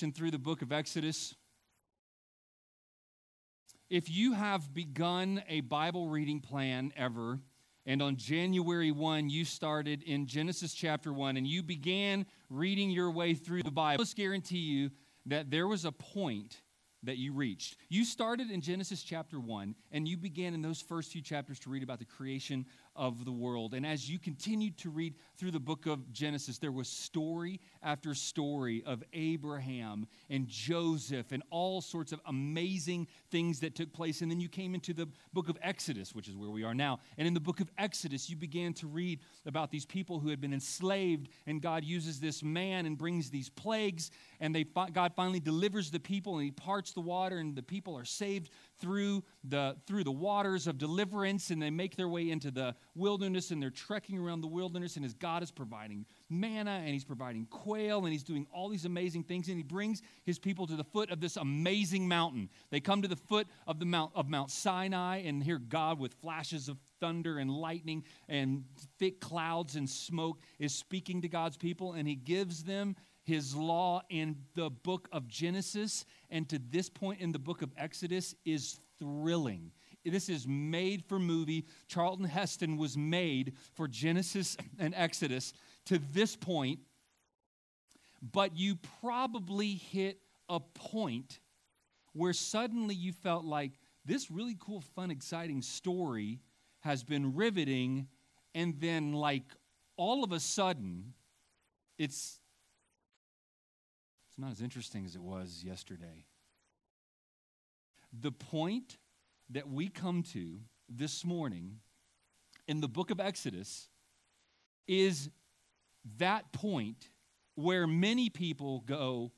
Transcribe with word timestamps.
navigation 0.00 0.12
through 0.12 0.30
the 0.30 0.38
book 0.38 0.62
of 0.62 0.72
Exodus. 0.72 1.34
If 3.88 4.10
you 4.10 4.32
have 4.34 4.72
begun 4.72 5.42
a 5.48 5.60
Bible 5.60 6.08
reading 6.08 6.40
plan 6.40 6.92
ever, 6.96 7.40
and 7.86 8.00
on 8.02 8.16
January 8.16 8.92
1, 8.92 9.28
you 9.28 9.44
started 9.44 10.02
in 10.02 10.26
Genesis 10.26 10.72
chapter 10.72 11.12
1, 11.12 11.36
and 11.36 11.46
you 11.46 11.62
began 11.62 12.24
reading 12.48 12.90
your 12.90 13.10
way 13.10 13.34
through 13.34 13.62
the 13.62 13.70
Bible, 13.70 14.00
I 14.00 14.02
must 14.02 14.16
guarantee 14.16 14.58
you 14.58 14.90
that 15.26 15.50
there 15.50 15.66
was 15.66 15.84
a 15.84 15.92
point 15.92 16.62
that 17.02 17.16
you 17.16 17.32
reached. 17.32 17.76
You 17.88 18.04
started 18.04 18.50
in 18.50 18.60
Genesis 18.60 19.02
chapter 19.02 19.40
1, 19.40 19.74
and 19.90 20.06
you 20.06 20.16
began 20.16 20.54
in 20.54 20.62
those 20.62 20.80
first 20.80 21.12
few 21.12 21.22
chapters 21.22 21.58
to 21.60 21.70
read 21.70 21.82
about 21.82 21.98
the 21.98 22.04
creation 22.04 22.66
of 22.96 23.24
the 23.24 23.32
world. 23.32 23.74
And 23.74 23.86
as 23.86 24.08
you 24.08 24.18
continued 24.18 24.76
to 24.78 24.90
read 24.90 25.14
through 25.36 25.52
the 25.52 25.60
book 25.60 25.86
of 25.86 26.12
Genesis, 26.12 26.58
there 26.58 26.72
was 26.72 26.88
story 26.88 27.60
after 27.82 28.14
story 28.14 28.82
of 28.84 29.02
Abraham 29.12 30.06
and 30.28 30.46
Joseph 30.48 31.32
and 31.32 31.42
all 31.50 31.80
sorts 31.80 32.12
of 32.12 32.20
amazing 32.26 33.06
things 33.30 33.60
that 33.60 33.74
took 33.74 33.92
place. 33.92 34.20
And 34.20 34.30
then 34.30 34.40
you 34.40 34.48
came 34.48 34.74
into 34.74 34.92
the 34.92 35.08
book 35.32 35.48
of 35.48 35.56
Exodus, 35.62 36.14
which 36.14 36.28
is 36.28 36.36
where 36.36 36.50
we 36.50 36.64
are 36.64 36.74
now. 36.74 37.00
And 37.16 37.26
in 37.26 37.34
the 37.34 37.40
book 37.40 37.60
of 37.60 37.70
Exodus, 37.78 38.28
you 38.28 38.36
began 38.36 38.74
to 38.74 38.86
read 38.86 39.20
about 39.46 39.70
these 39.70 39.86
people 39.86 40.18
who 40.18 40.28
had 40.28 40.40
been 40.40 40.52
enslaved, 40.52 41.28
and 41.46 41.62
God 41.62 41.84
uses 41.84 42.20
this 42.20 42.42
man 42.42 42.86
and 42.86 42.98
brings 42.98 43.30
these 43.30 43.48
plagues, 43.48 44.10
and 44.40 44.54
they 44.54 44.64
God 44.64 45.12
finally 45.14 45.40
delivers 45.40 45.90
the 45.90 46.00
people, 46.00 46.36
and 46.36 46.44
He 46.44 46.50
parts 46.50 46.92
the 46.92 47.00
water, 47.00 47.38
and 47.38 47.54
the 47.54 47.62
people 47.62 47.96
are 47.96 48.04
saved 48.04 48.50
through 48.80 49.22
the 49.44 49.76
through 49.86 50.04
the 50.04 50.12
waters 50.12 50.66
of 50.66 50.78
deliverance, 50.78 51.50
and 51.50 51.60
they 51.60 51.70
make 51.70 51.96
their 51.96 52.08
way 52.08 52.30
into 52.30 52.50
the 52.50 52.74
wilderness 52.94 53.50
and 53.50 53.62
they're 53.62 53.70
trekking 53.70 54.18
around 54.18 54.40
the 54.40 54.48
wilderness, 54.48 54.96
and 54.96 55.04
as 55.04 55.14
God 55.14 55.42
is 55.42 55.50
providing 55.50 56.06
manna 56.28 56.82
and 56.82 56.88
He's 56.88 57.04
providing 57.04 57.46
quail 57.46 58.04
and 58.04 58.12
He's 58.12 58.22
doing 58.22 58.46
all 58.52 58.68
these 58.68 58.84
amazing 58.84 59.24
things, 59.24 59.48
and 59.48 59.56
He 59.56 59.62
brings 59.62 60.02
His 60.24 60.38
people 60.38 60.66
to 60.66 60.76
the 60.76 60.84
foot 60.84 61.10
of 61.10 61.20
this 61.20 61.36
amazing 61.36 62.08
mountain. 62.08 62.48
They 62.70 62.80
come 62.80 63.02
to 63.02 63.08
the 63.08 63.16
foot 63.16 63.46
of 63.66 63.78
the 63.78 63.86
mount 63.86 64.12
of 64.14 64.28
Mount 64.28 64.50
Sinai 64.50 65.18
and 65.18 65.42
hear 65.42 65.58
God 65.58 65.98
with 65.98 66.14
flashes 66.14 66.68
of 66.68 66.78
thunder 67.00 67.38
and 67.38 67.50
lightning 67.50 68.04
and 68.28 68.64
thick 68.98 69.20
clouds 69.20 69.76
and 69.76 69.88
smoke 69.88 70.40
is 70.58 70.74
speaking 70.74 71.22
to 71.22 71.28
God's 71.28 71.56
people, 71.56 71.92
and 71.92 72.06
He 72.08 72.14
gives 72.14 72.64
them 72.64 72.96
his 73.22 73.54
law 73.54 74.02
in 74.08 74.36
the 74.54 74.70
book 74.70 75.08
of 75.12 75.28
Genesis 75.28 76.04
and 76.30 76.48
to 76.48 76.58
this 76.70 76.88
point 76.88 77.20
in 77.20 77.32
the 77.32 77.38
book 77.38 77.62
of 77.62 77.70
Exodus 77.76 78.34
is 78.44 78.80
thrilling. 78.98 79.72
This 80.04 80.28
is 80.28 80.46
made 80.46 81.04
for 81.04 81.18
movie. 81.18 81.66
Charlton 81.88 82.24
Heston 82.24 82.76
was 82.76 82.96
made 82.96 83.52
for 83.74 83.86
Genesis 83.86 84.56
and 84.78 84.94
Exodus 84.96 85.52
to 85.86 85.98
this 86.12 86.36
point, 86.36 86.80
but 88.22 88.56
you 88.56 88.76
probably 89.00 89.74
hit 89.74 90.20
a 90.48 90.60
point 90.60 91.40
where 92.12 92.32
suddenly 92.32 92.94
you 92.94 93.12
felt 93.12 93.44
like 93.44 93.72
this 94.04 94.30
really 94.30 94.56
cool, 94.58 94.80
fun, 94.80 95.10
exciting 95.10 95.62
story 95.62 96.40
has 96.80 97.04
been 97.04 97.34
riveting, 97.34 98.08
and 98.54 98.80
then, 98.80 99.12
like, 99.12 99.44
all 99.96 100.24
of 100.24 100.32
a 100.32 100.40
sudden, 100.40 101.12
it's 101.98 102.40
not 104.40 104.52
as 104.52 104.62
interesting 104.62 105.04
as 105.04 105.14
it 105.14 105.20
was 105.20 105.62
yesterday. 105.62 106.24
The 108.18 108.32
point 108.32 108.96
that 109.50 109.68
we 109.68 109.88
come 109.88 110.22
to 110.32 110.60
this 110.88 111.24
morning 111.24 111.80
in 112.66 112.80
the 112.80 112.88
book 112.88 113.10
of 113.10 113.20
Exodus 113.20 113.88
is 114.88 115.28
that 116.16 116.52
point 116.52 117.10
where 117.54 117.86
many 117.86 118.30
people 118.30 118.80
go, 118.86 119.32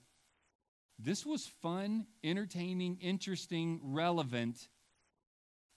This 0.98 1.26
was 1.26 1.46
fun, 1.46 2.06
entertaining, 2.22 2.98
interesting, 3.00 3.80
relevant. 3.82 4.68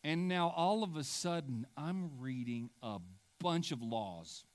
And 0.04 0.28
now 0.28 0.54
all 0.56 0.84
of 0.84 0.98
a 0.98 1.04
sudden, 1.04 1.66
I'm 1.76 2.20
reading 2.20 2.70
a 2.84 3.00
bunch 3.40 3.72
of 3.72 3.82
laws. 3.82 4.46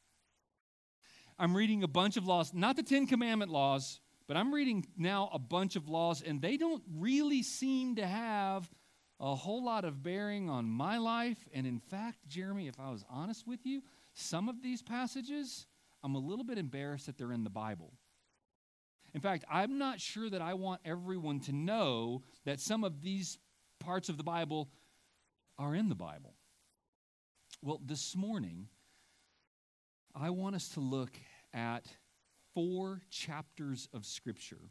I'm 1.41 1.57
reading 1.57 1.83
a 1.83 1.89
bunch 1.89 2.17
of 2.17 2.25
laws, 2.25 2.55
not 2.55 2.77
the 2.77 2.85
Ten 2.85 3.09
Commandment 3.09 3.51
laws, 3.51 3.99
but 4.31 4.37
I'm 4.37 4.55
reading 4.55 4.87
now 4.97 5.29
a 5.33 5.41
bunch 5.41 5.75
of 5.75 5.89
laws, 5.89 6.23
and 6.23 6.41
they 6.41 6.57
don't 6.57 6.85
really 6.99 7.43
seem 7.43 7.97
to 7.97 8.07
have 8.07 8.71
a 9.19 9.35
whole 9.35 9.65
lot 9.65 9.85
of 9.85 10.05
bearing 10.05 10.49
on 10.49 10.67
my 10.67 10.99
life. 10.99 11.49
And 11.53 11.67
in 11.67 11.81
fact, 11.81 12.19
Jeremy, 12.29 12.69
if 12.69 12.79
I 12.79 12.93
was 12.93 13.05
honest 13.11 13.45
with 13.45 13.67
you, 13.67 13.83
some 14.15 14.49
of 14.49 14.63
these 14.63 14.83
passages, 14.83 15.67
I'm 16.05 16.15
a 16.15 16.21
little 16.21 16.45
bit 16.45 16.59
embarrassed 16.59 17.07
that 17.07 17.19
they're 17.19 17.33
in 17.33 17.43
the 17.43 17.51
Bible. 17.51 17.93
In 19.15 19.21
fact, 19.21 19.45
I'm 19.51 19.79
not 19.79 19.99
sure 19.99 20.31
that 20.31 20.41
I 20.41 20.55
want 20.55 20.81
everyone 20.85 21.41
to 21.41 21.53
know 21.53 22.23
that 22.45 22.61
some 22.61 22.85
of 22.85 23.03
these 23.03 23.37
parts 23.81 24.09
of 24.09 24.17
the 24.17 24.23
Bible 24.23 24.69
are 25.59 25.75
in 25.75 25.89
the 25.89 25.97
Bible. 25.97 26.37
Well, 27.63 27.81
this 27.85 28.15
morning, 28.15 28.69
I 30.15 30.31
want 30.31 30.55
us 30.55 30.69
to 30.75 30.81
look 30.81 31.11
at 31.53 31.85
four 32.55 33.03
chapters 33.11 33.89
of 33.93 34.05
Scripture 34.05 34.71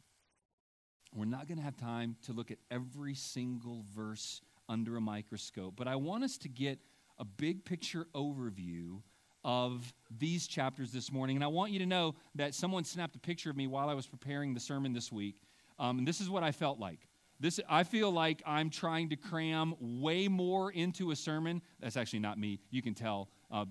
we're 1.15 1.25
not 1.25 1.47
going 1.47 1.57
to 1.57 1.63
have 1.63 1.77
time 1.77 2.15
to 2.23 2.33
look 2.33 2.51
at 2.51 2.57
every 2.69 3.15
single 3.15 3.83
verse 3.95 4.41
under 4.67 4.95
a 4.97 5.01
microscope, 5.01 5.73
but 5.75 5.87
I 5.87 5.95
want 5.95 6.23
us 6.23 6.37
to 6.39 6.49
get 6.49 6.79
a 7.17 7.25
big 7.25 7.65
picture 7.65 8.05
overview 8.13 9.01
of 9.43 9.91
these 10.19 10.47
chapters 10.47 10.91
this 10.91 11.11
morning. 11.11 11.35
And 11.35 11.43
I 11.43 11.47
want 11.47 11.71
you 11.71 11.79
to 11.79 11.85
know 11.85 12.13
that 12.35 12.53
someone 12.53 12.83
snapped 12.83 13.15
a 13.15 13.19
picture 13.19 13.49
of 13.49 13.57
me 13.57 13.67
while 13.67 13.89
I 13.89 13.93
was 13.93 14.05
preparing 14.05 14.53
the 14.53 14.59
sermon 14.59 14.93
this 14.93 15.11
week. 15.11 15.35
Um, 15.79 15.97
and 15.97 16.07
this 16.07 16.21
is 16.21 16.29
what 16.29 16.43
I 16.43 16.51
felt 16.51 16.79
like. 16.79 17.07
This, 17.39 17.59
I 17.69 17.83
feel 17.83 18.11
like 18.11 18.43
I'm 18.45 18.69
trying 18.69 19.09
to 19.09 19.15
cram 19.15 19.73
way 19.79 20.27
more 20.27 20.71
into 20.71 21.11
a 21.11 21.15
sermon. 21.15 21.61
That's 21.79 21.95
actually 21.97 22.19
not 22.19 22.37
me. 22.37 22.59
You 22.69 22.81
can 22.81 22.93
tell. 22.93 23.29
Uh, 23.49 23.65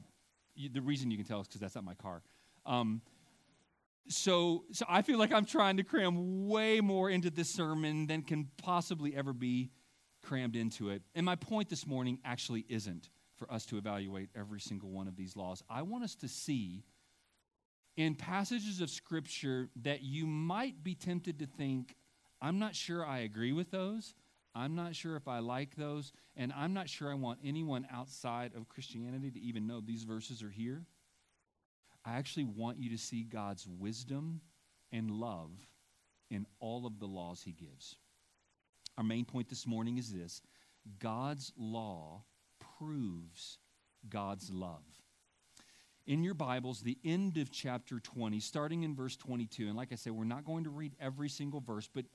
the 0.73 0.81
reason 0.81 1.11
you 1.11 1.19
can 1.19 1.27
tell 1.27 1.41
is 1.43 1.47
because 1.47 1.61
that's 1.61 1.75
not 1.75 1.85
my 1.85 1.95
car. 1.95 2.23
Um, 2.67 3.03
so, 4.09 4.65
so 4.73 4.85
I 4.89 5.03
feel 5.03 5.19
like 5.19 5.33
I'm 5.33 5.45
trying 5.45 5.77
to 5.77 5.83
cram 5.83 6.49
way 6.49 6.81
more 6.81 7.11
into 7.11 7.31
this 7.31 7.51
sermon 7.51 8.07
than 8.07 8.23
can 8.23 8.49
possibly 8.57 9.15
ever 9.15 9.33
be 9.33 9.71
crammed 10.23 10.57
into 10.57 10.91
it. 10.91 11.03
And 11.15 11.25
my 11.25 11.37
point 11.37 11.69
this 11.69 11.87
morning 11.87 12.19
actually 12.25 12.65
isn't 12.69 13.11
for 13.37 13.51
us 13.53 13.67
to 13.67 13.79
evaluate 13.79 14.31
every 14.37 14.61
single 14.61 14.91
one 14.91 15.09
of 15.09 15.17
these 15.17 15.37
laws. 15.37 15.63
I 15.71 15.83
want 15.83 16.05
us 16.05 16.15
to 16.17 16.29
see 16.29 16.85
in 17.97 18.15
passages 18.15 18.81
of 18.81 18.91
Scripture 18.91 19.69
that 19.83 20.03
you 20.03 20.27
might 20.27 20.83
be 20.83 20.95
tempted 20.95 21.39
to 21.41 21.47
think, 21.47 21.97
I'm 22.41 22.59
not 22.59 22.75
sure 22.75 23.05
I 23.05 23.19
agree 23.21 23.53
with 23.53 23.71
those. 23.71 24.15
I'm 24.55 24.75
not 24.75 24.95
sure 24.95 25.17
if 25.17 25.29
I 25.29 25.39
like 25.41 25.77
those. 25.77 26.13
And 26.37 26.53
I'm 26.53 26.73
not 26.75 26.89
sure 26.89 27.11
I 27.11 27.15
want 27.15 27.41
anyone 27.45 27.87
outside 27.93 28.53
of 28.57 28.69
Christianity 28.69 29.31
to 29.31 29.41
even 29.41 29.67
know 29.67 29.81
these 29.81 30.05
verses 30.05 30.43
are 30.43 30.51
here. 30.51 30.85
I 32.09 32.17
actually 32.17 32.45
want 32.45 32.79
you 32.79 32.89
to 32.91 32.99
see 32.99 33.23
God's 33.23 33.69
wisdom 33.69 34.41
and 34.93 35.11
love 35.11 35.51
in 36.31 36.47
all 36.59 36.87
of 36.87 36.99
the 36.99 37.07
laws 37.07 37.43
he 37.43 37.53
gives. 37.53 37.97
Our 38.97 39.05
main 39.05 39.27
point 39.27 39.51
this 39.51 39.67
morning 39.67 39.99
is 39.99 40.13
this 40.13 40.41
God's 41.01 41.53
law 41.59 42.25
proves 42.79 43.59
God's 44.09 44.51
love. 44.51 44.85
In 46.07 46.25
your 46.25 46.33
Bibles, 46.33 46.81
the 46.81 46.97
end 47.05 47.37
of 47.37 47.51
chapter 47.51 48.01
20, 48.01 48.41
starting 48.41 48.85
in 48.85 48.95
verse 48.95 49.15
22, 49.19 49.67
and 49.67 49.77
like 49.77 49.93
I 49.93 49.97
said, 49.97 50.15
we're 50.15 50.25
not 50.25 50.47
going 50.47 50.65
to 50.65 50.71
read 50.71 50.95
every 50.99 51.29
single 51.29 51.61
verse, 51.61 51.91
but, 51.95 52.07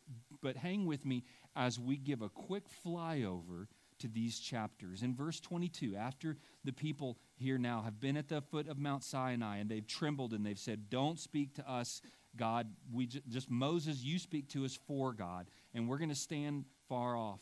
but 0.42 0.58
hang 0.58 0.88
with 0.88 1.06
me 1.06 1.24
as 1.56 1.80
we 1.80 1.98
give 1.98 2.24
a 2.24 2.30
quick 2.30 2.64
flyover 2.84 3.68
to 4.04 4.10
these 4.10 4.38
chapters. 4.38 5.02
In 5.02 5.16
verse 5.16 5.40
22, 5.40 5.96
after 5.96 6.36
the 6.66 6.74
people 6.74 7.18
here 7.36 7.58
now 7.58 7.82
have 7.82 8.02
been 8.02 8.18
at 8.18 8.28
the 8.28 8.42
foot 8.42 8.68
of 8.68 8.78
Mount 8.78 9.02
Sinai 9.02 9.58
and 9.58 9.70
they've 9.70 9.88
trembled 9.88 10.34
and 10.34 10.46
they've 10.46 10.60
said, 10.60 10.90
Don't 10.90 11.18
speak 11.18 11.56
to 11.56 11.70
us, 11.70 12.02
God. 12.36 12.68
We 12.92 13.08
just, 13.08 13.30
just 13.30 13.50
Moses, 13.50 14.04
you 14.04 14.20
speak 14.20 14.50
to 14.50 14.66
us 14.66 14.78
for 14.88 15.14
God, 15.14 15.48
and 15.74 15.88
we're 15.88 15.98
going 15.98 16.10
to 16.10 16.16
stand 16.16 16.66
far 16.90 17.16
off. 17.16 17.40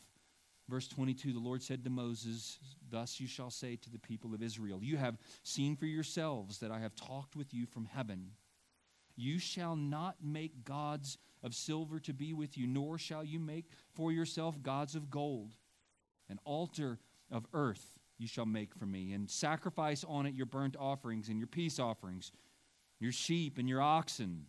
Verse 0.68 0.86
22 0.86 1.32
The 1.32 1.40
Lord 1.40 1.64
said 1.64 1.82
to 1.82 1.90
Moses, 1.90 2.60
Thus 2.88 3.18
you 3.18 3.26
shall 3.26 3.50
say 3.50 3.74
to 3.74 3.90
the 3.90 3.98
people 3.98 4.32
of 4.32 4.40
Israel, 4.40 4.78
You 4.80 4.98
have 4.98 5.18
seen 5.42 5.74
for 5.74 5.86
yourselves 5.86 6.58
that 6.58 6.70
I 6.70 6.78
have 6.78 6.94
talked 6.94 7.34
with 7.34 7.52
you 7.52 7.66
from 7.66 7.86
heaven. 7.86 8.30
You 9.16 9.40
shall 9.40 9.74
not 9.74 10.16
make 10.22 10.64
gods 10.64 11.18
of 11.42 11.56
silver 11.56 11.98
to 12.00 12.12
be 12.12 12.32
with 12.32 12.56
you, 12.56 12.68
nor 12.68 12.98
shall 12.98 13.24
you 13.24 13.40
make 13.40 13.66
for 13.94 14.12
yourself 14.12 14.62
gods 14.62 14.94
of 14.94 15.10
gold 15.10 15.56
an 16.32 16.40
altar 16.44 16.98
of 17.30 17.46
earth 17.52 17.98
you 18.18 18.26
shall 18.26 18.46
make 18.46 18.74
for 18.74 18.86
me, 18.86 19.12
and 19.12 19.30
sacrifice 19.30 20.04
on 20.08 20.26
it 20.26 20.34
your 20.34 20.46
burnt 20.46 20.76
offerings 20.78 21.28
and 21.28 21.38
your 21.38 21.46
peace 21.46 21.78
offerings, 21.78 22.32
your 22.98 23.12
sheep 23.12 23.58
and 23.58 23.68
your 23.68 23.80
oxen. 23.80 24.46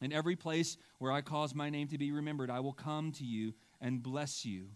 In 0.00 0.12
every 0.12 0.36
place 0.36 0.76
where 0.98 1.12
I 1.12 1.20
cause 1.20 1.54
my 1.54 1.70
name 1.70 1.88
to 1.88 1.98
be 1.98 2.10
remembered, 2.12 2.50
I 2.50 2.60
will 2.60 2.72
come 2.72 3.12
to 3.12 3.24
you 3.24 3.54
and 3.80 4.02
bless 4.02 4.44
you. 4.44 4.68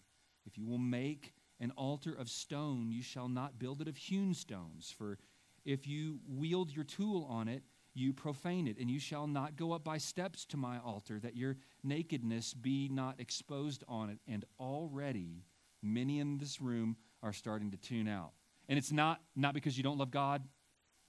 If 0.44 0.56
you 0.58 0.66
will 0.66 0.78
make 0.78 1.34
an 1.58 1.72
altar 1.76 2.12
of 2.12 2.28
stone, 2.28 2.92
you 2.92 3.02
shall 3.02 3.28
not 3.28 3.58
build 3.58 3.80
it 3.80 3.88
of 3.88 3.96
hewn 3.96 4.34
stones. 4.34 4.94
For 4.96 5.18
if 5.64 5.86
you 5.86 6.20
wield 6.28 6.70
your 6.70 6.84
tool 6.84 7.26
on 7.30 7.48
it, 7.48 7.62
you 7.94 8.12
profane 8.12 8.68
it. 8.68 8.78
And 8.78 8.90
you 8.90 9.00
shall 9.00 9.26
not 9.26 9.56
go 9.56 9.72
up 9.72 9.82
by 9.82 9.98
steps 9.98 10.44
to 10.46 10.56
my 10.56 10.78
altar, 10.78 11.18
that 11.20 11.36
your 11.36 11.56
nakedness 11.82 12.54
be 12.54 12.88
not 12.88 13.18
exposed 13.18 13.82
on 13.88 14.10
it. 14.10 14.18
And 14.28 14.44
already 14.60 15.44
many 15.86 16.20
in 16.20 16.38
this 16.38 16.60
room 16.60 16.96
are 17.22 17.32
starting 17.32 17.70
to 17.70 17.76
tune 17.76 18.08
out. 18.08 18.32
And 18.68 18.78
it's 18.78 18.92
not, 18.92 19.20
not 19.34 19.54
because 19.54 19.76
you 19.76 19.84
don't 19.84 19.98
love 19.98 20.10
God, 20.10 20.42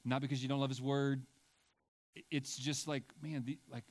not 0.06 0.22
because 0.22 0.42
you 0.42 0.50
don't 0.50 0.60
love 0.60 0.70
His 0.70 0.82
Word. 0.82 1.24
It's 2.32 2.58
just 2.58 2.88
like, 2.88 3.04
man, 3.22 3.44
the, 3.46 3.58
like, 3.72 3.84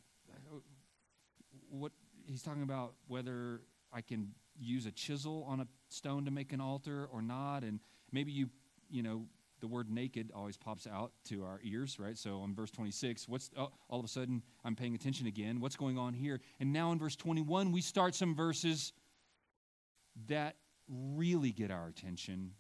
what 1.69 1.93
he's 2.27 2.43
talking 2.43 2.63
about 2.63 2.95
whether 3.07 3.61
I 3.93 4.01
can 4.01 4.33
use 4.59 4.87
a 4.87 4.91
chisel 4.91 5.45
on 5.49 5.61
a 5.61 5.67
stone 5.89 6.25
to 6.25 6.31
make 6.31 6.53
an 6.53 6.61
altar 6.61 7.09
or 7.13 7.23
not. 7.23 7.63
And 7.63 7.81
maybe 8.13 8.33
you, 8.33 8.49
you 8.91 9.03
know, 9.03 9.27
the 9.61 9.67
word 9.67 9.91
naked 9.91 10.33
always 10.35 10.57
pops 10.57 10.87
out 10.87 11.13
to 11.27 11.45
our 11.45 11.61
ears, 11.63 11.99
right? 11.99 12.17
So 12.17 12.41
on 12.41 12.55
verse 12.55 12.71
26, 12.71 13.29
what's 13.29 13.51
oh, 13.57 13.71
all 13.89 13.99
of 13.99 14.05
a 14.05 14.09
sudden 14.09 14.43
I'm 14.65 14.77
paying 14.77 14.95
attention 14.95 15.27
again. 15.27 15.61
What's 15.61 15.77
going 15.77 15.99
on 15.99 16.13
here? 16.13 16.41
And 16.61 16.73
now 16.73 16.93
in 16.93 16.99
verse 16.99 17.17
21, 17.17 17.73
we 17.73 17.81
start 17.81 18.15
some 18.15 18.35
verses 18.35 18.93
that 20.29 20.57
really 20.89 21.53
get 21.53 21.71
our 21.71 21.89
attention. 21.89 22.53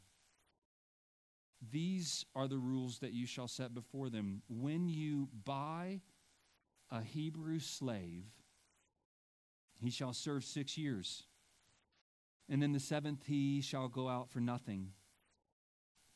These 1.70 2.24
are 2.34 2.48
the 2.48 2.58
rules 2.58 2.98
that 2.98 3.12
you 3.12 3.26
shall 3.26 3.48
set 3.48 3.74
before 3.74 4.10
them. 4.10 4.42
When 4.48 4.88
you 4.88 5.28
buy 5.44 6.00
a 6.90 7.02
Hebrew 7.02 7.58
slave, 7.58 8.24
he 9.80 9.90
shall 9.90 10.12
serve 10.12 10.44
six 10.44 10.76
years. 10.78 11.24
And 12.48 12.62
then 12.62 12.72
the 12.72 12.80
seventh 12.80 13.24
he 13.26 13.60
shall 13.60 13.88
go 13.88 14.08
out 14.08 14.30
for 14.30 14.40
nothing. 14.40 14.92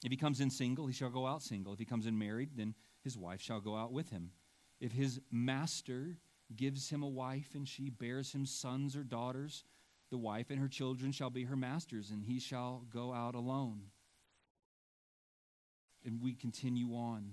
If 0.05 0.11
he 0.11 0.17
comes 0.17 0.41
in 0.41 0.51
single, 0.51 0.87
he 0.87 0.93
shall 0.93 1.11
go 1.11 1.27
out 1.27 1.43
single. 1.43 1.73
If 1.73 1.79
he 1.79 1.85
comes 1.85 2.07
in 2.07 2.19
married, 2.19 2.51
then 2.57 2.75
his 3.03 3.19
wife 3.19 3.41
shall 3.41 3.61
go 3.61 3.77
out 3.77 3.93
with 3.93 4.11
him. 4.11 4.31
If 4.81 4.93
his 4.93 5.21
master 5.31 6.19
gives 6.55 6.89
him 6.91 7.03
a 7.03 7.09
wife 7.09 7.55
and 7.55 7.69
she 7.69 7.91
bears 7.91 8.33
him 8.33 8.47
sons 8.47 8.97
or 8.97 9.03
daughters, 9.03 9.65
the 10.11 10.19
wife 10.19 10.51
and 10.51 10.59
her 10.59 10.69
children 10.69 11.13
shall 11.13 11.31
be 11.31 11.45
her 11.45 11.57
masters, 11.57 12.11
and 12.11 12.25
he 12.25 12.39
shall 12.41 12.85
go 12.93 13.13
out 13.13 13.35
alone. 13.35 13.83
And 16.05 16.21
we 16.23 16.35
continue 16.35 16.95
on 16.95 17.33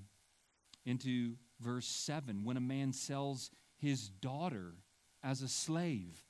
into 0.85 1.35
verse 1.59 1.87
7 1.87 2.43
when 2.43 2.57
a 2.57 2.61
man 2.61 2.93
sells 2.93 3.49
his 3.77 4.09
daughter 4.09 4.75
as 5.23 5.41
a 5.41 5.47
slave, 5.47 6.23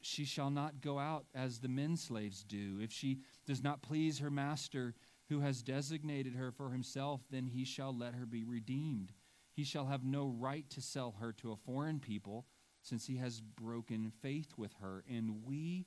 she 0.00 0.24
shall 0.24 0.50
not 0.50 0.80
go 0.80 0.98
out 0.98 1.26
as 1.34 1.58
the 1.58 1.68
men 1.68 1.96
slaves 1.96 2.42
do. 2.42 2.78
If 2.80 2.92
she 2.92 3.20
does 3.46 3.62
not 3.62 3.82
please 3.82 4.18
her 4.18 4.30
master 4.30 4.94
who 5.28 5.40
has 5.40 5.62
designated 5.62 6.34
her 6.34 6.50
for 6.50 6.70
himself, 6.70 7.20
then 7.30 7.46
he 7.46 7.64
shall 7.64 7.96
let 7.96 8.14
her 8.14 8.26
be 8.26 8.44
redeemed. 8.44 9.12
He 9.52 9.64
shall 9.64 9.86
have 9.86 10.04
no 10.04 10.26
right 10.26 10.68
to 10.70 10.80
sell 10.80 11.16
her 11.20 11.32
to 11.34 11.52
a 11.52 11.56
foreign 11.56 12.00
people, 12.00 12.46
since 12.82 13.06
he 13.06 13.16
has 13.16 13.40
broken 13.40 14.12
faith 14.22 14.52
with 14.56 14.72
her. 14.80 15.04
And 15.08 15.44
we 15.44 15.86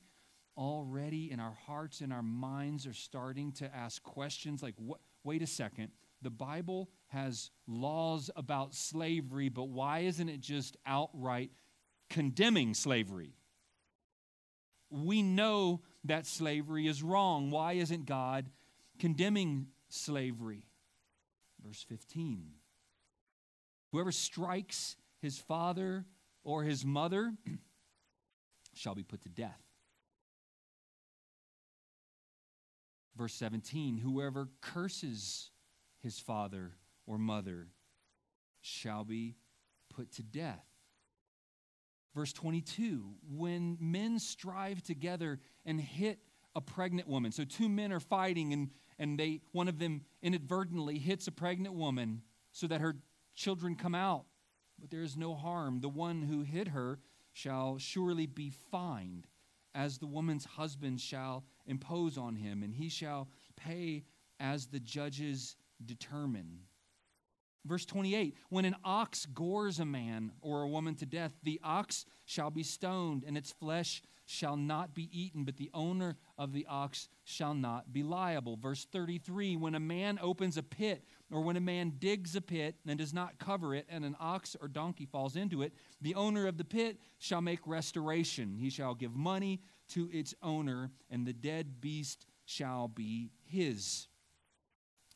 already 0.57 1.31
in 1.31 1.39
our 1.39 1.57
hearts 1.65 2.01
and 2.01 2.13
our 2.13 2.21
minds 2.21 2.85
are 2.85 2.93
starting 2.93 3.51
to 3.53 3.75
ask 3.75 4.01
questions 4.03 4.61
like, 4.61 4.75
what, 4.77 4.99
wait 5.23 5.41
a 5.41 5.47
second, 5.47 5.89
the 6.21 6.29
Bible 6.29 6.89
has 7.07 7.51
laws 7.67 8.29
about 8.35 8.73
slavery, 8.73 9.49
but 9.49 9.67
why 9.67 9.99
isn't 9.99 10.29
it 10.29 10.39
just 10.39 10.77
outright 10.85 11.51
condemning 12.09 12.73
slavery? 12.73 13.35
We 14.89 15.23
know 15.23 15.81
that 16.03 16.27
slavery 16.27 16.87
is 16.87 17.01
wrong. 17.01 17.49
Why 17.49 17.73
isn't 17.73 18.05
God 18.05 18.49
condemning 18.99 19.67
slavery? 19.89 20.67
Verse 21.65 21.83
15 21.87 22.51
Whoever 23.91 24.11
strikes 24.11 24.95
his 25.21 25.37
father 25.37 26.05
or 26.43 26.63
his 26.63 26.83
mother 26.85 27.33
shall 28.73 28.95
be 28.95 29.03
put 29.03 29.21
to 29.21 29.29
death. 29.29 29.61
Verse 33.15 33.33
17 33.33 33.97
Whoever 33.97 34.49
curses 34.61 35.51
his 35.99 36.19
father 36.19 36.71
or 37.05 37.17
mother 37.17 37.67
shall 38.61 39.03
be 39.03 39.35
put 39.89 40.11
to 40.13 40.23
death. 40.23 40.65
Verse 42.15 42.33
22 42.33 43.15
When 43.29 43.77
men 43.79 44.19
strive 44.19 44.81
together 44.81 45.39
and 45.65 45.79
hit 45.79 46.19
a 46.55 46.61
pregnant 46.61 47.07
woman, 47.07 47.31
so 47.31 47.43
two 47.43 47.69
men 47.69 47.91
are 47.91 47.99
fighting 47.99 48.53
and, 48.53 48.69
and 48.99 49.19
they, 49.19 49.41
one 49.51 49.67
of 49.67 49.79
them 49.79 50.01
inadvertently 50.21 50.99
hits 50.99 51.27
a 51.27 51.31
pregnant 51.31 51.73
woman 51.73 52.21
so 52.51 52.67
that 52.67 52.81
her 52.81 52.95
children 53.35 53.75
come 53.75 53.95
out, 53.95 54.25
but 54.83 54.91
there 54.91 55.01
is 55.01 55.15
no 55.15 55.33
harm. 55.33 55.79
The 55.79 55.87
one 55.87 56.23
who 56.23 56.41
hit 56.41 56.67
her 56.67 56.99
shall 57.31 57.77
surely 57.77 58.25
be 58.25 58.49
fined, 58.49 59.27
as 59.73 59.97
the 59.97 60.05
woman's 60.05 60.43
husband 60.43 60.99
shall 60.99 61.45
impose 61.65 62.17
on 62.17 62.35
him, 62.35 62.63
and 62.63 62.73
he 62.73 62.89
shall 62.89 63.29
pay 63.55 64.03
as 64.41 64.65
the 64.65 64.81
judges 64.81 65.55
determine. 65.85 66.59
Verse 67.65 67.85
28 67.85 68.35
When 68.49 68.65
an 68.65 68.75
ox 68.83 69.25
gores 69.25 69.79
a 69.79 69.85
man 69.85 70.31
or 70.41 70.61
a 70.61 70.67
woman 70.67 70.95
to 70.95 71.05
death, 71.05 71.33
the 71.43 71.59
ox 71.63 72.05
shall 72.25 72.51
be 72.51 72.63
stoned, 72.63 73.23
and 73.25 73.37
its 73.37 73.51
flesh 73.51 74.01
shall 74.25 74.55
not 74.55 74.93
be 74.93 75.09
eaten, 75.11 75.43
but 75.43 75.57
the 75.57 75.69
owner 75.73 76.17
of 76.37 76.53
the 76.53 76.65
ox 76.67 77.09
shall 77.23 77.53
not 77.53 77.91
be 77.91 78.03
liable. 78.03 78.57
Verse 78.57 78.85
33 78.85 79.55
When 79.55 79.75
a 79.75 79.79
man 79.79 80.19
opens 80.21 80.57
a 80.57 80.63
pit, 80.63 81.03
or 81.31 81.41
when 81.41 81.57
a 81.57 81.61
man 81.61 81.93
digs 81.99 82.35
a 82.35 82.41
pit 82.41 82.75
and 82.85 82.97
does 82.97 83.13
not 83.13 83.39
cover 83.39 83.73
it, 83.73 83.85
and 83.89 84.03
an 84.03 84.15
ox 84.19 84.55
or 84.61 84.67
donkey 84.67 85.05
falls 85.05 85.35
into 85.35 85.61
it, 85.61 85.73
the 86.01 86.15
owner 86.15 86.47
of 86.47 86.57
the 86.57 86.65
pit 86.65 86.97
shall 87.19 87.41
make 87.41 87.65
restoration. 87.65 88.57
He 88.57 88.69
shall 88.69 88.93
give 88.93 89.15
money 89.15 89.61
to 89.89 90.09
its 90.11 90.33
owner, 90.41 90.91
and 91.09 91.25
the 91.25 91.33
dead 91.33 91.79
beast 91.81 92.25
shall 92.45 92.87
be 92.87 93.31
his. 93.45 94.07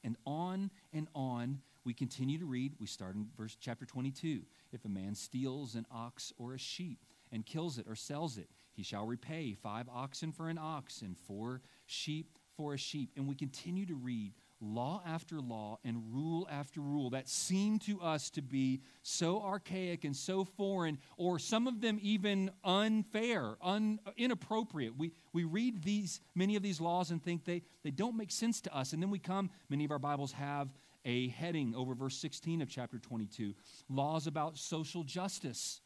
And 0.03 0.15
on 0.25 0.71
and 0.93 1.07
on 1.13 1.61
we 1.87 1.93
continue 1.93 2.37
to 2.37 2.45
read. 2.45 2.73
We 2.79 2.85
start 2.85 3.15
in 3.15 3.27
verse 3.37 3.55
chapter 3.57 3.85
22. 3.85 4.41
If 4.73 4.83
a 4.83 4.89
man 4.89 5.15
steals 5.15 5.75
an 5.75 5.85
ox 5.89 6.33
or 6.37 6.53
a 6.53 6.59
sheep 6.59 6.99
and 7.31 7.45
kills 7.45 7.77
it 7.77 7.85
or 7.87 7.95
sells 7.95 8.37
it, 8.37 8.49
he 8.73 8.83
shall 8.83 9.05
repay 9.05 9.53
five 9.53 9.87
oxen 9.87 10.33
for 10.33 10.49
an 10.49 10.57
ox 10.57 11.01
and 11.01 11.17
four 11.17 11.61
sheep 11.85 12.37
for 12.57 12.73
a 12.73 12.77
sheep. 12.77 13.11
And 13.15 13.25
we 13.25 13.35
continue 13.35 13.85
to 13.85 13.95
read 13.95 14.33
law 14.59 15.01
after 15.05 15.39
law 15.39 15.79
and 15.85 16.13
rule 16.13 16.45
after 16.51 16.81
rule 16.81 17.11
that 17.11 17.29
seem 17.29 17.79
to 17.79 18.01
us 18.01 18.29
to 18.31 18.41
be 18.41 18.81
so 19.01 19.41
archaic 19.41 20.03
and 20.03 20.13
so 20.13 20.43
foreign, 20.43 20.97
or 21.15 21.39
some 21.39 21.67
of 21.67 21.79
them 21.79 21.99
even 22.01 22.51
unfair, 22.65 23.55
un, 23.61 23.97
inappropriate. 24.17 24.97
We, 24.97 25.13
we 25.31 25.45
read 25.45 25.83
these, 25.83 26.19
many 26.35 26.57
of 26.57 26.63
these 26.63 26.81
laws 26.81 27.11
and 27.11 27.23
think 27.23 27.45
they, 27.45 27.61
they 27.83 27.91
don't 27.91 28.17
make 28.17 28.31
sense 28.31 28.59
to 28.61 28.75
us. 28.75 28.91
And 28.91 29.01
then 29.01 29.09
we 29.09 29.19
come, 29.19 29.51
many 29.69 29.85
of 29.85 29.91
our 29.91 29.99
Bibles 29.99 30.33
have 30.33 30.67
a 31.07 31.29
heading 31.29 31.73
over 31.73 31.95
verse 31.95 32.17
16 32.17 32.61
of 32.61 32.69
chapter 32.69 32.99
22 32.99 33.55
laws 33.89 34.27
about 34.27 34.57
social 34.57 35.03
justice. 35.03 35.81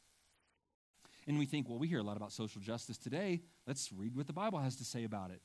And 1.27 1.37
we 1.37 1.45
think, 1.45 1.69
well, 1.69 1.77
we 1.77 1.87
hear 1.87 1.99
a 1.99 2.03
lot 2.03 2.17
about 2.17 2.33
social 2.33 2.59
justice 2.59 2.97
today. 2.97 3.41
Let's 3.67 3.93
read 3.93 4.15
what 4.15 4.25
the 4.25 4.33
Bible 4.33 4.59
has 4.59 4.75
to 4.77 4.83
say 4.83 5.03
about 5.03 5.29
it. 5.29 5.41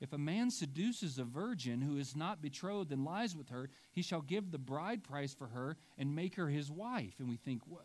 If 0.00 0.12
a 0.12 0.18
man 0.18 0.50
seduces 0.50 1.18
a 1.18 1.24
virgin 1.24 1.80
who 1.80 1.96
is 1.96 2.14
not 2.14 2.42
betrothed 2.42 2.92
and 2.92 3.04
lies 3.04 3.34
with 3.34 3.48
her, 3.48 3.70
he 3.92 4.02
shall 4.02 4.20
give 4.20 4.50
the 4.50 4.58
bride 4.58 5.02
price 5.02 5.32
for 5.32 5.46
her 5.46 5.78
and 5.96 6.14
make 6.14 6.34
her 6.34 6.48
his 6.48 6.70
wife. 6.70 7.14
And 7.18 7.28
we 7.28 7.36
think, 7.36 7.62
well, 7.66 7.80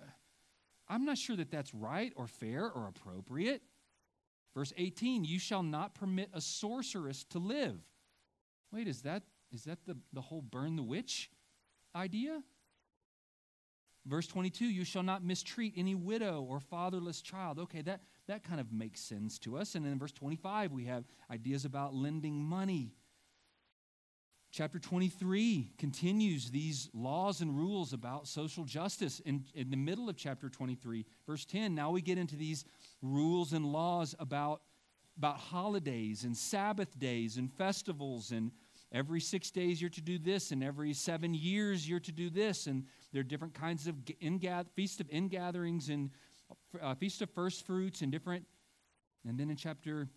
I'm 0.90 1.06
not 1.06 1.18
sure 1.18 1.38
that 1.38 1.52
that's 1.52 1.74
right 1.74 2.12
or 2.18 2.28
fair 2.28 2.70
or 2.70 2.90
appropriate. 2.90 3.62
Verse 4.54 4.74
18, 4.76 5.24
you 5.24 5.40
shall 5.40 5.64
not 5.64 5.94
permit 5.94 6.30
a 6.34 6.42
sorceress 6.42 7.24
to 7.30 7.40
live. 7.40 7.80
Wait, 8.74 8.88
is 8.88 9.04
that 9.04 9.24
is 9.52 9.64
that 9.64 9.80
the, 9.86 9.98
the 10.14 10.22
whole 10.22 10.42
burn 10.42 10.76
the 10.76 10.84
witch 10.84 11.30
idea? 11.96 12.42
Verse 14.06 14.28
22, 14.28 14.66
you 14.66 14.84
shall 14.84 15.04
not 15.04 15.24
mistreat 15.24 15.74
any 15.76 15.94
widow 15.94 16.42
or 16.42 16.60
fatherless 16.60 17.22
child. 17.22 17.60
Okay, 17.60 17.82
that, 17.82 18.02
that 18.28 18.44
kind 18.44 18.60
of 18.60 18.72
makes 18.72 19.02
sense 19.02 19.38
to 19.40 19.58
us. 19.58 19.76
And 19.76 19.86
then 19.86 19.92
in 19.94 20.00
verse 20.00 20.12
25, 20.14 20.72
we 20.72 20.86
have 20.86 21.04
ideas 21.30 21.66
about 21.66 21.94
lending 21.94 22.44
money. 22.44 22.94
Chapter 24.52 24.80
23 24.80 25.74
continues 25.78 26.50
these 26.50 26.90
laws 26.92 27.42
and 27.42 27.56
rules 27.56 27.94
about 27.94 28.28
social 28.28 28.64
justice. 28.64 29.20
In, 29.20 29.46
in 29.54 29.70
the 29.70 29.78
middle 29.78 30.10
of 30.10 30.18
chapter 30.18 30.50
23, 30.50 31.06
verse 31.28 31.46
10, 31.46 31.76
now 31.76 31.92
we 31.92 32.02
get 32.02 32.18
into 32.18 32.36
these 32.36 32.66
rules 33.04 33.54
and 33.54 33.64
laws 33.64 34.16
about, 34.18 34.62
about 35.20 35.38
holidays 35.38 36.24
and 36.24 36.36
Sabbath 36.36 36.98
days 36.98 37.38
and 37.38 37.54
festivals 37.54 38.32
and 38.32 38.52
every 38.92 39.22
six 39.22 39.52
days 39.52 39.82
you're 39.82 39.90
to 39.92 40.02
do 40.02 40.18
this, 40.18 40.52
and 40.52 40.64
every 40.64 40.94
seven 40.94 41.34
years 41.34 41.88
you're 41.88 42.00
to 42.02 42.12
do 42.12 42.30
this. 42.30 42.68
And 42.68 42.86
there 43.12 43.22
are 43.22 43.24
different 43.24 43.54
kinds 43.54 43.88
of 43.88 43.96
ingath- 44.22 44.70
feast 44.76 45.00
of 45.00 45.10
ingatherings 45.10 45.90
and 45.90 46.12
uh, 46.82 46.96
feast 46.96 47.22
of 47.22 47.30
first 47.32 47.66
fruits 47.66 48.02
and 48.02 48.12
different. 48.12 48.46
And 49.28 49.40
then 49.40 49.50
in 49.50 49.56
chapter 49.56 50.08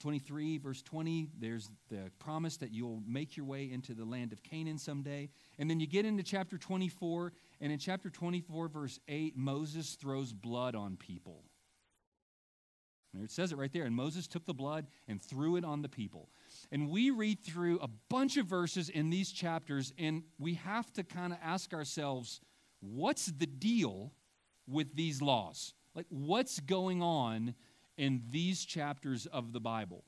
23, 0.00 0.58
verse 0.58 0.82
20, 0.82 1.28
there's 1.38 1.70
the 1.90 2.10
promise 2.18 2.56
that 2.58 2.72
you'll 2.72 3.02
make 3.06 3.36
your 3.36 3.46
way 3.46 3.70
into 3.70 3.94
the 3.94 4.04
land 4.04 4.32
of 4.32 4.42
Canaan 4.42 4.78
someday. 4.78 5.28
And 5.58 5.68
then 5.68 5.78
you 5.78 5.86
get 5.86 6.06
into 6.06 6.22
chapter 6.22 6.56
24, 6.56 7.32
and 7.60 7.72
in 7.72 7.78
chapter 7.78 8.08
24, 8.08 8.68
verse 8.68 8.98
8, 9.08 9.36
Moses 9.36 9.94
throws 9.94 10.32
blood 10.32 10.74
on 10.74 10.96
people. 10.96 11.44
And 13.12 13.24
it 13.24 13.30
says 13.30 13.52
it 13.52 13.58
right 13.58 13.72
there. 13.72 13.84
And 13.84 13.94
Moses 13.94 14.26
took 14.26 14.46
the 14.46 14.54
blood 14.54 14.86
and 15.08 15.20
threw 15.20 15.56
it 15.56 15.64
on 15.64 15.82
the 15.82 15.88
people. 15.88 16.28
And 16.70 16.88
we 16.88 17.10
read 17.10 17.42
through 17.44 17.80
a 17.80 17.88
bunch 18.08 18.36
of 18.36 18.46
verses 18.46 18.88
in 18.88 19.10
these 19.10 19.32
chapters, 19.32 19.92
and 19.98 20.22
we 20.38 20.54
have 20.54 20.92
to 20.92 21.02
kind 21.02 21.32
of 21.32 21.38
ask 21.42 21.74
ourselves 21.74 22.40
what's 22.80 23.26
the 23.26 23.46
deal 23.46 24.12
with 24.66 24.94
these 24.94 25.20
laws? 25.20 25.74
Like, 25.94 26.06
what's 26.08 26.60
going 26.60 27.02
on 27.02 27.54
in 27.96 28.22
these 28.30 28.64
chapters 28.64 29.26
of 29.26 29.52
the 29.52 29.60
Bible? 29.60 30.04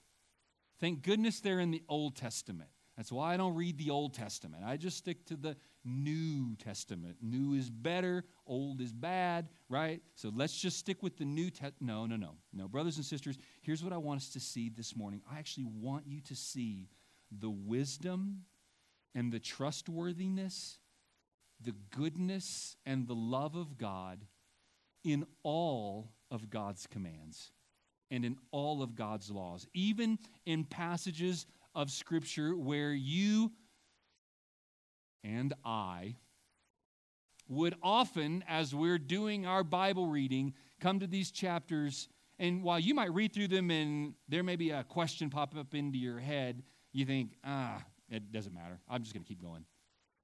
Thank 0.80 1.02
goodness 1.02 1.40
they're 1.40 1.60
in 1.60 1.70
the 1.70 1.82
Old 1.88 2.16
Testament. 2.16 2.70
That's 2.96 3.10
why 3.10 3.32
I 3.32 3.36
don't 3.36 3.54
read 3.54 3.78
the 3.78 3.90
Old 3.90 4.12
Testament. 4.14 4.64
I 4.66 4.76
just 4.76 4.98
stick 4.98 5.24
to 5.26 5.36
the 5.36 5.56
New 5.84 6.56
Testament. 6.56 7.16
New 7.22 7.54
is 7.54 7.70
better, 7.70 8.24
old 8.46 8.80
is 8.80 8.92
bad, 8.92 9.48
right? 9.68 10.02
So 10.14 10.30
let's 10.34 10.56
just 10.56 10.78
stick 10.78 11.02
with 11.02 11.16
the 11.16 11.24
New 11.24 11.50
Testament. 11.50 11.80
No, 11.80 12.06
no, 12.06 12.16
no. 12.16 12.36
No, 12.52 12.68
brothers 12.68 12.96
and 12.96 13.04
sisters, 13.04 13.38
here's 13.62 13.82
what 13.82 13.92
I 13.92 13.96
want 13.96 14.20
us 14.20 14.28
to 14.30 14.40
see 14.40 14.68
this 14.68 14.94
morning. 14.94 15.22
I 15.30 15.38
actually 15.38 15.64
want 15.64 16.06
you 16.06 16.20
to 16.22 16.36
see 16.36 16.88
the 17.30 17.50
wisdom 17.50 18.42
and 19.14 19.32
the 19.32 19.40
trustworthiness, 19.40 20.78
the 21.60 21.74
goodness 21.90 22.76
and 22.84 23.06
the 23.06 23.14
love 23.14 23.54
of 23.54 23.78
God 23.78 24.26
in 25.02 25.26
all 25.42 26.12
of 26.30 26.50
God's 26.50 26.86
commands 26.86 27.52
and 28.10 28.24
in 28.24 28.36
all 28.50 28.82
of 28.82 28.94
God's 28.94 29.30
laws, 29.30 29.66
even 29.72 30.18
in 30.44 30.64
passages 30.64 31.46
of 31.74 31.90
Scripture 31.90 32.56
where 32.56 32.92
you 32.92 33.52
and 35.24 35.52
I 35.64 36.16
would 37.48 37.74
often, 37.82 38.44
as 38.48 38.74
we're 38.74 38.98
doing 38.98 39.46
our 39.46 39.64
Bible 39.64 40.06
reading, 40.06 40.54
come 40.80 41.00
to 41.00 41.06
these 41.06 41.30
chapters, 41.30 42.08
and 42.38 42.62
while 42.62 42.78
you 42.78 42.94
might 42.94 43.12
read 43.12 43.32
through 43.32 43.48
them 43.48 43.70
and 43.70 44.14
there 44.28 44.42
may 44.42 44.56
be 44.56 44.70
a 44.70 44.84
question 44.84 45.30
pop 45.30 45.56
up 45.56 45.74
into 45.74 45.98
your 45.98 46.18
head, 46.18 46.62
you 46.92 47.04
think, 47.04 47.36
ah, 47.44 47.82
it 48.08 48.32
doesn't 48.32 48.54
matter. 48.54 48.80
I'm 48.88 49.02
just 49.02 49.14
going 49.14 49.22
to 49.22 49.28
keep 49.28 49.42
going. 49.42 49.64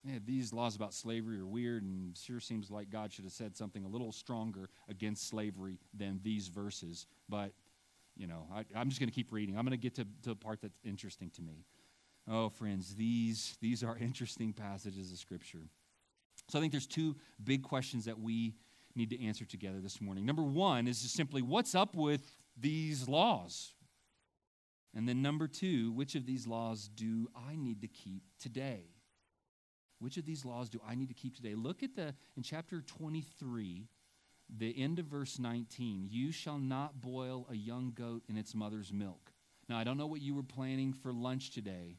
Yeah, 0.04 0.18
these 0.24 0.52
laws 0.52 0.76
about 0.76 0.94
slavery 0.94 1.38
are 1.38 1.46
weird, 1.46 1.82
and 1.82 2.16
sure 2.16 2.40
seems 2.40 2.70
like 2.70 2.88
God 2.88 3.12
should 3.12 3.24
have 3.24 3.32
said 3.32 3.56
something 3.56 3.84
a 3.84 3.88
little 3.88 4.12
stronger 4.12 4.68
against 4.88 5.28
slavery 5.28 5.78
than 5.92 6.20
these 6.22 6.48
verses. 6.48 7.06
But, 7.28 7.52
you 8.18 8.26
know, 8.26 8.46
I, 8.52 8.64
am 8.80 8.88
just 8.88 9.00
going 9.00 9.08
to 9.08 9.14
keep 9.14 9.32
reading. 9.32 9.56
I'm 9.56 9.64
going 9.64 9.70
to 9.70 9.82
get 9.82 9.94
to, 9.94 10.04
to 10.22 10.30
the 10.30 10.36
part 10.36 10.60
that's 10.60 10.78
interesting 10.84 11.30
to 11.36 11.42
me. 11.42 11.64
Oh, 12.30 12.50
friends, 12.50 12.94
these, 12.94 13.56
these 13.62 13.82
are 13.82 13.96
interesting 14.00 14.52
passages 14.52 15.12
of 15.12 15.18
Scripture. 15.18 15.68
So 16.48 16.58
I 16.58 16.60
think 16.60 16.72
there's 16.72 16.86
two 16.86 17.16
big 17.42 17.62
questions 17.62 18.04
that 18.04 18.18
we 18.18 18.54
need 18.94 19.10
to 19.10 19.24
answer 19.24 19.44
together 19.44 19.80
this 19.80 20.00
morning. 20.00 20.26
Number 20.26 20.42
one 20.42 20.88
is 20.88 21.02
just 21.02 21.14
simply 21.14 21.42
what's 21.42 21.74
up 21.74 21.94
with 21.94 22.36
these 22.58 23.08
laws? 23.08 23.74
And 24.94 25.08
then 25.08 25.22
number 25.22 25.46
two, 25.46 25.92
which 25.92 26.14
of 26.14 26.26
these 26.26 26.46
laws 26.46 26.88
do 26.88 27.28
I 27.36 27.54
need 27.54 27.82
to 27.82 27.88
keep 27.88 28.22
today? 28.40 28.84
Which 30.00 30.16
of 30.16 30.24
these 30.24 30.44
laws 30.44 30.68
do 30.68 30.80
I 30.86 30.94
need 30.94 31.08
to 31.08 31.14
keep 31.14 31.36
today? 31.36 31.54
Look 31.54 31.82
at 31.82 31.94
the 31.94 32.14
in 32.36 32.42
chapter 32.42 32.80
23, 32.80 33.86
the 34.56 34.80
end 34.80 34.98
of 34.98 35.06
verse 35.06 35.38
19. 35.38 36.08
You 36.10 36.32
shall 36.32 36.58
not 36.58 37.00
boil 37.00 37.46
a 37.50 37.54
young 37.54 37.92
goat 37.94 38.22
in 38.28 38.36
its 38.36 38.54
mother's 38.54 38.92
milk. 38.92 39.32
Now, 39.68 39.78
I 39.78 39.84
don't 39.84 39.98
know 39.98 40.06
what 40.06 40.22
you 40.22 40.34
were 40.34 40.42
planning 40.42 40.92
for 40.92 41.12
lunch 41.12 41.50
today, 41.50 41.98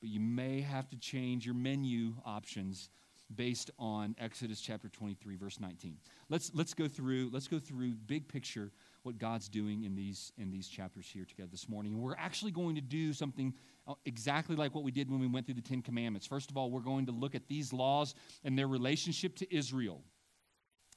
but 0.00 0.10
you 0.10 0.20
may 0.20 0.60
have 0.60 0.88
to 0.90 0.96
change 0.96 1.46
your 1.46 1.54
menu 1.54 2.14
options 2.24 2.90
based 3.34 3.70
on 3.78 4.14
Exodus 4.18 4.60
chapter 4.60 4.88
23 4.88 5.36
verse 5.36 5.58
19. 5.60 5.96
Let's 6.28 6.50
let's 6.54 6.74
go 6.74 6.88
through 6.88 7.30
let's 7.32 7.48
go 7.48 7.58
through 7.58 7.94
big 8.06 8.28
picture 8.28 8.70
what 9.02 9.18
God's 9.18 9.48
doing 9.48 9.84
in 9.84 9.94
these 9.94 10.32
in 10.36 10.50
these 10.50 10.68
chapters 10.68 11.06
here 11.06 11.24
together 11.24 11.48
this 11.50 11.68
morning. 11.68 11.94
And 11.94 12.02
we're 12.02 12.16
actually 12.16 12.50
going 12.50 12.74
to 12.74 12.80
do 12.80 13.12
something 13.12 13.54
uh, 13.86 13.94
exactly 14.04 14.56
like 14.56 14.74
what 14.74 14.84
we 14.84 14.90
did 14.90 15.10
when 15.10 15.20
we 15.20 15.26
went 15.26 15.46
through 15.46 15.56
the 15.56 15.62
10 15.62 15.82
commandments. 15.82 16.26
First 16.26 16.50
of 16.50 16.56
all, 16.56 16.70
we're 16.70 16.80
going 16.80 17.06
to 17.06 17.12
look 17.12 17.34
at 17.34 17.48
these 17.48 17.72
laws 17.72 18.14
and 18.44 18.58
their 18.58 18.68
relationship 18.68 19.36
to 19.36 19.54
Israel. 19.54 20.02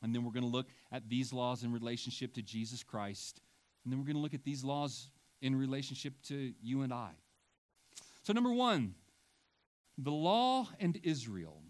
And 0.01 0.13
then 0.13 0.23
we're 0.23 0.31
going 0.31 0.43
to 0.43 0.49
look 0.49 0.67
at 0.91 1.09
these 1.09 1.33
laws 1.33 1.63
in 1.63 1.71
relationship 1.71 2.33
to 2.35 2.41
Jesus 2.41 2.83
Christ. 2.83 3.41
And 3.83 3.91
then 3.91 3.99
we're 3.99 4.05
going 4.05 4.15
to 4.15 4.21
look 4.21 4.33
at 4.33 4.43
these 4.43 4.63
laws 4.63 5.09
in 5.41 5.55
relationship 5.55 6.13
to 6.27 6.53
you 6.61 6.81
and 6.81 6.93
I. 6.93 7.11
So, 8.23 8.33
number 8.33 8.51
one, 8.51 8.95
the 9.97 10.11
law 10.11 10.67
and 10.79 10.99
Israel. 11.03 11.61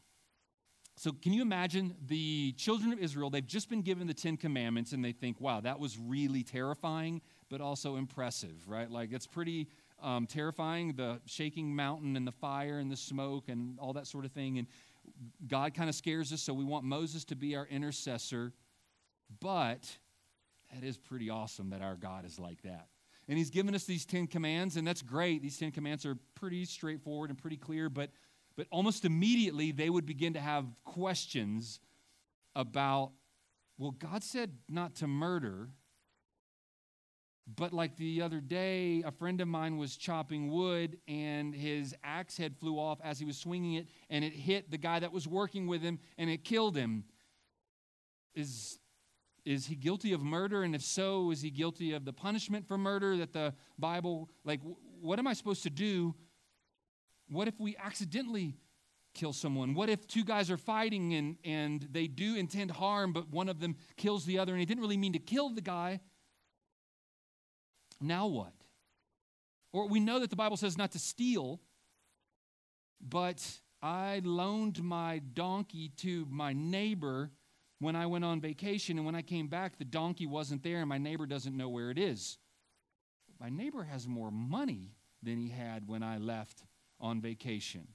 So, 0.96 1.12
can 1.12 1.31
you 1.31 1.43
imagine 1.43 1.96
the 2.07 2.53
children 2.53 2.91
of 2.91 3.00
Israel? 3.00 3.29
They've 3.29 3.46
just 3.46 3.69
been 3.69 3.84
given 3.84 4.07
the 4.07 4.13
Ten 4.13 4.36
Commandments 4.36 4.93
and 4.93 5.05
they 5.05 5.12
think, 5.12 5.39
wow, 5.39 5.62
that 5.62 5.79
was 5.79 5.98
really 6.00 6.41
terrifying, 6.41 7.22
but 7.50 7.62
also 7.62 7.98
impressive, 7.98 8.67
right? 8.67 8.89
Like, 8.89 9.13
it's 9.13 9.27
pretty 9.27 9.67
um, 10.01 10.25
terrifying 10.25 10.93
the 10.93 11.22
shaking 11.25 11.75
mountain 11.75 12.15
and 12.15 12.25
the 12.25 12.31
fire 12.31 12.79
and 12.79 12.91
the 12.91 12.98
smoke 12.98 13.50
and 13.50 13.77
all 13.79 13.93
that 13.93 14.07
sort 14.07 14.25
of 14.25 14.31
thing. 14.31 14.57
And 14.57 14.67
God 15.47 15.73
kind 15.73 15.89
of 15.89 15.95
scares 15.95 16.31
us, 16.33 16.41
so 16.41 16.53
we 16.53 16.63
want 16.63 16.83
Moses 16.83 17.25
to 17.25 17.35
be 17.35 17.55
our 17.55 17.65
intercessor. 17.67 18.53
But 19.39 19.97
that 20.73 20.83
is 20.83 20.97
pretty 20.97 21.29
awesome 21.29 21.69
that 21.71 21.81
our 21.81 21.95
God 21.95 22.25
is 22.25 22.39
like 22.39 22.61
that. 22.63 22.87
And 23.27 23.37
he's 23.37 23.49
given 23.49 23.75
us 23.75 23.83
these 23.83 24.05
10 24.05 24.27
commands, 24.27 24.77
and 24.77 24.87
that's 24.87 25.01
great. 25.01 25.41
These 25.41 25.57
10 25.57 25.71
commands 25.71 26.05
are 26.05 26.15
pretty 26.35 26.63
straightforward 26.65 27.29
and 27.29 27.37
pretty 27.37 27.57
clear, 27.57 27.89
but, 27.89 28.11
but 28.55 28.67
almost 28.71 29.03
immediately 29.03 29.71
they 29.71 29.89
would 29.89 30.05
begin 30.05 30.33
to 30.33 30.39
have 30.39 30.65
questions 30.85 31.79
about, 32.55 33.11
well, 33.77 33.91
God 33.91 34.23
said 34.23 34.51
not 34.69 34.95
to 34.95 35.07
murder, 35.07 35.69
but 37.56 37.72
like 37.72 37.96
the 37.96 38.22
other 38.22 38.42
day, 38.42 39.04
a 39.06 39.12
friend 39.12 39.39
of 39.39 39.48
mine 39.48 39.77
was 39.77 39.96
chopping 39.96 40.51
wood 40.51 40.98
and 41.08 41.56
his 41.56 41.96
axe 42.04 42.38
head 42.38 42.56
flew 42.58 42.77
off 42.77 43.00
as 43.04 43.20
he 43.20 43.25
was 43.25 43.38
swinging 43.38 43.75
it 43.75 43.88
and 44.10 44.25
it 44.25 44.34
hit 44.34 44.70
the 44.70 44.77
guy 44.77 45.00
that 45.00 45.13
was 45.13 45.27
working 45.27 45.66
with 45.66 45.82
him 45.82 46.00
and 46.18 46.30
it 46.30 46.44
killed 46.44 46.75
him. 46.75 47.06
Is 48.36 48.80
is 49.46 49.66
he 49.66 49.75
guilty 49.75 50.12
of 50.12 50.22
murder? 50.22 50.63
And 50.63 50.75
if 50.75 50.82
so, 50.82 51.32
is 51.32 51.42
he 51.42 51.50
guilty 51.50 51.94
of 51.94 52.04
the 52.04 52.12
punishment 52.12 52.68
for 52.68 52.77
murder 52.77 53.16
that 53.16 53.32
the 53.32 53.54
Bible, 53.80 54.30
like, 54.44 54.60
what 55.00 55.20
am 55.20 55.25
I 55.25 55.32
supposed 55.32 55.63
to 55.63 55.70
do? 55.70 56.13
What 57.30 57.48
if 57.48 57.58
we 57.58 57.77
accidentally 57.77 58.58
kill 59.13 59.32
someone? 59.32 59.74
What 59.74 59.88
if 59.88 60.06
two 60.06 60.25
guys 60.25 60.51
are 60.51 60.58
fighting 60.58 61.13
and, 61.13 61.38
and 61.46 61.88
they 61.89 62.08
do 62.08 62.36
intend 62.36 62.72
harm, 62.72 63.13
but 63.13 63.30
one 63.30 63.48
of 63.48 63.62
them 63.62 63.77
kills 63.96 64.25
the 64.25 64.38
other 64.38 64.51
and 64.51 64.60
he 64.60 64.66
didn't 64.66 64.82
really 64.82 64.98
mean 64.98 65.13
to 65.13 65.20
kill 65.20 65.50
the 65.50 65.62
guy? 65.62 66.01
Now 68.00 68.27
what? 68.27 68.54
Or 69.74 69.88
we 69.88 70.00
know 70.00 70.20
that 70.20 70.30
the 70.30 70.36
Bible 70.36 70.58
says 70.58 70.77
not 70.77 70.92
to 70.92 71.00
steal, 71.00 71.60
but 73.01 73.46
I 73.82 74.22
loaned 74.24 74.82
my 74.82 75.22
donkey 75.34 75.92
to 75.98 76.25
my 76.30 76.54
neighbor 76.54 77.32
when 77.80 77.96
I 77.96 78.08
went 78.08 78.25
on 78.25 78.42
vacation 78.42 78.98
and 78.98 79.06
when 79.06 79.16
I 79.16 79.22
came 79.22 79.48
back, 79.48 79.77
the 79.77 79.86
donkey 79.86 80.25
wasn't 80.25 80.63
there 80.63 80.80
and 80.80 80.89
my 80.89 80.98
neighbor 80.98 81.25
doesn't 81.25 81.56
know 81.56 81.70
where 81.70 81.92
it 81.92 82.00
is. 82.00 82.38
My 83.39 83.50
neighbor 83.50 83.84
has 83.84 84.08
more 84.08 84.32
money 84.32 84.94
than 85.22 85.38
he 85.38 85.50
had 85.50 85.88
when 85.88 86.01
I 86.01 86.18
left 86.18 86.63
on 87.00 87.22
vacation. 87.22 87.88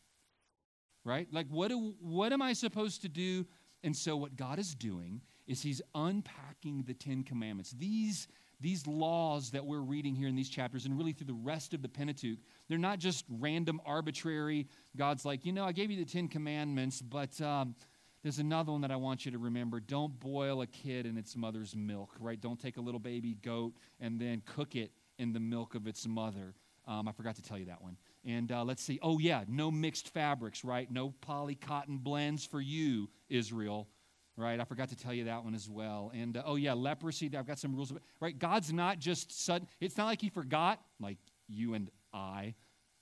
Right? 1.04 1.26
Like, 1.32 1.48
what, 1.48 1.68
do, 1.68 1.94
what 2.00 2.32
am 2.32 2.42
I 2.42 2.52
supposed 2.52 3.02
to 3.02 3.08
do? 3.08 3.44
And 3.82 3.96
so, 3.96 4.16
what 4.16 4.36
God 4.36 4.60
is 4.60 4.74
doing 4.76 5.20
is 5.48 5.62
He's 5.62 5.82
unpacking 5.94 6.84
the 6.84 6.94
Ten 6.94 7.24
Commandments. 7.24 7.72
These, 7.72 8.28
these 8.62 8.86
laws 8.86 9.50
that 9.50 9.66
we're 9.66 9.80
reading 9.80 10.14
here 10.14 10.28
in 10.28 10.34
these 10.34 10.48
chapters 10.48 10.86
and 10.86 10.96
really 10.96 11.12
through 11.12 11.26
the 11.26 11.34
rest 11.34 11.74
of 11.74 11.82
the 11.82 11.88
Pentateuch, 11.88 12.38
they're 12.68 12.78
not 12.78 12.98
just 12.98 13.24
random, 13.28 13.80
arbitrary. 13.84 14.68
God's 14.96 15.24
like, 15.24 15.44
you 15.44 15.52
know, 15.52 15.64
I 15.64 15.72
gave 15.72 15.90
you 15.90 16.02
the 16.02 16.10
Ten 16.10 16.28
Commandments, 16.28 17.02
but. 17.02 17.40
Um, 17.40 17.74
there's 18.22 18.38
another 18.38 18.70
one 18.70 18.82
that 18.82 18.92
I 18.92 18.96
want 18.96 19.24
you 19.24 19.32
to 19.32 19.38
remember. 19.38 19.80
Don't 19.80 20.18
boil 20.20 20.62
a 20.62 20.66
kid 20.68 21.06
in 21.06 21.18
its 21.18 21.34
mother's 21.34 21.74
milk, 21.74 22.14
right? 22.20 22.40
Don't 22.40 22.60
take 22.60 22.76
a 22.76 22.80
little 22.80 23.00
baby 23.00 23.34
goat 23.42 23.72
and 23.98 24.20
then 24.20 24.42
cook 24.46 24.76
it 24.76 24.92
in 25.18 25.32
the 25.32 25.40
milk 25.40 25.74
of 25.74 25.88
its 25.88 26.06
mother. 26.06 26.54
Um, 26.86 27.08
I 27.08 27.12
forgot 27.12 27.36
to 27.36 27.42
tell 27.42 27.58
you 27.58 27.66
that 27.66 27.82
one. 27.82 27.96
And 28.24 28.50
uh, 28.52 28.64
let's 28.64 28.82
see. 28.82 28.98
Oh, 29.02 29.18
yeah, 29.18 29.44
no 29.48 29.70
mixed 29.70 30.08
fabrics, 30.08 30.64
right? 30.64 30.90
No 30.90 31.10
poly 31.20 31.56
cotton 31.56 31.98
blends 31.98 32.44
for 32.44 32.60
you, 32.60 33.08
Israel, 33.28 33.88
right? 34.36 34.58
I 34.58 34.64
forgot 34.64 34.88
to 34.90 34.96
tell 34.96 35.12
you 35.12 35.24
that 35.24 35.44
one 35.44 35.54
as 35.54 35.68
well. 35.68 36.10
And 36.14 36.36
uh, 36.36 36.42
oh, 36.44 36.56
yeah, 36.56 36.72
leprosy. 36.72 37.30
I've 37.36 37.46
got 37.46 37.58
some 37.58 37.74
rules, 37.74 37.92
right? 38.20 38.38
God's 38.38 38.72
not 38.72 38.98
just 38.98 39.44
sudden. 39.44 39.68
It's 39.80 39.96
not 39.96 40.06
like 40.06 40.20
He 40.20 40.30
forgot, 40.30 40.80
like 41.00 41.18
you 41.48 41.74
and 41.74 41.90
I 42.12 42.54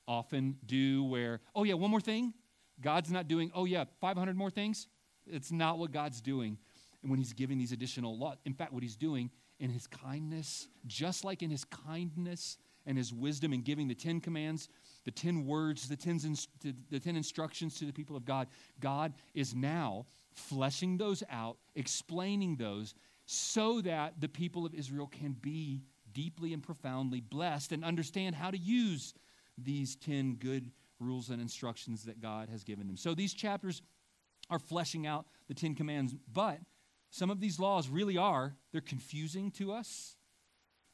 often 0.08 0.56
do, 0.66 1.04
where, 1.04 1.40
oh, 1.54 1.64
yeah, 1.64 1.75
one 1.75 1.90
more 1.90 2.00
thing. 2.00 2.34
God's 2.80 3.10
not 3.10 3.28
doing, 3.28 3.50
oh, 3.54 3.64
yeah, 3.64 3.84
500 4.00 4.37
more 4.37 4.50
things. 4.50 4.88
It's 5.26 5.52
not 5.52 5.78
what 5.78 5.92
God's 5.92 6.20
doing 6.20 6.58
And 7.02 7.10
when 7.10 7.18
He's 7.18 7.32
giving 7.32 7.58
these 7.58 7.72
additional 7.72 8.18
laws. 8.18 8.37
In 8.44 8.54
fact, 8.54 8.72
what 8.72 8.82
He's 8.82 8.96
doing 8.96 9.30
in 9.58 9.70
His 9.70 9.87
kindness, 9.87 10.68
just 10.87 11.25
like 11.25 11.42
in 11.42 11.50
His 11.50 11.64
kindness 11.64 12.56
and 12.87 12.96
his 12.96 13.12
wisdom 13.12 13.52
in 13.52 13.62
giving 13.62 13.88
the 13.88 13.94
Ten 13.94 14.20
Commands, 14.20 14.68
the 15.04 15.10
ten 15.10 15.46
words, 15.46 15.88
the 15.88 15.96
the 16.90 17.00
ten 17.00 17.16
instructions 17.16 17.78
to 17.78 17.84
the 17.84 17.92
people 17.92 18.16
of 18.16 18.25
God, 18.25 18.49
God 18.80 19.12
is 19.34 19.54
now 19.54 20.06
fleshing 20.32 20.96
those 20.96 21.22
out, 21.30 21.58
explaining 21.75 22.56
those, 22.56 22.94
so 23.26 23.80
that 23.80 24.20
the 24.20 24.28
people 24.28 24.66
of 24.66 24.75
Israel 24.75 25.06
can 25.06 25.32
be 25.32 25.82
deeply 26.12 26.52
and 26.52 26.62
profoundly 26.62 27.20
blessed 27.20 27.72
and 27.72 27.84
understand 27.84 28.34
how 28.34 28.50
to 28.50 28.58
use 28.58 29.14
these 29.56 29.96
10 29.96 30.34
good 30.34 30.70
rules 30.99 31.30
and 31.30 31.40
instructions 31.40 32.04
that 32.04 32.20
God 32.20 32.49
has 32.49 32.64
given 32.64 32.87
them. 32.87 32.96
So 32.96 33.14
these 33.14 33.32
chapters 33.32 33.82
are 34.50 34.58
fleshing 34.58 35.06
out 35.06 35.26
the 35.49 35.54
10 35.54 35.75
commands, 35.75 36.14
but 36.32 36.58
some 37.10 37.30
of 37.30 37.40
these 37.40 37.58
laws 37.58 37.88
really 37.88 38.16
are, 38.16 38.54
they're 38.72 38.80
confusing 38.80 39.50
to 39.52 39.72
us. 39.72 40.16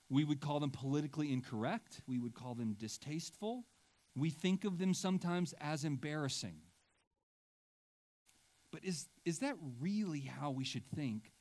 We 0.08 0.24
would 0.24 0.40
call 0.40 0.60
them 0.60 0.70
politically 0.70 1.32
incorrect. 1.32 2.00
We 2.06 2.18
would 2.18 2.34
call 2.34 2.54
them 2.54 2.74
distasteful. 2.78 3.64
We 4.14 4.30
think 4.30 4.64
of 4.64 4.78
them 4.78 4.94
sometimes 4.94 5.52
as 5.60 5.84
embarrassing. 5.84 6.56
But 8.76 8.84
is, 8.84 9.08
is 9.24 9.38
that 9.38 9.56
really 9.80 10.20
how 10.20 10.50
we 10.50 10.62
should 10.62 10.84
think 10.94 11.32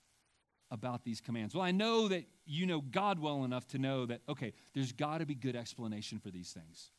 about 0.72 1.04
these 1.04 1.20
commands? 1.20 1.54
Well, 1.54 1.66
I 1.66 1.72
know 1.72 2.08
that 2.08 2.24
you 2.46 2.66
know 2.66 2.80
God 2.80 3.20
well 3.20 3.44
enough 3.44 3.68
to 3.68 3.78
know 3.78 4.06
that, 4.06 4.22
okay, 4.30 4.54
there's 4.74 4.94
got 4.94 5.18
to 5.18 5.26
be 5.26 5.36
good 5.36 5.54
explanation 5.54 6.18
for 6.18 6.32
these 6.32 6.54
things. 6.54 6.92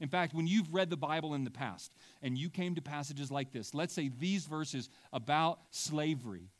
In 0.00 0.08
fact, 0.08 0.34
when 0.34 0.48
you've 0.48 0.74
read 0.74 0.90
the 0.90 0.96
Bible 0.96 1.34
in 1.34 1.44
the 1.44 1.50
past 1.52 1.92
and 2.22 2.36
you 2.36 2.50
came 2.50 2.74
to 2.74 2.82
passages 2.82 3.30
like 3.30 3.52
this, 3.52 3.72
let's 3.72 3.94
say 3.94 4.10
these 4.18 4.46
verses 4.46 4.88
about 5.12 5.60
slavery, 5.70 6.50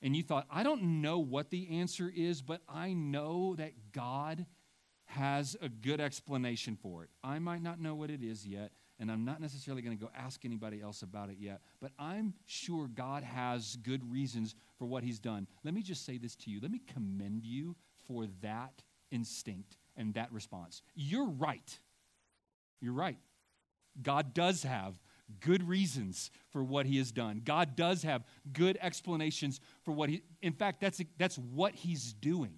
and 0.00 0.14
you 0.14 0.22
thought, 0.22 0.46
I 0.48 0.62
don't 0.62 1.02
know 1.02 1.18
what 1.18 1.50
the 1.50 1.80
answer 1.80 2.12
is, 2.14 2.42
but 2.42 2.60
I 2.68 2.92
know 2.92 3.56
that 3.56 3.72
God 3.90 4.46
has 5.06 5.56
a 5.60 5.68
good 5.68 6.00
explanation 6.00 6.76
for 6.80 7.02
it. 7.02 7.10
I 7.24 7.40
might 7.40 7.60
not 7.60 7.80
know 7.80 7.96
what 7.96 8.10
it 8.10 8.22
is 8.22 8.46
yet, 8.46 8.70
and 8.98 9.10
I'm 9.10 9.24
not 9.24 9.40
necessarily 9.40 9.82
going 9.82 9.96
to 9.96 10.02
go 10.02 10.10
ask 10.16 10.44
anybody 10.44 10.80
else 10.80 11.02
about 11.02 11.30
it 11.30 11.36
yet, 11.38 11.60
but 11.80 11.92
I'm 11.98 12.34
sure 12.46 12.88
God 12.88 13.22
has 13.22 13.76
good 13.82 14.10
reasons 14.10 14.54
for 14.78 14.86
what 14.86 15.02
He's 15.02 15.18
done. 15.18 15.46
Let 15.64 15.74
me 15.74 15.82
just 15.82 16.04
say 16.06 16.18
this 16.18 16.36
to 16.36 16.50
you. 16.50 16.60
Let 16.60 16.70
me 16.70 16.80
commend 16.92 17.44
you 17.44 17.76
for 18.06 18.26
that 18.42 18.82
instinct 19.10 19.76
and 19.96 20.14
that 20.14 20.32
response. 20.32 20.82
You're 20.94 21.28
right. 21.28 21.78
You're 22.80 22.92
right. 22.92 23.18
God 24.02 24.34
does 24.34 24.64
have 24.64 24.98
good 25.40 25.66
reasons 25.66 26.30
for 26.50 26.62
what 26.62 26.86
he 26.86 26.98
has 26.98 27.12
done. 27.12 27.40
God 27.44 27.76
does 27.76 28.02
have 28.02 28.24
good 28.52 28.76
explanations 28.80 29.60
for 29.82 29.92
what 29.92 30.10
he 30.10 30.22
In 30.42 30.52
fact, 30.52 30.80
that's 30.80 31.00
that's 31.18 31.38
what 31.38 31.74
he's 31.74 32.12
doing. 32.12 32.54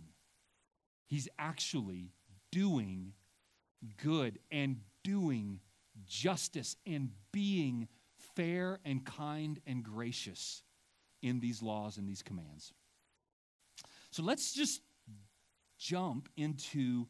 He's 1.06 1.28
actually 1.38 2.10
doing 2.50 3.12
good 4.02 4.38
and 4.50 4.78
doing 5.04 5.60
justice 6.04 6.76
and 6.86 7.10
being 7.32 7.88
fair 8.34 8.78
and 8.84 9.04
kind 9.04 9.60
and 9.66 9.82
gracious 9.82 10.62
in 11.22 11.40
these 11.40 11.62
laws 11.62 11.96
and 11.96 12.08
these 12.08 12.22
commands. 12.22 12.72
So 14.10 14.22
let's 14.22 14.52
just 14.52 14.82
jump 15.78 16.28
into 16.36 17.06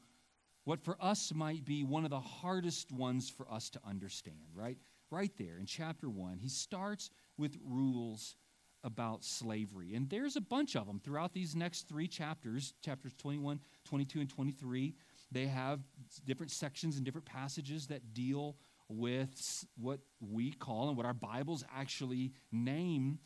what 0.65 0.83
for 0.83 0.97
us 1.01 1.33
might 1.35 1.65
be 1.65 1.85
one 1.85 2.05
of 2.05 2.11
the 2.11 2.21
hardest 2.21 2.91
ones 2.91 3.31
for 3.31 3.51
us 3.51 3.71
to 3.71 3.81
understand, 3.87 4.39
right? 4.55 4.79
Right 5.11 5.31
there 5.39 5.59
in 5.59 5.67
chapter 5.67 6.11
1, 6.11 6.39
he 6.39 6.49
starts 6.49 7.11
with 7.39 7.57
rules 7.65 8.35
about 8.83 9.25
slavery. 9.25 9.95
And 9.95 10.09
there's 10.09 10.37
a 10.37 10.41
bunch 10.41 10.77
of 10.77 10.87
them 10.87 11.01
throughout 11.03 11.33
these 11.33 11.55
next 11.55 11.89
three 11.89 12.09
chapters, 12.09 12.75
chapters 12.85 13.13
21, 13.19 13.61
22, 13.85 14.21
and 14.21 14.29
23. 14.29 14.95
They 15.31 15.47
have 15.47 15.81
different 16.25 16.53
sections 16.53 16.97
and 16.97 17.05
different 17.05 17.27
passages 17.27 17.87
that 17.89 18.15
deal 18.15 18.57
with 18.89 19.67
what 19.77 20.01
we 20.21 20.53
call 20.53 20.89
and 20.89 20.97
what 20.97 21.07
our 21.07 21.15
Bibles 21.15 21.65
actually 21.75 22.33
name 22.53 23.19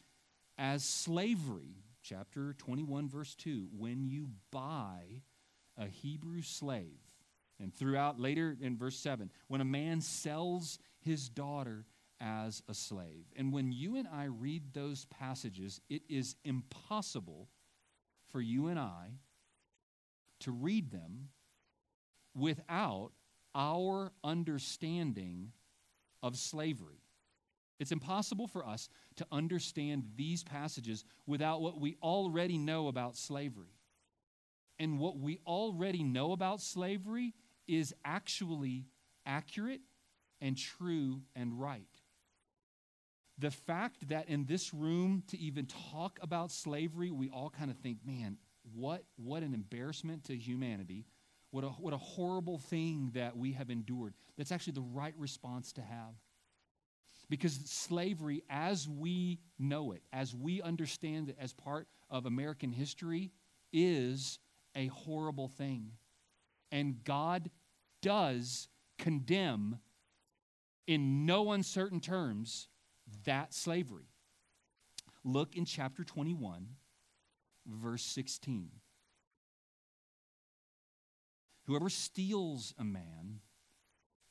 as 0.59 0.85
slavery. 0.85 1.85
Chapter 2.03 2.55
21, 2.55 3.09
verse 3.09 3.35
2 3.35 3.69
When 3.77 4.09
you 4.09 4.29
buy 4.51 5.23
a 5.77 5.87
Hebrew 5.87 6.43
slave, 6.43 7.01
and 7.59 7.75
throughout 7.75 8.19
later 8.19 8.57
in 8.61 8.77
verse 8.77 8.97
7, 8.97 9.31
when 9.49 9.61
a 9.61 9.67
man 9.67 10.01
sells 10.01 10.79
his 11.01 11.29
daughter 11.29 11.85
as 12.21 12.63
a 12.69 12.75
slave. 12.75 13.25
And 13.37 13.53
when 13.53 13.73
you 13.73 13.97
and 13.97 14.07
I 14.07 14.25
read 14.25 14.75
those 14.75 15.07
passages, 15.07 15.81
it 15.89 16.03
is 16.09 16.37
impossible 16.45 17.49
for 18.31 18.41
you 18.41 18.69
and 18.69 18.79
I 18.79 19.13
to 20.41 20.53
read 20.53 20.91
them 20.91 21.29
without 22.35 23.13
our 23.55 24.13
understanding 24.23 25.53
of 26.23 26.37
slavery. 26.37 27.03
It's 27.79 27.93
impossible 27.93 28.47
for 28.47 28.65
us 28.65 28.89
to 29.17 29.27
understand 29.33 30.05
these 30.17 30.45
passages 30.45 31.05
without 31.27 31.63
what 31.63 31.81
we 31.81 31.97
already 32.03 32.59
know 32.59 32.89
about 32.89 33.17
slavery. 33.17 33.75
And 34.79 34.99
what 34.99 35.19
we 35.19 35.41
already 35.47 36.03
know 36.03 36.33
about 36.33 36.61
slavery 36.61 37.35
is 37.67 37.95
actually 38.05 38.87
accurate 39.27 39.81
and 40.41 40.57
true 40.57 41.23
and 41.35 41.59
right. 41.61 41.89
The 43.39 43.51
fact 43.51 44.09
that 44.09 44.29
in 44.29 44.45
this 44.45 44.75
room 44.75 45.23
to 45.29 45.39
even 45.39 45.67
talk 45.93 46.19
about 46.21 46.51
slavery, 46.51 47.11
we 47.11 47.31
all 47.31 47.49
kind 47.51 47.71
of 47.71 47.79
think, 47.79 47.99
man, 48.05 48.37
what, 48.75 49.05
what 49.17 49.43
an 49.43 49.55
embarrassment 49.55 50.25
to 50.25 50.37
humanity. 50.37 51.07
What 51.51 51.65
a, 51.65 51.69
what 51.69 51.93
a 51.93 51.99
horrible 51.99 52.59
thing 52.59 53.11
that 53.15 53.37
we 53.37 53.53
have 53.53 53.71
endured. 53.71 54.15
That's 54.39 54.53
actually 54.53 54.75
the 54.75 54.87
right 54.93 55.15
response 55.19 55.73
to 55.73 55.83
have. 55.83 56.15
Because 57.29 57.55
slavery, 57.67 58.43
as 58.51 58.89
we 58.89 59.39
know 59.59 59.93
it, 59.93 60.03
as 60.13 60.35
we 60.35 60.63
understand 60.63 61.29
it 61.29 61.37
as 61.41 61.53
part 61.53 61.87
of 62.09 62.27
American 62.27 62.73
history, 62.73 63.31
is 63.73 64.39
a 64.75 64.87
horrible 64.89 65.49
thing. 65.49 65.93
And 66.73 67.03
God 67.05 67.51
does 68.03 68.69
condemn, 68.99 69.79
in 70.87 71.27
no 71.27 71.53
uncertain 71.53 72.01
terms, 72.01 72.69
that 73.25 73.55
slavery. 73.55 74.09
Look 75.25 75.57
in 75.57 75.65
chapter 75.65 76.05
21, 76.05 76.67
verse 77.67 78.03
16. 78.03 78.71
Whoever 81.71 81.89
steals 81.89 82.75
a 82.79 82.85
man 82.85 83.39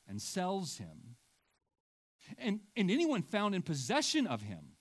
and 0.10 0.22
sells 0.22 0.78
him, 0.78 1.16
and, 2.38 2.60
and 2.76 2.92
anyone 2.92 3.22
found 3.22 3.56
in 3.56 3.62
possession 3.62 4.28
of 4.28 4.42
him, 4.42 4.74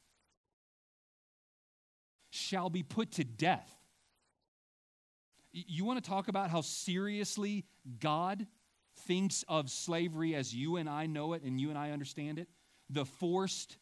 shall 2.30 2.68
be 2.68 2.82
put 2.82 3.12
to 3.12 3.22
death. 3.22 3.72
You 5.52 5.84
want 5.84 6.02
to 6.02 6.10
talk 6.10 6.26
about 6.26 6.50
how 6.50 6.62
seriously 6.62 7.64
God 8.00 8.44
thinks 9.06 9.44
of 9.46 9.70
slavery 9.70 10.34
as 10.34 10.52
you 10.52 10.78
and 10.78 10.88
I 10.88 11.06
know 11.06 11.34
it 11.34 11.44
and 11.44 11.60
you 11.60 11.68
and 11.68 11.78
I 11.78 11.92
understand 11.92 12.40
it? 12.40 12.48
The 12.90 13.04
forced 13.04 13.76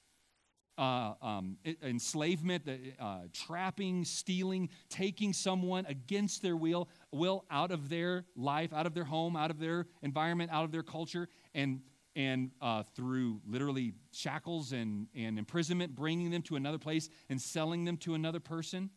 uh, 0.78 1.14
um, 1.22 1.56
enslavement, 1.82 2.68
uh, 3.00 3.20
trapping, 3.32 4.04
stealing, 4.04 4.68
taking 4.88 5.32
someone 5.32 5.86
against 5.86 6.42
their 6.42 6.56
will, 6.56 6.88
will 7.12 7.44
out 7.50 7.70
of 7.70 7.88
their 7.88 8.24
life, 8.36 8.72
out 8.72 8.86
of 8.86 8.94
their 8.94 9.04
home, 9.04 9.36
out 9.36 9.50
of 9.50 9.58
their 9.58 9.86
environment, 10.02 10.50
out 10.52 10.64
of 10.64 10.72
their 10.72 10.82
culture, 10.82 11.28
and 11.54 11.80
and 12.14 12.50
uh, 12.62 12.82
through 12.94 13.42
literally 13.46 13.92
shackles 14.10 14.72
and, 14.72 15.06
and 15.14 15.38
imprisonment, 15.38 15.94
bringing 15.94 16.30
them 16.30 16.40
to 16.40 16.56
another 16.56 16.78
place 16.78 17.10
and 17.28 17.40
selling 17.40 17.84
them 17.84 17.98
to 17.98 18.14
another 18.14 18.40
person. 18.40 18.88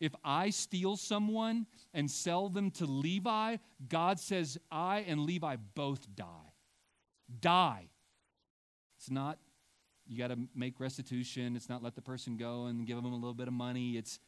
If 0.00 0.12
I 0.24 0.50
steal 0.50 0.96
someone 0.96 1.66
and 1.94 2.10
sell 2.10 2.48
them 2.48 2.72
to 2.72 2.84
Levi, 2.84 3.58
God 3.88 4.18
says 4.18 4.58
I 4.72 5.04
and 5.06 5.20
Levi 5.20 5.54
both 5.76 6.12
die. 6.16 6.52
Die. 7.40 7.88
It's 8.98 9.10
not 9.10 9.38
you 10.06 10.18
got 10.18 10.28
to 10.28 10.38
make 10.54 10.80
restitution. 10.80 11.56
It's 11.56 11.68
not 11.68 11.82
let 11.82 11.94
the 11.94 12.02
person 12.02 12.36
go 12.36 12.66
and 12.66 12.86
give 12.86 12.96
them 12.96 13.06
a 13.06 13.14
little 13.14 13.34
bit 13.34 13.48
of 13.48 13.54
money. 13.54 13.96
It's, 13.96 14.18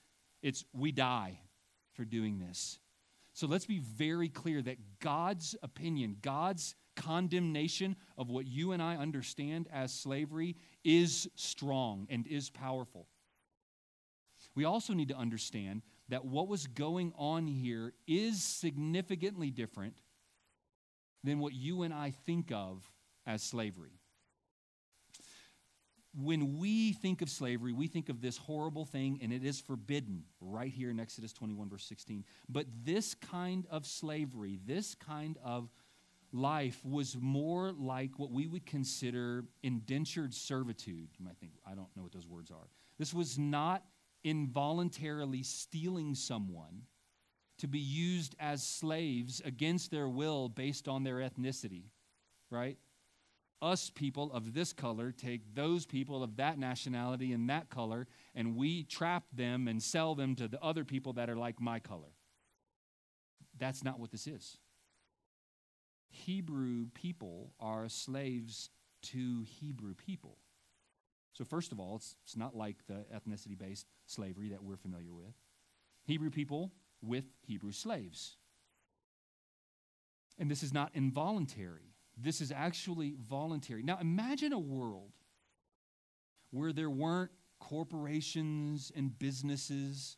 it's 0.42 0.64
we 0.72 0.92
die 0.92 1.38
for 1.92 2.04
doing 2.04 2.38
this. 2.38 2.78
So 3.32 3.46
let's 3.46 3.66
be 3.66 3.80
very 3.80 4.28
clear 4.28 4.62
that 4.62 4.78
God's 5.00 5.54
opinion, 5.62 6.16
God's 6.22 6.74
condemnation 6.96 7.96
of 8.16 8.30
what 8.30 8.46
you 8.46 8.72
and 8.72 8.82
I 8.82 8.96
understand 8.96 9.68
as 9.70 9.92
slavery 9.92 10.56
is 10.84 11.28
strong 11.34 12.06
and 12.08 12.26
is 12.26 12.48
powerful. 12.48 13.06
We 14.54 14.64
also 14.64 14.94
need 14.94 15.08
to 15.08 15.16
understand 15.16 15.82
that 16.08 16.24
what 16.24 16.48
was 16.48 16.66
going 16.66 17.12
on 17.18 17.46
here 17.46 17.92
is 18.06 18.42
significantly 18.42 19.50
different 19.50 19.98
than 21.22 21.38
what 21.38 21.52
you 21.52 21.82
and 21.82 21.92
I 21.92 22.12
think 22.24 22.50
of 22.52 22.90
as 23.26 23.42
slavery 23.42 24.00
when 26.18 26.58
we 26.58 26.92
think 26.92 27.20
of 27.20 27.28
slavery, 27.28 27.72
we 27.72 27.88
think 27.88 28.08
of 28.08 28.20
this 28.20 28.36
horrible 28.38 28.84
thing, 28.84 29.18
and 29.22 29.32
it 29.32 29.44
is 29.44 29.60
forbidden 29.60 30.24
right 30.40 30.72
here 30.72 30.90
in 30.90 30.98
Exodus 30.98 31.32
21, 31.32 31.68
verse 31.68 31.84
16. 31.84 32.24
But 32.48 32.66
this 32.84 33.14
kind 33.14 33.66
of 33.70 33.86
slavery, 33.86 34.58
this 34.66 34.94
kind 34.94 35.36
of 35.44 35.70
life 36.32 36.80
was 36.84 37.16
more 37.20 37.72
like 37.72 38.18
what 38.18 38.30
we 38.30 38.46
would 38.46 38.66
consider 38.66 39.44
indentured 39.62 40.32
servitude. 40.32 41.08
You 41.18 41.24
might 41.24 41.36
think, 41.38 41.52
I 41.66 41.74
don't 41.74 41.88
know 41.96 42.02
what 42.02 42.12
those 42.12 42.26
words 42.26 42.50
are. 42.50 42.68
This 42.98 43.12
was 43.12 43.38
not 43.38 43.82
involuntarily 44.24 45.42
stealing 45.42 46.14
someone 46.14 46.82
to 47.58 47.68
be 47.68 47.78
used 47.78 48.34
as 48.40 48.62
slaves 48.62 49.40
against 49.44 49.90
their 49.90 50.08
will 50.08 50.48
based 50.48 50.88
on 50.88 51.04
their 51.04 51.16
ethnicity, 51.16 51.84
right? 52.50 52.76
Us 53.62 53.90
people 53.90 54.32
of 54.32 54.54
this 54.54 54.72
color 54.72 55.12
take 55.12 55.54
those 55.54 55.86
people 55.86 56.22
of 56.22 56.36
that 56.36 56.58
nationality 56.58 57.32
and 57.32 57.48
that 57.48 57.70
color, 57.70 58.06
and 58.34 58.56
we 58.56 58.84
trap 58.84 59.24
them 59.32 59.68
and 59.68 59.82
sell 59.82 60.14
them 60.14 60.34
to 60.36 60.48
the 60.48 60.62
other 60.62 60.84
people 60.84 61.14
that 61.14 61.30
are 61.30 61.36
like 61.36 61.60
my 61.60 61.78
color. 61.78 62.12
That's 63.58 63.82
not 63.82 63.98
what 63.98 64.10
this 64.10 64.26
is. 64.26 64.58
Hebrew 66.08 66.86
people 66.94 67.52
are 67.58 67.88
slaves 67.88 68.70
to 69.02 69.44
Hebrew 69.44 69.94
people. 69.94 70.38
So, 71.32 71.44
first 71.44 71.72
of 71.72 71.80
all, 71.80 71.96
it's, 71.96 72.16
it's 72.24 72.36
not 72.36 72.56
like 72.56 72.76
the 72.86 73.04
ethnicity 73.14 73.58
based 73.58 73.86
slavery 74.06 74.48
that 74.50 74.62
we're 74.62 74.76
familiar 74.76 75.12
with. 75.12 75.34
Hebrew 76.04 76.30
people 76.30 76.72
with 77.02 77.24
Hebrew 77.42 77.72
slaves. 77.72 78.36
And 80.38 80.50
this 80.50 80.62
is 80.62 80.72
not 80.72 80.90
involuntary. 80.94 81.95
This 82.16 82.40
is 82.40 82.50
actually 82.50 83.14
voluntary. 83.20 83.82
Now 83.82 83.98
imagine 84.00 84.52
a 84.52 84.58
world 84.58 85.12
where 86.50 86.72
there 86.72 86.90
weren't 86.90 87.30
corporations 87.60 88.90
and 88.94 89.18
businesses 89.18 90.16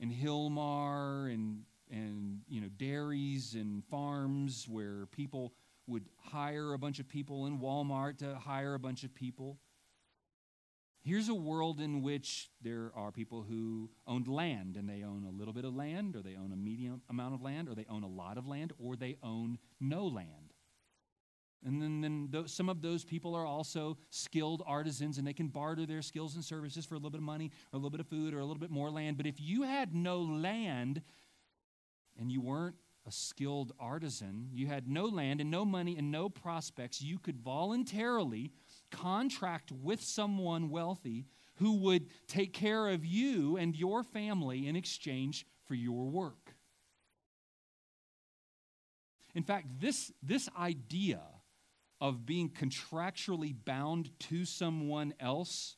and 0.00 0.12
Hilmar 0.12 1.32
and 1.32 1.62
and 1.90 2.40
you 2.48 2.60
know 2.60 2.68
dairies 2.76 3.54
and 3.54 3.84
farms 3.86 4.66
where 4.68 5.06
people 5.06 5.54
would 5.86 6.04
hire 6.18 6.74
a 6.74 6.78
bunch 6.78 6.98
of 6.98 7.08
people 7.08 7.46
in 7.46 7.58
Walmart 7.58 8.18
to 8.18 8.34
hire 8.34 8.74
a 8.74 8.78
bunch 8.78 9.04
of 9.04 9.14
people. 9.14 9.58
Here's 11.00 11.30
a 11.30 11.34
world 11.34 11.80
in 11.80 12.02
which 12.02 12.50
there 12.60 12.92
are 12.94 13.10
people 13.10 13.42
who 13.42 13.88
owned 14.06 14.28
land 14.28 14.76
and 14.76 14.86
they 14.88 15.02
own 15.02 15.24
a 15.24 15.30
little 15.30 15.54
bit 15.54 15.64
of 15.64 15.74
land 15.74 16.14
or 16.16 16.22
they 16.22 16.36
own 16.36 16.52
a 16.52 16.56
medium 16.56 17.00
amount 17.08 17.34
of 17.34 17.40
land 17.40 17.68
or 17.68 17.74
they 17.74 17.86
own 17.88 18.02
a 18.02 18.08
lot 18.08 18.36
of 18.36 18.46
land 18.46 18.72
or 18.78 18.96
they 18.96 19.16
own 19.22 19.58
no 19.80 20.06
land. 20.06 20.47
And 21.64 21.82
then, 21.82 22.00
then 22.30 22.46
some 22.46 22.68
of 22.68 22.82
those 22.82 23.04
people 23.04 23.34
are 23.34 23.44
also 23.44 23.98
skilled 24.10 24.62
artisans 24.66 25.18
and 25.18 25.26
they 25.26 25.32
can 25.32 25.48
barter 25.48 25.86
their 25.86 26.02
skills 26.02 26.36
and 26.36 26.44
services 26.44 26.86
for 26.86 26.94
a 26.94 26.98
little 26.98 27.10
bit 27.10 27.18
of 27.18 27.24
money 27.24 27.50
or 27.72 27.76
a 27.76 27.78
little 27.78 27.90
bit 27.90 28.00
of 28.00 28.06
food 28.06 28.32
or 28.32 28.38
a 28.38 28.44
little 28.44 28.60
bit 28.60 28.70
more 28.70 28.90
land. 28.90 29.16
But 29.16 29.26
if 29.26 29.40
you 29.40 29.62
had 29.62 29.94
no 29.94 30.20
land 30.20 31.02
and 32.18 32.30
you 32.30 32.40
weren't 32.40 32.76
a 33.06 33.10
skilled 33.10 33.72
artisan, 33.80 34.50
you 34.52 34.66
had 34.68 34.86
no 34.86 35.06
land 35.06 35.40
and 35.40 35.50
no 35.50 35.64
money 35.64 35.96
and 35.96 36.12
no 36.12 36.28
prospects, 36.28 37.02
you 37.02 37.18
could 37.18 37.38
voluntarily 37.38 38.52
contract 38.92 39.72
with 39.72 40.02
someone 40.02 40.70
wealthy 40.70 41.26
who 41.56 41.78
would 41.78 42.06
take 42.28 42.52
care 42.52 42.88
of 42.88 43.04
you 43.04 43.56
and 43.56 43.74
your 43.74 44.04
family 44.04 44.68
in 44.68 44.76
exchange 44.76 45.44
for 45.66 45.74
your 45.74 46.06
work. 46.08 46.54
In 49.34 49.42
fact, 49.42 49.80
this, 49.80 50.12
this 50.22 50.48
idea 50.56 51.20
of 52.00 52.24
being 52.24 52.48
contractually 52.48 53.54
bound 53.64 54.10
to 54.20 54.44
someone 54.44 55.14
else 55.18 55.76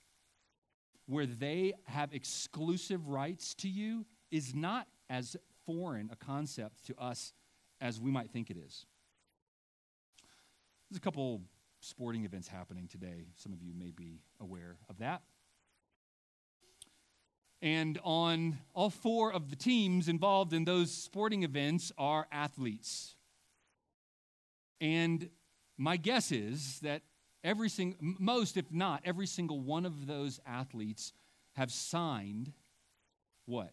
where 1.06 1.26
they 1.26 1.72
have 1.84 2.12
exclusive 2.12 3.08
rights 3.08 3.54
to 3.54 3.68
you 3.68 4.06
is 4.30 4.54
not 4.54 4.86
as 5.08 5.36
foreign 5.66 6.08
a 6.12 6.16
concept 6.16 6.86
to 6.86 6.94
us 6.98 7.32
as 7.80 8.00
we 8.00 8.10
might 8.10 8.30
think 8.30 8.50
it 8.50 8.56
is. 8.56 8.86
There's 10.88 10.98
a 10.98 11.00
couple 11.00 11.42
sporting 11.80 12.24
events 12.24 12.48
happening 12.48 12.86
today. 12.86 13.26
Some 13.36 13.52
of 13.52 13.62
you 13.62 13.72
may 13.74 13.90
be 13.90 14.20
aware 14.40 14.76
of 14.88 14.98
that. 14.98 15.22
And 17.62 17.98
on 18.02 18.58
all 18.74 18.90
four 18.90 19.32
of 19.32 19.50
the 19.50 19.56
teams 19.56 20.08
involved 20.08 20.52
in 20.52 20.64
those 20.64 20.92
sporting 20.92 21.42
events 21.42 21.92
are 21.98 22.26
athletes. 22.32 23.14
And 24.80 25.28
my 25.80 25.96
guess 25.96 26.30
is 26.30 26.78
that 26.80 27.00
every 27.42 27.70
single, 27.70 27.98
most, 28.18 28.58
if 28.58 28.70
not 28.70 29.00
every 29.06 29.26
single 29.26 29.60
one 29.60 29.86
of 29.86 30.06
those 30.06 30.38
athletes 30.46 31.14
have 31.54 31.72
signed 31.72 32.52
what? 33.46 33.72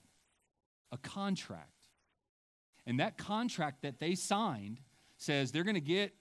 A 0.93 0.97
contract. 0.97 1.89
And 2.85 3.01
that 3.01 3.17
contract 3.17 3.81
that 3.81 3.99
they 3.99 4.15
signed 4.15 4.79
says 5.17 5.51
they're 5.51 5.65
going 5.65 5.75
to 5.75 5.81
get 5.81 6.13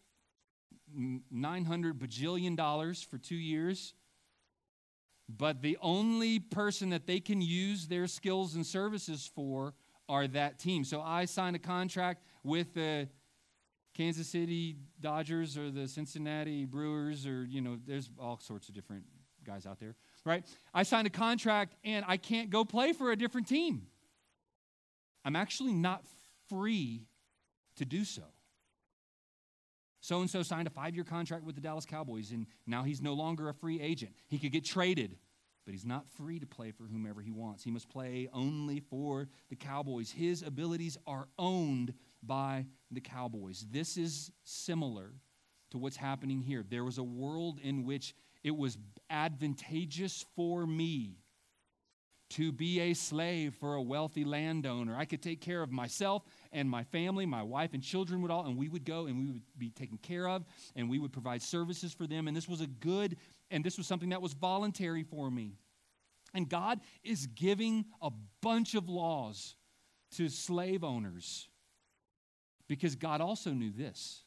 900 1.31 1.99
bajillion 2.01 2.57
dollars 2.57 3.01
for 3.01 3.17
two 3.17 3.37
years. 3.37 3.95
But 5.29 5.63
the 5.63 5.79
only 5.81 6.41
person 6.41 6.91
that 6.91 7.07
they 7.07 7.21
can 7.21 7.41
use 7.41 7.87
their 7.87 8.09
skills 8.09 8.57
and 8.57 8.67
services 8.67 9.31
for 9.33 9.75
are 10.09 10.27
that 10.29 10.59
team. 10.59 10.83
So 10.83 11.01
I 11.01 11.27
signed 11.27 11.55
a 11.55 11.61
contract 11.61 12.25
with 12.43 12.75
the 12.75 13.09
Kansas 13.97 14.29
City 14.29 14.77
Dodgers 15.01 15.57
or 15.57 15.71
the 15.71 15.89
Cincinnati 15.89 16.67
Brewers 16.67 17.27
or, 17.27 17.45
you 17.45 17.63
know, 17.63 17.79
there's 17.87 18.11
all 18.21 18.39
sorts 18.39 18.69
of 18.69 18.75
different 18.75 19.05
guys 19.43 19.65
out 19.65 19.81
there, 19.81 19.95
right? 20.25 20.45
I 20.75 20.83
signed 20.83 21.07
a 21.07 21.11
contract 21.11 21.75
and 21.83 22.05
I 22.07 22.19
can't 22.19 22.51
go 22.51 22.65
play 22.65 22.93
for 22.93 23.11
a 23.11 23.17
different 23.17 23.49
team. 23.49 23.87
I'm 25.25 25.35
actually 25.35 25.73
not 25.73 26.05
free 26.49 27.07
to 27.77 27.85
do 27.85 28.05
so. 28.05 28.23
So 30.01 30.21
and 30.21 30.29
so 30.29 30.43
signed 30.43 30.67
a 30.67 30.71
five 30.71 30.95
year 30.95 31.05
contract 31.05 31.45
with 31.45 31.55
the 31.55 31.61
Dallas 31.61 31.87
Cowboys, 31.87 32.31
and 32.31 32.47
now 32.67 32.85
he's 32.85 33.01
no 33.01 33.15
longer 33.15 33.49
a 33.49 33.55
free 33.55 33.81
agent. 33.81 34.13
He 34.29 34.39
could 34.39 34.53
get 34.53 34.65
traded, 34.65 35.17
but 35.65 35.73
he's 35.73 35.87
not 35.87 36.05
free 36.17 36.39
to 36.39 36.47
play 36.47 36.71
for 36.71 36.85
whomever 36.85 37.21
he 37.21 37.33
wants. 37.33 37.65
He 37.65 37.73
must 37.73 37.89
play 37.89 38.29
only 38.33 38.79
for 38.79 39.27
the 39.49 39.57
Cowboys. 39.57 40.13
His 40.13 40.43
abilities 40.43 40.97
are 41.09 41.27
owned 41.39 41.95
by 42.23 42.67
the 42.91 43.01
Cowboys. 43.01 43.67
This 43.71 43.97
is 43.97 44.31
similar 44.45 45.13
to 45.71 45.79
what's 45.79 45.97
happening 45.97 46.41
here. 46.41 46.65
There 46.69 46.85
was 46.85 46.99
a 46.99 47.03
world 47.03 47.59
in 47.63 47.85
which 47.85 48.15
it 48.43 48.57
was 48.57 48.79
advantageous 49.11 50.25
for 50.35 50.67
me 50.67 51.19
to 52.29 52.51
be 52.51 52.81
a 52.81 52.95
slave 52.95 53.55
for 53.55 53.75
a 53.75 53.83
wealthy 53.83 54.25
landowner. 54.25 54.97
I 54.97 55.05
could 55.05 55.23
take 55.23 55.41
care 55.41 55.63
of 55.63 55.71
myself 55.71 56.25
and 56.53 56.69
my 56.69 56.83
family, 56.85 57.25
my 57.25 57.43
wife 57.43 57.73
and 57.73 57.83
children 57.83 58.21
would 58.23 58.31
all, 58.31 58.47
and 58.47 58.57
we 58.57 58.69
would 58.69 58.85
go 58.85 59.07
and 59.07 59.19
we 59.19 59.27
would 59.27 59.43
be 59.57 59.71
taken 59.71 59.99
care 59.99 60.29
of 60.29 60.45
and 60.75 60.91
we 60.91 60.99
would 60.99 61.13
provide 61.13 61.43
services 61.43 61.93
for 61.93 62.07
them. 62.07 62.27
And 62.27 62.37
this 62.37 62.49
was 62.49 62.61
a 62.61 62.67
good, 62.67 63.17
and 63.51 63.65
this 63.65 63.79
was 63.79 63.87
something 63.87 64.09
that 64.09 64.23
was 64.23 64.33
voluntary 64.33 65.05
for 65.05 65.31
me. 65.31 65.55
And 66.35 66.49
God 66.49 66.81
is 67.05 67.27
giving 67.29 67.85
a 68.03 68.11
bunch 68.43 68.75
of 68.75 68.89
laws 68.89 69.55
to 70.13 70.29
slave 70.29 70.83
owners 70.83 71.49
because 72.69 72.95
God 72.95 73.21
also 73.21 73.51
knew 73.51 73.71
this. 73.71 74.23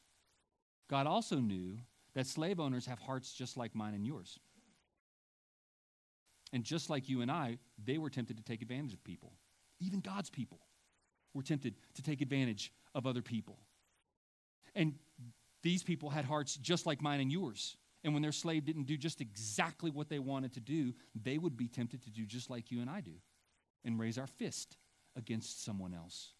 God 0.90 1.08
also 1.08 1.38
knew 1.38 1.78
that 2.16 2.26
slave 2.26 2.60
owners 2.60 2.86
have 2.86 3.00
hearts 3.00 3.34
just 3.34 3.58
like 3.58 3.76
mine 3.76 3.94
and 3.94 4.06
yours. 4.06 4.40
And 6.52 6.64
just 6.64 6.90
like 6.90 7.10
you 7.10 7.22
and 7.22 7.30
I, 7.30 7.60
they 7.84 7.98
were 7.98 8.10
tempted 8.10 8.38
to 8.38 8.44
take 8.44 8.62
advantage 8.62 8.94
of 8.94 9.04
people. 9.04 9.34
Even 9.80 10.00
God's 10.00 10.30
people 10.30 10.60
were 11.34 11.44
tempted 11.44 11.76
to 11.96 12.02
take 12.02 12.22
advantage 12.22 12.74
of 12.96 13.06
other 13.06 13.22
people. 13.22 13.60
And 14.76 14.96
these 15.62 15.84
people 15.84 16.10
had 16.10 16.26
hearts 16.26 16.56
just 16.56 16.86
like 16.86 17.02
mine 17.02 17.20
and 17.20 17.32
yours. 17.32 17.78
And 18.04 18.14
when 18.14 18.22
their 18.22 18.32
slave 18.32 18.66
didn't 18.66 18.86
do 18.86 18.98
just 18.98 19.22
exactly 19.22 19.92
what 19.92 20.10
they 20.10 20.20
wanted 20.20 20.54
to 20.54 20.60
do, 20.60 20.94
they 21.22 21.38
would 21.38 21.58
be 21.58 21.68
tempted 21.68 22.02
to 22.04 22.10
do 22.10 22.26
just 22.26 22.50
like 22.50 22.72
you 22.72 22.82
and 22.82 22.90
I 22.90 23.02
do 23.02 23.14
and 23.84 24.00
raise 24.00 24.18
our 24.18 24.28
fist 24.28 24.78
against 25.16 25.64
someone 25.64 25.94
else. 25.94 26.34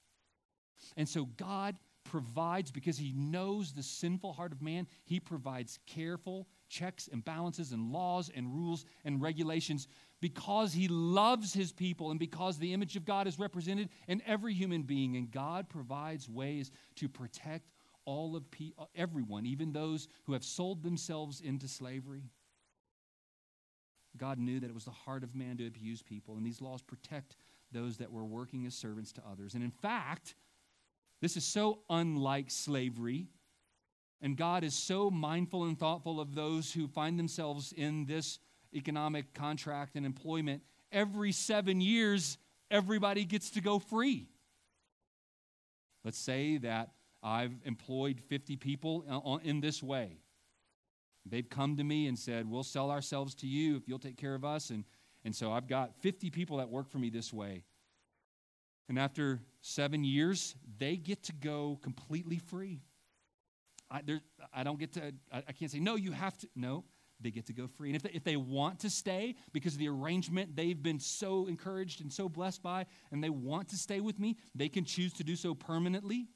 And 0.96 1.08
so 1.08 1.26
God 1.26 1.76
provides, 2.10 2.72
because 2.72 2.98
he 2.98 3.14
knows 3.16 3.72
the 3.72 3.84
sinful 3.84 4.34
heart 4.34 4.52
of 4.52 4.62
man, 4.62 4.88
he 5.06 5.20
provides 5.20 5.78
careful 5.86 6.48
checks 6.68 7.08
and 7.12 7.24
balances 7.24 7.72
and 7.72 7.92
laws 7.92 8.32
and 8.36 8.52
rules 8.52 8.84
and 9.06 9.22
regulations 9.22 9.88
because 10.20 10.74
he 10.74 10.88
loves 10.88 11.54
his 11.54 11.72
people 11.72 12.10
and 12.10 12.20
because 12.20 12.58
the 12.58 12.74
image 12.74 12.96
of 12.96 13.06
God 13.06 13.28
is 13.28 13.38
represented 13.38 13.90
in 14.08 14.24
every 14.26 14.54
human 14.54 14.82
being. 14.82 15.16
And 15.18 15.30
God 15.30 15.70
provides 15.70 16.28
ways 16.28 16.72
to 16.96 17.08
protect 17.08 17.70
all 18.06 18.36
of 18.36 18.50
pe- 18.50 18.72
everyone, 18.96 19.46
even 19.46 19.72
those 19.72 20.08
who 20.26 20.34
have 20.34 20.44
sold 20.44 20.82
themselves 20.82 21.42
into 21.42 21.68
slavery. 21.68 22.24
God 24.18 24.40
knew 24.40 24.60
that 24.60 24.70
it 24.70 24.74
was 24.74 24.86
the 24.86 24.92
heart 24.92 25.24
of 25.24 25.36
man 25.36 25.58
to 25.58 25.68
abuse 25.68 26.02
people, 26.02 26.36
and 26.36 26.46
these 26.46 26.60
laws 26.60 26.82
protect 26.82 27.36
those 27.72 27.98
that 27.98 28.12
were 28.12 28.26
working 28.26 28.66
as 28.66 28.74
servants 28.74 29.12
to 29.14 29.22
others. 29.32 29.54
And 29.54 29.64
in 29.64 29.70
fact, 29.70 30.34
this 31.22 31.38
is 31.38 31.44
so 31.44 31.80
unlike 31.90 32.50
slavery. 32.50 33.28
And 34.22 34.36
God 34.36 34.64
is 34.64 34.74
so 34.74 35.10
mindful 35.10 35.64
and 35.64 35.80
thoughtful 35.80 36.20
of 36.20 36.36
those 36.36 36.74
who 36.74 36.88
find 36.88 37.18
themselves 37.18 37.74
in 37.76 38.06
this 38.06 38.40
economic 38.74 39.34
contract 39.34 39.96
and 39.96 40.06
employment, 40.06 40.62
every 40.92 41.32
seven 41.32 41.82
years, 41.82 42.38
everybody 42.70 43.26
gets 43.26 43.52
to 43.52 43.62
go 43.62 43.80
free. 43.80 44.28
Let's 46.04 46.20
say 46.20 46.58
that 46.58 46.92
I've 47.22 47.54
employed 47.66 48.22
50 48.28 48.56
people 48.58 49.06
uh, 49.10 49.38
in 49.44 49.62
this 49.62 49.84
way. 49.84 50.20
They've 51.26 51.50
come 51.50 51.76
to 51.78 51.84
me 51.84 52.08
and 52.08 52.18
said, 52.18 52.50
We'll 52.50 52.64
sell 52.64 52.92
ourselves 52.92 53.36
to 53.36 53.48
you 53.48 53.76
if 53.76 53.88
you'll 53.88 54.00
take 54.00 54.18
care 54.18 54.36
of 54.36 54.46
us. 54.46 54.70
And, 54.70 54.86
and 55.24 55.36
so 55.36 55.52
I've 55.52 55.68
got 55.68 55.96
50 56.02 56.30
people 56.30 56.58
that 56.58 56.70
work 56.70 56.90
for 56.90 56.98
me 56.98 57.10
this 57.10 57.34
way. 57.34 57.64
And 58.90 58.98
after 58.98 59.40
seven 59.62 60.04
years, 60.04 60.56
they 60.80 60.98
get 60.98 61.24
to 61.24 61.34
go 61.34 61.80
completely 61.82 62.40
free. 62.40 62.82
I, 63.92 64.02
I 64.54 64.64
don't 64.64 64.80
get 64.80 64.94
to, 64.94 65.14
I, 65.32 65.44
I, 65.48 65.52
can't 65.52 65.72
say, 65.72 65.80
no, 65.80 65.96
you 65.96 66.12
have 66.12 66.38
to. 66.40 66.50
No, 66.56 66.84
they 67.22 67.32
get 67.32 67.46
to 67.48 67.54
go 67.54 67.68
free. 67.68 67.90
And 67.90 67.96
if 67.96 68.04
they, 68.04 68.10
if 68.12 68.24
they 68.24 68.36
want 68.36 68.80
to 68.80 68.90
stay 68.90 69.36
because 69.52 69.74
of 69.74 69.80
the 69.80 69.90
arrangement 69.90 70.56
they've 70.56 70.82
been 70.82 71.00
so 71.00 71.48
encouraged 71.48 72.02
and 72.02 72.12
so 72.12 72.30
blessed 72.30 72.64
by, 72.64 72.86
and 73.12 73.24
they 73.24 73.30
want 73.30 73.70
to 73.70 73.78
stay 73.78 74.00
with 74.00 74.20
me, 74.20 74.38
they 74.56 74.70
can 74.70 74.86
choose 74.86 75.14
to 75.14 75.24
do 75.24 75.36
so 75.36 75.54
permanently. 75.54 76.28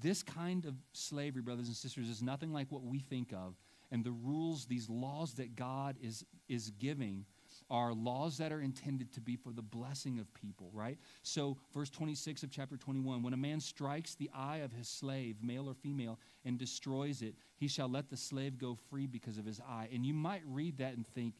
This 0.00 0.22
kind 0.22 0.64
of 0.64 0.74
slavery, 0.92 1.42
brothers 1.42 1.68
and 1.68 1.76
sisters, 1.76 2.08
is 2.08 2.22
nothing 2.22 2.52
like 2.52 2.70
what 2.70 2.82
we 2.82 2.98
think 2.98 3.32
of. 3.32 3.54
And 3.90 4.02
the 4.02 4.12
rules, 4.12 4.66
these 4.66 4.88
laws 4.88 5.34
that 5.34 5.56
God 5.56 5.96
is, 6.00 6.24
is 6.48 6.70
giving, 6.70 7.26
are 7.70 7.94
laws 7.94 8.38
that 8.38 8.52
are 8.52 8.60
intended 8.60 9.12
to 9.12 9.20
be 9.20 9.36
for 9.36 9.52
the 9.52 9.62
blessing 9.62 10.18
of 10.18 10.32
people, 10.34 10.70
right? 10.72 10.98
So, 11.22 11.56
verse 11.72 11.90
26 11.90 12.42
of 12.42 12.50
chapter 12.50 12.76
21 12.76 13.22
when 13.22 13.32
a 13.32 13.38
man 13.38 13.60
strikes 13.60 14.14
the 14.14 14.30
eye 14.34 14.58
of 14.58 14.72
his 14.72 14.88
slave, 14.88 15.36
male 15.42 15.68
or 15.68 15.74
female, 15.74 16.18
and 16.44 16.58
destroys 16.58 17.22
it, 17.22 17.34
he 17.56 17.68
shall 17.68 17.88
let 17.88 18.10
the 18.10 18.16
slave 18.16 18.58
go 18.58 18.76
free 18.90 19.06
because 19.06 19.38
of 19.38 19.46
his 19.46 19.60
eye. 19.60 19.88
And 19.92 20.04
you 20.04 20.14
might 20.14 20.42
read 20.46 20.78
that 20.78 20.94
and 20.94 21.06
think, 21.06 21.34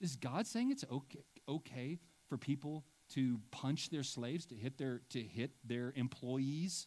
is 0.00 0.16
God 0.16 0.46
saying 0.46 0.70
it's 0.70 0.84
okay, 0.90 1.24
okay 1.48 1.98
for 2.28 2.36
people 2.36 2.84
to 3.10 3.40
punch 3.50 3.90
their 3.90 4.02
slaves, 4.02 4.46
to 4.46 4.54
hit 4.54 4.78
their, 4.78 5.00
to 5.10 5.20
hit 5.20 5.52
their 5.64 5.92
employees? 5.96 6.86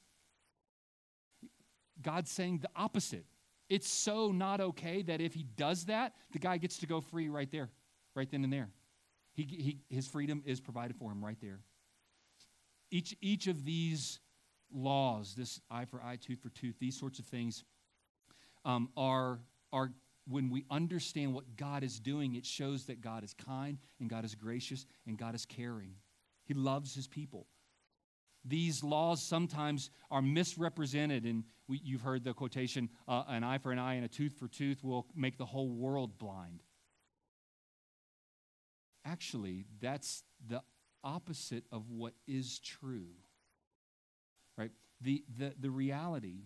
God's 2.02 2.32
saying 2.32 2.60
the 2.60 2.70
opposite. 2.76 3.26
It's 3.70 3.90
so 3.90 4.32
not 4.32 4.60
okay 4.60 5.02
that 5.04 5.22
if 5.22 5.34
he 5.34 5.44
does 5.44 5.86
that, 5.86 6.14
the 6.32 6.40
guy 6.40 6.58
gets 6.58 6.78
to 6.80 6.88
go 6.88 7.00
free 7.00 7.30
right 7.30 7.50
there, 7.52 7.70
right 8.16 8.30
then 8.30 8.44
and 8.44 8.52
there. 8.52 8.70
He, 9.34 9.44
he, 9.44 9.96
his 9.96 10.08
freedom 10.08 10.44
is 10.46 10.60
provided 10.60 10.96
for 10.98 11.12
him 11.12 11.24
right 11.24 11.38
there. 11.42 11.60
Each, 12.90 13.16
each 13.22 13.48
of 13.48 13.64
these 13.64 14.20
laws, 14.74 15.34
this 15.36 15.62
eye 15.70 15.86
for 15.86 16.02
eye, 16.02 16.18
tooth 16.18 16.40
for 16.42 16.50
tooth, 16.50 16.76
these 16.80 17.00
sorts 17.00 17.20
of 17.20 17.26
things, 17.26 17.64
um, 18.66 18.90
are, 18.98 19.40
are 19.72 19.92
when 20.28 20.50
we 20.50 20.66
understand 20.70 21.34
what 21.34 21.56
God 21.56 21.84
is 21.84 22.00
doing, 22.00 22.36
it 22.36 22.46
shows 22.46 22.86
that 22.86 23.02
God 23.02 23.24
is 23.24 23.34
kind 23.34 23.78
and 24.00 24.10
God 24.10 24.26
is 24.26 24.36
gracious 24.36 24.86
and 25.08 25.18
God 25.18 25.36
is 25.36 25.46
caring. 25.46 25.96
He 26.46 26.54
loves 26.54 26.94
his 26.94 27.08
people. 27.08 27.48
These 28.44 28.84
laws 28.84 29.22
sometimes 29.22 29.92
are 30.10 30.22
misrepresented, 30.22 31.26
and 31.26 31.44
we, 31.68 31.80
you've 31.84 32.02
heard 32.02 32.24
the 32.24 32.34
quotation 32.34 32.90
uh, 33.08 33.24
an 33.28 33.44
eye 33.44 33.60
for 33.60 33.72
an 33.72 33.78
eye 33.78 33.94
and 33.94 34.06
a 34.06 34.08
tooth 34.08 34.34
for 34.34 34.48
tooth 34.48 34.84
will 34.84 35.06
make 35.16 35.38
the 35.38 35.46
whole 35.46 35.70
world 35.70 36.18
blind. 36.18 36.64
Actually, 39.06 39.66
that's 39.80 40.24
the 40.48 40.62
opposite 41.04 41.66
of 41.72 41.90
what 41.90 42.14
is 42.28 42.60
true. 42.60 43.08
Right? 44.58 44.72
The, 45.02 45.24
the, 45.38 45.54
the 45.60 45.70
reality, 45.70 46.44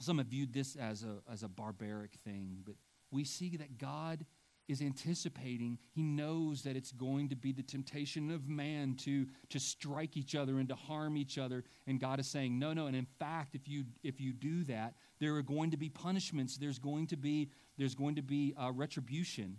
some 0.00 0.18
have 0.18 0.26
viewed 0.26 0.52
this 0.52 0.76
as 0.76 1.04
a, 1.04 1.18
as 1.32 1.42
a 1.42 1.48
barbaric 1.48 2.12
thing, 2.24 2.58
but 2.64 2.74
we 3.10 3.24
see 3.24 3.56
that 3.56 3.78
God 3.78 4.24
is 4.70 4.80
anticipating, 4.80 5.78
he 5.90 6.02
knows 6.02 6.62
that 6.62 6.76
it's 6.76 6.92
going 6.92 7.28
to 7.28 7.34
be 7.34 7.50
the 7.52 7.62
temptation 7.62 8.30
of 8.30 8.48
man 8.48 8.94
to, 8.94 9.26
to 9.48 9.58
strike 9.58 10.16
each 10.16 10.36
other 10.36 10.60
and 10.60 10.68
to 10.68 10.76
harm 10.76 11.16
each 11.16 11.38
other. 11.38 11.64
And 11.88 11.98
God 11.98 12.20
is 12.20 12.28
saying, 12.28 12.56
no, 12.56 12.72
no. 12.72 12.86
And 12.86 12.94
in 12.94 13.06
fact, 13.18 13.56
if 13.56 13.66
you, 13.66 13.84
if 14.04 14.20
you 14.20 14.32
do 14.32 14.62
that, 14.64 14.94
there 15.18 15.34
are 15.34 15.42
going 15.42 15.72
to 15.72 15.76
be 15.76 15.88
punishments. 15.88 16.56
There's 16.56 16.78
going 16.78 17.08
to 17.08 17.16
be, 17.16 17.50
there's 17.78 17.96
going 17.96 18.14
to 18.14 18.22
be 18.22 18.54
uh, 18.56 18.70
retribution. 18.72 19.56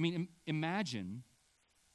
I 0.00 0.02
mean, 0.02 0.14
Im- 0.14 0.28
imagine 0.46 1.24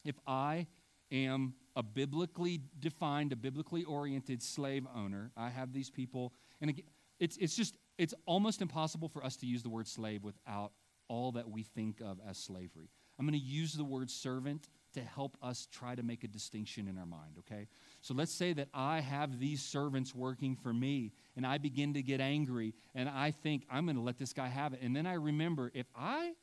if 0.03 0.15
I 0.27 0.67
am 1.11 1.55
a 1.75 1.81
biblically 1.81 2.61
defined, 2.79 3.31
a 3.31 3.35
biblically 3.35 3.83
oriented 3.83 4.43
slave 4.43 4.85
owner. 4.95 5.31
I 5.35 5.49
have 5.49 5.73
these 5.73 5.89
people, 5.89 6.31
and 6.61 6.69
again, 6.69 6.85
it's, 7.19 7.35
it's 7.37 7.55
just, 7.55 7.75
it's 7.97 8.13
almost 8.27 8.61
impossible 8.61 9.09
for 9.09 9.25
us 9.25 9.35
to 9.37 9.47
use 9.47 9.63
the 9.63 9.69
word 9.69 9.87
slave 9.87 10.23
without 10.23 10.71
all 11.07 11.31
that 11.31 11.49
we 11.49 11.63
think 11.63 11.99
of 11.99 12.19
as 12.29 12.37
slavery. 12.37 12.91
I'm 13.17 13.25
going 13.25 13.39
to 13.39 13.43
use 13.43 13.73
the 13.73 13.83
word 13.83 14.11
servant 14.11 14.67
to 14.93 15.01
help 15.01 15.35
us 15.41 15.67
try 15.71 15.95
to 15.95 16.03
make 16.03 16.23
a 16.23 16.27
distinction 16.27 16.87
in 16.87 16.99
our 16.99 17.05
mind, 17.07 17.37
okay? 17.39 17.67
So 18.01 18.13
let's 18.13 18.33
say 18.33 18.53
that 18.53 18.67
I 18.71 18.99
have 18.99 19.39
these 19.39 19.63
servants 19.63 20.13
working 20.13 20.55
for 20.55 20.73
me 20.73 21.11
and 21.35 21.45
I 21.45 21.57
begin 21.57 21.95
to 21.95 22.03
get 22.03 22.21
angry 22.21 22.75
and 22.93 23.09
I 23.09 23.31
think 23.31 23.65
I'm 23.69 23.85
going 23.85 23.95
to 23.95 24.01
let 24.01 24.19
this 24.19 24.33
guy 24.33 24.47
have 24.47 24.73
it. 24.73 24.81
And 24.83 24.95
then 24.95 25.07
I 25.07 25.13
remember 25.13 25.71
if 25.73 25.87
I 25.95 26.33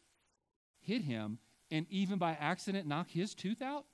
hit 0.80 1.02
him 1.02 1.38
and 1.72 1.86
even 1.90 2.18
by 2.18 2.36
accident 2.38 2.86
knock 2.86 3.08
his 3.10 3.34
tooth 3.34 3.62
out, 3.62 3.86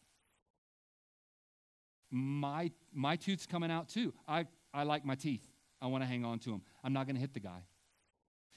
my 2.11 2.71
my 2.93 3.17
tooth's 3.17 3.47
coming 3.47 3.71
out 3.71 3.89
too. 3.89 4.13
I, 4.27 4.47
I 4.75 4.83
like 4.83 5.05
my 5.05 5.15
teeth. 5.15 5.47
I 5.81 5.87
want 5.87 6.03
to 6.03 6.07
hang 6.09 6.25
on 6.25 6.41
to 6.41 6.51
them. 6.51 6.63
I'm 6.83 6.93
not 6.93 7.07
going 7.07 7.15
to 7.15 7.21
hit 7.21 7.33
the 7.33 7.41
guy. 7.41 7.63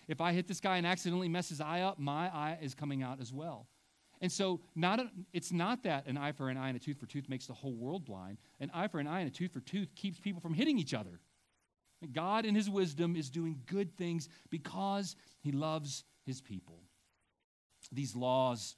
If 0.07 0.19
I 0.19 0.33
hit 0.33 0.47
this 0.47 0.59
guy 0.59 0.77
and 0.77 0.87
accidentally 0.87 1.29
mess 1.29 1.49
his 1.49 1.61
eye 1.61 1.81
up, 1.81 1.99
my 1.99 2.27
eye 2.27 2.57
is 2.61 2.73
coming 2.73 3.03
out 3.03 3.21
as 3.21 3.31
well. 3.31 3.67
And 4.19 4.31
so 4.31 4.61
not 4.75 4.99
a, 4.99 5.11
it's 5.31 5.51
not 5.51 5.83
that 5.83 6.07
an 6.07 6.17
eye 6.17 6.31
for 6.31 6.49
an 6.49 6.57
eye 6.57 6.69
and 6.69 6.75
a 6.75 6.79
tooth 6.79 6.97
for 6.97 7.05
tooth 7.05 7.29
makes 7.29 7.45
the 7.45 7.53
whole 7.53 7.73
world 7.73 8.05
blind. 8.05 8.39
An 8.59 8.71
eye 8.73 8.87
for 8.87 8.99
an 8.99 9.07
eye 9.07 9.19
and 9.19 9.27
a 9.29 9.31
tooth 9.31 9.51
for 9.51 9.59
tooth 9.59 9.93
keeps 9.95 10.19
people 10.19 10.41
from 10.41 10.53
hitting 10.55 10.79
each 10.79 10.93
other. 10.93 11.19
God, 12.11 12.45
in 12.45 12.55
his 12.55 12.69
wisdom, 12.69 13.15
is 13.15 13.29
doing 13.29 13.61
good 13.67 13.95
things 13.95 14.27
because 14.49 15.15
he 15.39 15.51
loves 15.51 16.03
his 16.25 16.41
people. 16.41 16.79
These 17.91 18.15
laws, 18.15 18.75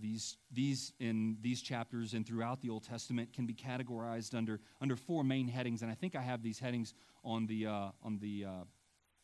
these, 0.00 0.36
these 0.50 0.92
in 0.98 1.36
these 1.40 1.62
chapters 1.62 2.14
and 2.14 2.26
throughout 2.26 2.60
the 2.60 2.70
Old 2.70 2.84
Testament 2.84 3.32
can 3.32 3.46
be 3.46 3.54
categorized 3.54 4.34
under, 4.34 4.60
under 4.80 4.96
four 4.96 5.22
main 5.22 5.48
headings. 5.48 5.82
And 5.82 5.90
I 5.90 5.94
think 5.94 6.16
I 6.16 6.22
have 6.22 6.42
these 6.42 6.58
headings 6.58 6.94
on 7.24 7.46
the, 7.46 7.66
uh, 7.66 7.90
on 8.02 8.18
the 8.20 8.46
uh, 8.46 8.64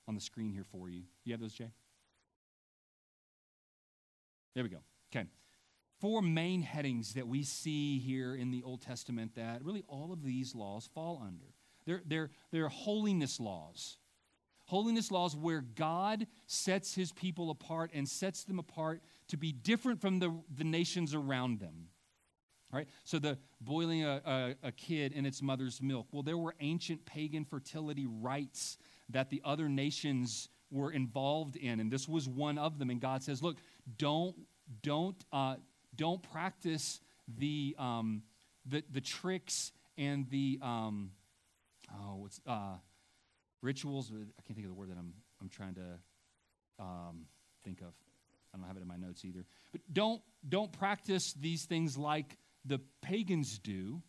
on 0.09 0.15
the 0.15 0.21
screen 0.21 0.53
here 0.53 0.65
for 0.65 0.89
you. 0.89 1.03
You 1.25 1.33
have 1.33 1.41
those, 1.41 1.53
Jay? 1.53 1.71
There 4.55 4.65
we 4.65 4.71
go. 4.71 4.79
Okay. 5.15 5.27
Four 6.01 6.23
main 6.23 6.63
headings 6.63 7.15
that 7.15 7.27
we 7.27 7.43
see 7.43 7.99
here 7.99 8.35
in 8.35 8.51
the 8.51 8.63
Old 8.63 8.83
Testament 8.83 9.35
that 9.35 9.65
really 9.65 9.85
all 9.89 10.13
of 10.13 10.23
these 10.23 10.55
laws 10.55 10.89
fall 10.95 11.23
under. 11.25 11.47
They're, 11.87 12.03
they're, 12.07 12.31
they're 12.53 12.69
holiness 12.69 13.41
laws. 13.41 13.99
Holiness 14.67 15.11
laws 15.11 15.37
where 15.37 15.61
God 15.61 16.27
sets 16.47 16.95
his 16.95 17.13
people 17.13 17.51
apart 17.51 17.91
and 17.95 18.09
sets 18.09 18.45
them 18.45 18.59
apart 18.59 19.01
to 19.29 19.37
be 19.37 19.53
different 19.53 20.01
from 20.01 20.19
the, 20.19 20.35
the 20.57 20.65
nations 20.65 21.15
around 21.15 21.61
them. 21.61 21.89
All 22.73 22.79
right, 22.79 22.89
so 23.05 23.19
the 23.19 23.39
boiling 23.61 24.05
a, 24.05 24.21
a, 24.27 24.69
a 24.69 24.73
kid 24.73 25.13
in 25.13 25.25
its 25.25 25.41
mother's 25.41 25.81
milk. 25.81 26.09
Well, 26.11 26.23
there 26.23 26.37
were 26.37 26.55
ancient 26.61 27.07
pagan 27.07 27.45
fertility 27.45 28.07
rites 28.07 28.77
that 29.11 29.31
the 29.31 29.41
other 29.45 29.69
nations 29.69 30.49
were 30.71 30.91
involved 30.91 31.57
in, 31.57 31.79
and 31.79 31.91
this 31.93 32.09
was 32.09 32.29
one 32.29 32.59
of 32.59 32.79
them. 32.79 32.91
And 32.91 33.01
God 33.01 33.23
says, 33.23 33.41
"Look, 33.41 33.59
don't 33.99 34.35
don't 34.83 35.17
uh, 35.33 35.57
don't 35.95 36.23
practice 36.33 37.01
the 37.39 37.77
um, 37.79 38.23
the 38.67 38.83
the 38.91 39.01
tricks 39.01 39.71
and 39.97 40.29
the 40.31 40.59
um, 40.61 41.13
oh 41.95 42.17
what's 42.17 42.41
uh, 42.47 42.75
rituals. 43.63 44.11
I 44.13 44.43
can't 44.43 44.57
think 44.57 44.67
of 44.67 44.71
the 44.71 44.75
word 44.75 44.91
that 44.91 44.99
I'm 44.99 45.15
I'm 45.41 45.49
trying 45.49 45.75
to 45.75 45.99
um, 46.81 47.27
think 47.65 47.81
of. 47.81 47.95
I 48.57 48.59
don't 48.59 48.69
have 48.69 48.77
it 48.77 48.83
in 48.83 48.89
my 48.89 48.97
notes 48.97 49.25
either. 49.25 49.45
But 49.73 49.83
don't 49.93 50.23
don't 50.49 50.73
practice 50.73 51.33
these 51.35 51.65
things 51.65 51.97
like 51.97 52.39
the 52.65 52.81
pagans 53.03 53.59
do. 53.59 54.03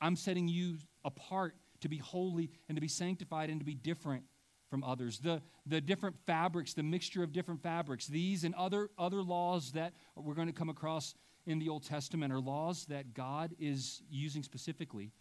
I'm 0.00 0.16
setting 0.16 0.48
you 0.48 0.78
apart 1.04 1.54
to 1.80 1.88
be 1.88 1.98
holy 1.98 2.50
and 2.68 2.76
to 2.76 2.80
be 2.80 2.88
sanctified 2.88 3.50
and 3.50 3.60
to 3.60 3.64
be 3.64 3.74
different 3.74 4.24
from 4.68 4.84
others. 4.84 5.18
The, 5.18 5.40
the 5.66 5.80
different 5.80 6.16
fabrics, 6.26 6.74
the 6.74 6.82
mixture 6.82 7.22
of 7.22 7.32
different 7.32 7.62
fabrics, 7.62 8.06
these 8.06 8.44
and 8.44 8.54
other, 8.54 8.90
other 8.98 9.22
laws 9.22 9.72
that 9.72 9.94
we're 10.14 10.34
going 10.34 10.48
to 10.48 10.52
come 10.52 10.68
across 10.68 11.14
in 11.46 11.58
the 11.58 11.68
Old 11.68 11.84
Testament 11.84 12.32
are 12.32 12.40
laws 12.40 12.84
that 12.86 13.14
God 13.14 13.54
is 13.58 14.02
using 14.10 14.42
specifically 14.42 15.12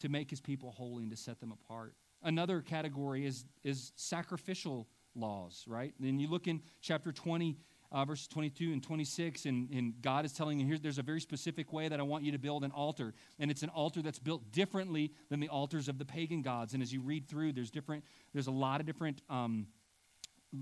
to 0.00 0.08
make 0.08 0.30
his 0.30 0.40
people 0.40 0.70
holy 0.70 1.02
and 1.02 1.10
to 1.10 1.16
set 1.16 1.40
them 1.40 1.52
apart. 1.52 1.94
Another 2.22 2.62
category 2.62 3.26
is, 3.26 3.44
is 3.62 3.92
sacrificial 3.96 4.88
laws, 5.14 5.64
right? 5.66 5.94
And 6.02 6.20
you 6.20 6.28
look 6.28 6.46
in 6.46 6.62
chapter 6.80 7.12
20 7.12 7.56
uh, 7.96 8.04
verses 8.04 8.28
22 8.28 8.74
and 8.74 8.82
26, 8.82 9.46
and, 9.46 9.70
and 9.70 9.94
God 10.02 10.26
is 10.26 10.32
telling 10.34 10.60
you, 10.60 10.66
here, 10.66 10.76
there's 10.76 10.98
a 10.98 11.02
very 11.02 11.20
specific 11.20 11.72
way 11.72 11.88
that 11.88 11.98
I 11.98 12.02
want 12.02 12.24
you 12.24 12.32
to 12.32 12.38
build 12.38 12.62
an 12.62 12.70
altar. 12.70 13.14
And 13.38 13.50
it's 13.50 13.62
an 13.62 13.70
altar 13.70 14.02
that's 14.02 14.18
built 14.18 14.52
differently 14.52 15.12
than 15.30 15.40
the 15.40 15.48
altars 15.48 15.88
of 15.88 15.96
the 15.96 16.04
pagan 16.04 16.42
gods. 16.42 16.74
And 16.74 16.82
as 16.82 16.92
you 16.92 17.00
read 17.00 17.26
through, 17.26 17.54
there's 17.54 17.70
different, 17.70 18.04
there's 18.34 18.48
a 18.48 18.52
lot 18.52 18.80
of 18.80 18.86
different 18.86 19.22
um, 19.30 19.68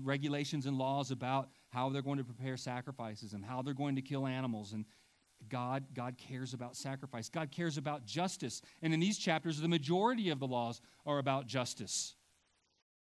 regulations 0.01 0.65
and 0.65 0.77
laws 0.77 1.11
about 1.11 1.49
how 1.71 1.89
they're 1.89 2.01
going 2.01 2.19
to 2.19 2.23
prepare 2.23 2.55
sacrifices 2.55 3.33
and 3.33 3.43
how 3.43 3.61
they're 3.61 3.73
going 3.73 3.97
to 3.97 4.01
kill 4.01 4.25
animals. 4.25 4.71
And 4.71 4.85
God, 5.49 5.83
God 5.93 6.17
cares 6.17 6.53
about 6.53 6.77
sacrifice. 6.77 7.27
God 7.27 7.51
cares 7.51 7.77
about 7.77 8.05
justice. 8.05 8.61
And 8.81 8.93
in 8.93 9.01
these 9.01 9.17
chapters, 9.17 9.59
the 9.59 9.67
majority 9.67 10.29
of 10.29 10.39
the 10.39 10.47
laws 10.47 10.79
are 11.05 11.17
about 11.17 11.47
justice. 11.47 12.14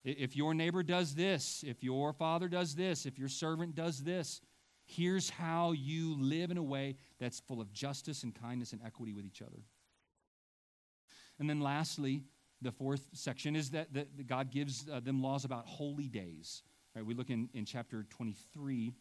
If 0.06 0.36
your 0.36 0.54
neighbor 0.54 0.84
does 0.84 1.16
this, 1.16 1.64
if 1.66 1.84
your 1.84 2.14
father 2.14 2.48
does 2.48 2.76
this, 2.76 3.08
if 3.08 3.18
your 3.18 3.28
servant 3.28 3.74
does 3.74 4.04
this, 4.04 4.40
here's 4.86 5.32
how 5.32 5.72
you 5.72 6.16
live 6.22 6.52
in 6.52 6.58
a 6.58 6.64
way 6.64 6.98
that's 7.20 7.40
full 7.40 7.60
of 7.60 7.74
justice 7.74 8.22
and 8.22 8.34
kindness 8.40 8.72
and 8.72 8.82
equity 8.86 9.14
with 9.14 9.26
each 9.26 9.42
other. 9.42 9.64
And 11.40 11.50
then 11.50 11.60
lastly, 11.60 12.22
the 12.62 12.72
fourth 12.72 13.10
section 13.14 13.56
is 13.56 13.72
that, 13.72 13.94
that 13.94 14.28
God 14.28 14.52
gives 14.52 14.88
uh, 14.88 15.00
them 15.00 15.24
laws 15.24 15.44
about 15.44 15.66
holy 15.66 16.08
days. 16.08 16.62
Right, 16.96 17.04
we 17.04 17.16
look 17.16 17.32
in, 17.32 17.50
in 17.56 17.66
chapter 17.66 18.06
23, 18.10 18.94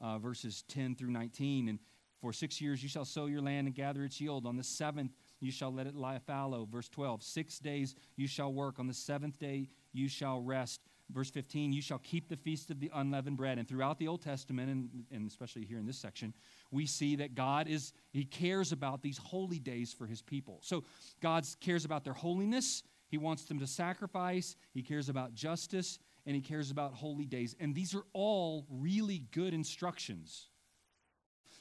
uh, 0.00 0.18
verses 0.18 0.62
10 0.68 0.94
through 0.94 1.10
19. 1.10 1.68
And 1.68 1.80
for 2.20 2.32
six 2.32 2.60
years 2.60 2.84
you 2.84 2.88
shall 2.88 3.04
sow 3.04 3.26
your 3.26 3.42
land 3.42 3.66
and 3.66 3.74
gather 3.74 4.04
its 4.04 4.20
yield. 4.20 4.46
On 4.46 4.56
the 4.56 4.64
seventh 4.64 5.12
you 5.40 5.50
shall 5.50 5.72
let 5.72 5.86
it 5.86 5.94
lie 5.94 6.18
fallow. 6.18 6.66
Verse 6.70 6.88
12. 6.88 7.22
Six 7.22 7.58
days 7.58 7.94
you 8.16 8.26
shall 8.26 8.52
work. 8.52 8.78
On 8.78 8.86
the 8.86 8.94
seventh 8.94 9.38
day 9.38 9.68
you 9.92 10.08
shall 10.08 10.40
rest. 10.40 10.80
Verse 11.10 11.30
15, 11.30 11.72
you 11.72 11.80
shall 11.80 12.00
keep 12.00 12.28
the 12.28 12.36
feast 12.36 12.70
of 12.70 12.80
the 12.80 12.90
unleavened 12.92 13.36
bread. 13.36 13.58
And 13.58 13.68
throughout 13.68 13.98
the 13.98 14.08
Old 14.08 14.22
Testament, 14.22 14.68
and, 14.70 15.04
and 15.12 15.28
especially 15.28 15.64
here 15.64 15.78
in 15.78 15.86
this 15.86 15.98
section, 15.98 16.34
we 16.72 16.84
see 16.84 17.14
that 17.16 17.36
God 17.36 17.68
is, 17.68 17.92
He 18.12 18.24
cares 18.24 18.72
about 18.72 19.02
these 19.02 19.16
holy 19.16 19.60
days 19.60 19.92
for 19.92 20.06
His 20.06 20.20
people. 20.20 20.58
So 20.62 20.82
God 21.22 21.46
cares 21.60 21.84
about 21.84 22.02
their 22.02 22.12
holiness. 22.12 22.82
He 23.08 23.18
wants 23.18 23.44
them 23.44 23.60
to 23.60 23.68
sacrifice. 23.68 24.56
He 24.74 24.82
cares 24.82 25.08
about 25.08 25.32
justice 25.32 26.00
and 26.26 26.34
he 26.34 26.42
cares 26.42 26.70
about 26.70 26.92
holy 26.92 27.24
days. 27.24 27.54
And 27.60 27.74
these 27.74 27.94
are 27.94 28.04
all 28.12 28.66
really 28.68 29.22
good 29.30 29.54
instructions. 29.54 30.48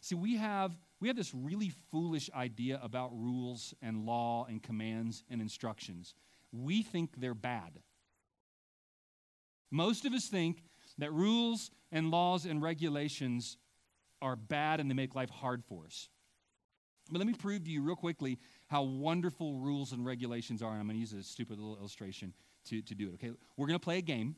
See, 0.06 0.14
we 0.14 0.38
have, 0.38 0.78
we 1.00 1.08
have 1.08 1.18
this 1.18 1.34
really 1.34 1.72
foolish 1.90 2.30
idea 2.36 2.80
about 2.84 3.10
rules 3.12 3.74
and 3.82 4.06
law 4.06 4.46
and 4.48 4.62
commands 4.62 5.24
and 5.32 5.42
instructions. 5.42 6.14
We 6.52 6.84
think 6.84 7.20
they're 7.20 7.34
bad. 7.34 7.80
Most 9.72 10.06
of 10.06 10.14
us 10.14 10.28
think 10.28 10.62
that 11.00 11.12
rules 11.12 11.72
and 11.92 12.12
laws 12.12 12.46
and 12.46 12.62
regulations 12.62 13.58
are 14.22 14.36
bad 14.36 14.80
and 14.80 14.92
they 14.92 14.94
make 14.94 15.16
life 15.16 15.32
hard 15.32 15.64
for 15.66 15.86
us. 15.86 16.08
But 17.10 17.18
let 17.18 17.26
me 17.26 17.34
prove 17.34 17.64
to 17.64 17.72
you 17.72 17.82
real 17.82 17.96
quickly 17.96 18.38
how 18.68 18.84
wonderful 18.84 19.56
rules 19.56 19.92
and 19.92 20.06
regulations 20.06 20.62
are. 20.62 20.70
And 20.74 20.82
I'm 20.82 20.86
going 20.86 20.98
to 20.98 21.00
use 21.00 21.14
a 21.14 21.24
stupid 21.24 21.58
little 21.58 21.78
illustration 21.78 22.32
to, 22.66 22.84
to 22.84 22.94
do 22.94 23.08
it. 23.08 23.16
Okay, 23.16 23.32
we're 23.58 23.66
going 23.66 23.80
to 23.80 23.84
play 23.84 23.98
a 23.98 24.04
game 24.04 24.36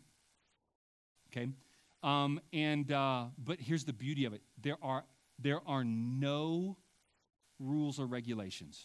okay? 1.30 1.50
Um, 2.04 2.40
and 2.54 2.90
uh, 2.90 3.26
but 3.38 3.60
here's 3.60 3.84
the 3.84 3.92
beauty 3.92 4.24
of 4.24 4.32
it: 4.34 4.42
there 4.62 4.78
are 4.82 5.04
there 5.40 5.62
are 5.68 5.84
no 5.84 6.78
rules 7.60 8.00
or 8.00 8.06
regulations. 8.06 8.84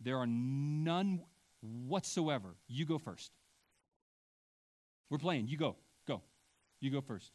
There 0.00 0.18
are 0.18 0.26
none 0.26 1.22
whatsoever. 1.60 2.56
You 2.66 2.86
go 2.86 2.98
first. 2.98 3.30
We're 5.10 5.18
playing. 5.18 5.48
You 5.48 5.56
go. 5.56 5.76
Go. 6.08 6.22
You 6.80 6.90
go 6.90 7.00
first. 7.00 7.30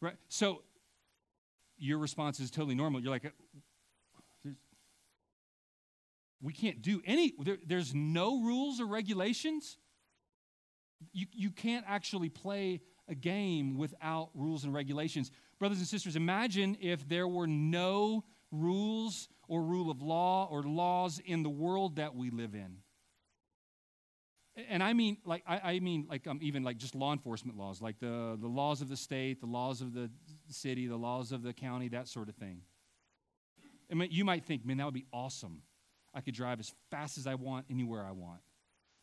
Right. 0.00 0.16
So 0.28 0.62
your 1.78 1.98
response 1.98 2.40
is 2.40 2.50
totally 2.50 2.74
normal. 2.74 3.00
You're 3.00 3.10
like, 3.10 3.24
uh, 3.24 4.50
we 6.42 6.52
can't 6.52 6.82
do 6.82 7.00
any. 7.06 7.32
There, 7.38 7.58
there's 7.66 7.94
no 7.94 8.42
rules 8.42 8.80
or 8.80 8.86
regulations 8.86 9.78
you, 11.12 11.26
you 11.32 11.50
can't 11.50 11.84
actually 11.88 12.28
play 12.28 12.80
a 13.08 13.14
game 13.14 13.76
without 13.76 14.30
rules 14.34 14.64
and 14.64 14.72
regulations. 14.72 15.30
Brothers 15.58 15.78
and 15.78 15.86
sisters, 15.86 16.16
imagine 16.16 16.76
if 16.80 17.08
there 17.08 17.28
were 17.28 17.46
no 17.46 18.24
rules 18.50 19.28
or 19.48 19.62
rule 19.62 19.90
of 19.90 20.02
law 20.02 20.48
or 20.50 20.62
laws 20.62 21.20
in 21.24 21.42
the 21.42 21.50
world 21.50 21.96
that 21.96 22.14
we 22.14 22.30
live 22.30 22.54
in. 22.54 22.76
And 24.68 24.82
I 24.82 24.92
mean, 24.92 25.16
like, 25.24 25.42
I, 25.46 25.60
I 25.74 25.80
mean, 25.80 26.06
like, 26.10 26.26
um, 26.26 26.38
even 26.42 26.62
like 26.62 26.76
just 26.76 26.94
law 26.94 27.12
enforcement 27.12 27.56
laws, 27.56 27.80
like 27.80 27.98
the, 27.98 28.36
the 28.38 28.48
laws 28.48 28.82
of 28.82 28.90
the 28.90 28.96
state, 28.96 29.40
the 29.40 29.46
laws 29.46 29.80
of 29.80 29.94
the 29.94 30.10
city, 30.50 30.86
the 30.86 30.96
laws 30.96 31.32
of 31.32 31.42
the 31.42 31.54
county, 31.54 31.88
that 31.88 32.06
sort 32.06 32.28
of 32.28 32.34
thing. 32.34 32.60
I 33.90 33.94
mean, 33.94 34.08
you 34.10 34.24
might 34.24 34.44
think, 34.44 34.66
man, 34.66 34.76
that 34.76 34.84
would 34.84 34.94
be 34.94 35.06
awesome. 35.12 35.62
I 36.14 36.20
could 36.20 36.34
drive 36.34 36.60
as 36.60 36.72
fast 36.90 37.16
as 37.16 37.26
I 37.26 37.34
want, 37.34 37.66
anywhere 37.70 38.04
I 38.04 38.12
want. 38.12 38.40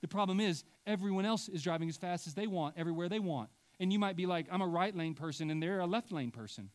The 0.01 0.07
problem 0.07 0.39
is, 0.39 0.63
everyone 0.85 1.25
else 1.25 1.49
is 1.49 1.63
driving 1.63 1.89
as 1.89 1.97
fast 1.97 2.27
as 2.27 2.35
they 2.35 2.47
want, 2.47 2.75
everywhere 2.77 3.09
they 3.09 3.19
want. 3.19 3.49
And 3.79 3.93
you 3.93 3.99
might 3.99 4.15
be 4.15 4.25
like, 4.25 4.47
I'm 4.51 4.61
a 4.61 4.67
right 4.67 4.95
lane 4.95 5.13
person, 5.13 5.49
and 5.49 5.61
they're 5.61 5.79
a 5.79 5.87
left 5.87 6.11
lane 6.11 6.31
person. 6.31 6.69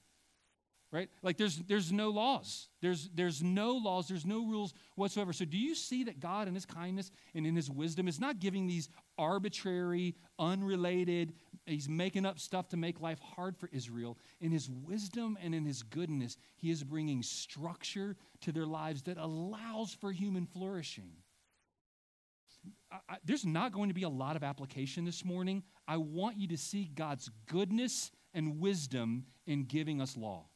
Right? 0.91 1.09
Like 1.25 1.37
there's 1.39 1.57
there's 1.57 1.91
no 1.91 2.11
laws. 2.11 2.69
There's 2.81 3.11
there's 3.13 3.43
no 3.43 3.73
laws, 3.73 4.07
there's 4.07 4.25
no 4.25 4.47
rules 4.47 4.75
whatsoever. 4.95 5.33
So 5.33 5.45
do 5.45 5.59
you 5.59 5.75
see 5.75 6.05
that 6.05 6.21
God 6.21 6.47
in 6.47 6.55
his 6.55 6.67
kindness 6.67 7.11
and 7.35 7.45
in 7.45 7.57
his 7.57 7.69
wisdom 7.69 8.07
is 8.07 8.21
not 8.21 8.39
giving 8.39 8.69
these 8.69 8.89
arbitrary, 9.19 10.15
unrelated, 10.39 11.33
he's 11.67 11.89
making 11.89 12.27
up 12.27 12.39
stuff 12.39 12.69
to 12.69 12.77
make 12.77 13.01
life 13.01 13.19
hard 13.19 13.57
for 13.57 13.69
Israel. 13.73 14.19
In 14.41 14.53
his 14.53 14.71
wisdom 14.71 15.37
and 15.43 15.53
in 15.53 15.65
his 15.65 15.83
goodness, 15.83 16.37
he 16.57 16.71
is 16.71 16.85
bringing 16.85 17.25
structure 17.25 18.17
to 18.43 18.53
their 18.53 18.67
lives 18.67 19.03
that 19.03 19.19
allows 19.19 19.95
for 19.95 20.13
human 20.13 20.47
flourishing. 20.47 21.11
I, 22.91 23.17
there's 23.25 23.45
not 23.45 23.73
going 23.73 23.89
to 23.89 23.95
be 23.95 24.05
a 24.05 24.09
lot 24.09 24.37
of 24.37 24.43
application 24.43 25.05
this 25.05 25.25
morning. 25.25 25.63
I 25.87 25.97
want 25.97 26.39
you 26.39 26.49
to 26.49 26.57
see 26.57 26.91
God's 26.95 27.31
goodness 27.47 28.11
and 28.33 28.61
wisdom 28.61 29.27
in 29.47 29.65
giving 29.65 30.01
us 30.01 30.17
law. 30.17 30.47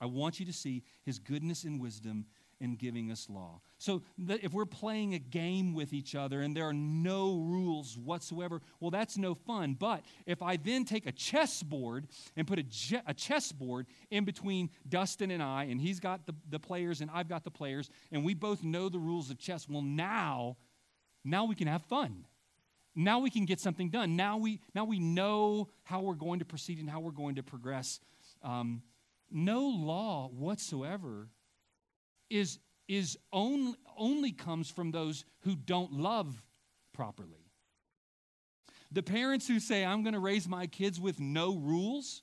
I 0.00 0.06
want 0.06 0.40
you 0.40 0.46
to 0.46 0.52
see 0.52 0.84
his 1.04 1.18
goodness 1.18 1.64
and 1.64 1.80
wisdom 1.80 2.26
in 2.60 2.76
giving 2.76 3.10
us 3.10 3.28
law. 3.30 3.60
So 3.78 4.02
if 4.18 4.52
we're 4.52 4.66
playing 4.66 5.14
a 5.14 5.18
game 5.18 5.74
with 5.74 5.92
each 5.92 6.14
other 6.14 6.40
and 6.40 6.56
there 6.56 6.64
are 6.64 6.74
no 6.74 7.36
rules 7.36 7.98
whatsoever, 7.98 8.60
well, 8.80 8.90
that's 8.90 9.16
no 9.16 9.34
fun. 9.34 9.76
But 9.78 10.04
if 10.26 10.42
I 10.42 10.56
then 10.56 10.84
take 10.84 11.06
a 11.06 11.12
chessboard 11.12 12.06
and 12.36 12.46
put 12.46 12.58
a, 12.58 12.62
je- 12.64 13.02
a 13.06 13.14
chessboard 13.14 13.86
in 14.10 14.24
between 14.24 14.70
Dustin 14.88 15.30
and 15.30 15.42
I, 15.42 15.64
and 15.64 15.80
he's 15.80 16.00
got 16.00 16.26
the, 16.26 16.34
the 16.50 16.58
players 16.58 17.00
and 17.00 17.10
I've 17.12 17.28
got 17.28 17.44
the 17.44 17.50
players, 17.50 17.90
and 18.12 18.24
we 18.24 18.34
both 18.34 18.62
know 18.62 18.88
the 18.88 18.98
rules 18.98 19.30
of 19.30 19.38
chess, 19.38 19.68
well, 19.68 19.82
now 19.82 20.56
now 21.24 21.46
we 21.46 21.54
can 21.54 21.66
have 21.66 21.82
fun. 21.82 22.26
Now 22.94 23.18
we 23.18 23.30
can 23.30 23.44
get 23.44 23.58
something 23.58 23.90
done. 23.90 24.14
Now 24.14 24.36
we, 24.36 24.60
now 24.74 24.84
we 24.84 25.00
know 25.00 25.68
how 25.82 26.02
we're 26.02 26.14
going 26.14 26.38
to 26.38 26.44
proceed 26.44 26.78
and 26.78 26.88
how 26.88 27.00
we're 27.00 27.10
going 27.10 27.36
to 27.36 27.42
progress. 27.42 27.98
Um, 28.42 28.82
no 29.30 29.62
law 29.62 30.28
whatsoever 30.28 31.28
is, 32.30 32.58
is 32.88 33.18
only, 33.32 33.74
only 33.96 34.32
comes 34.32 34.70
from 34.70 34.90
those 34.90 35.24
who 35.40 35.54
don't 35.54 35.92
love 35.92 36.42
properly. 36.92 37.50
The 38.92 39.02
parents 39.02 39.48
who 39.48 39.58
say, 39.58 39.84
I'm 39.84 40.02
going 40.02 40.14
to 40.14 40.20
raise 40.20 40.48
my 40.48 40.66
kids 40.66 41.00
with 41.00 41.18
no 41.18 41.56
rules, 41.56 42.22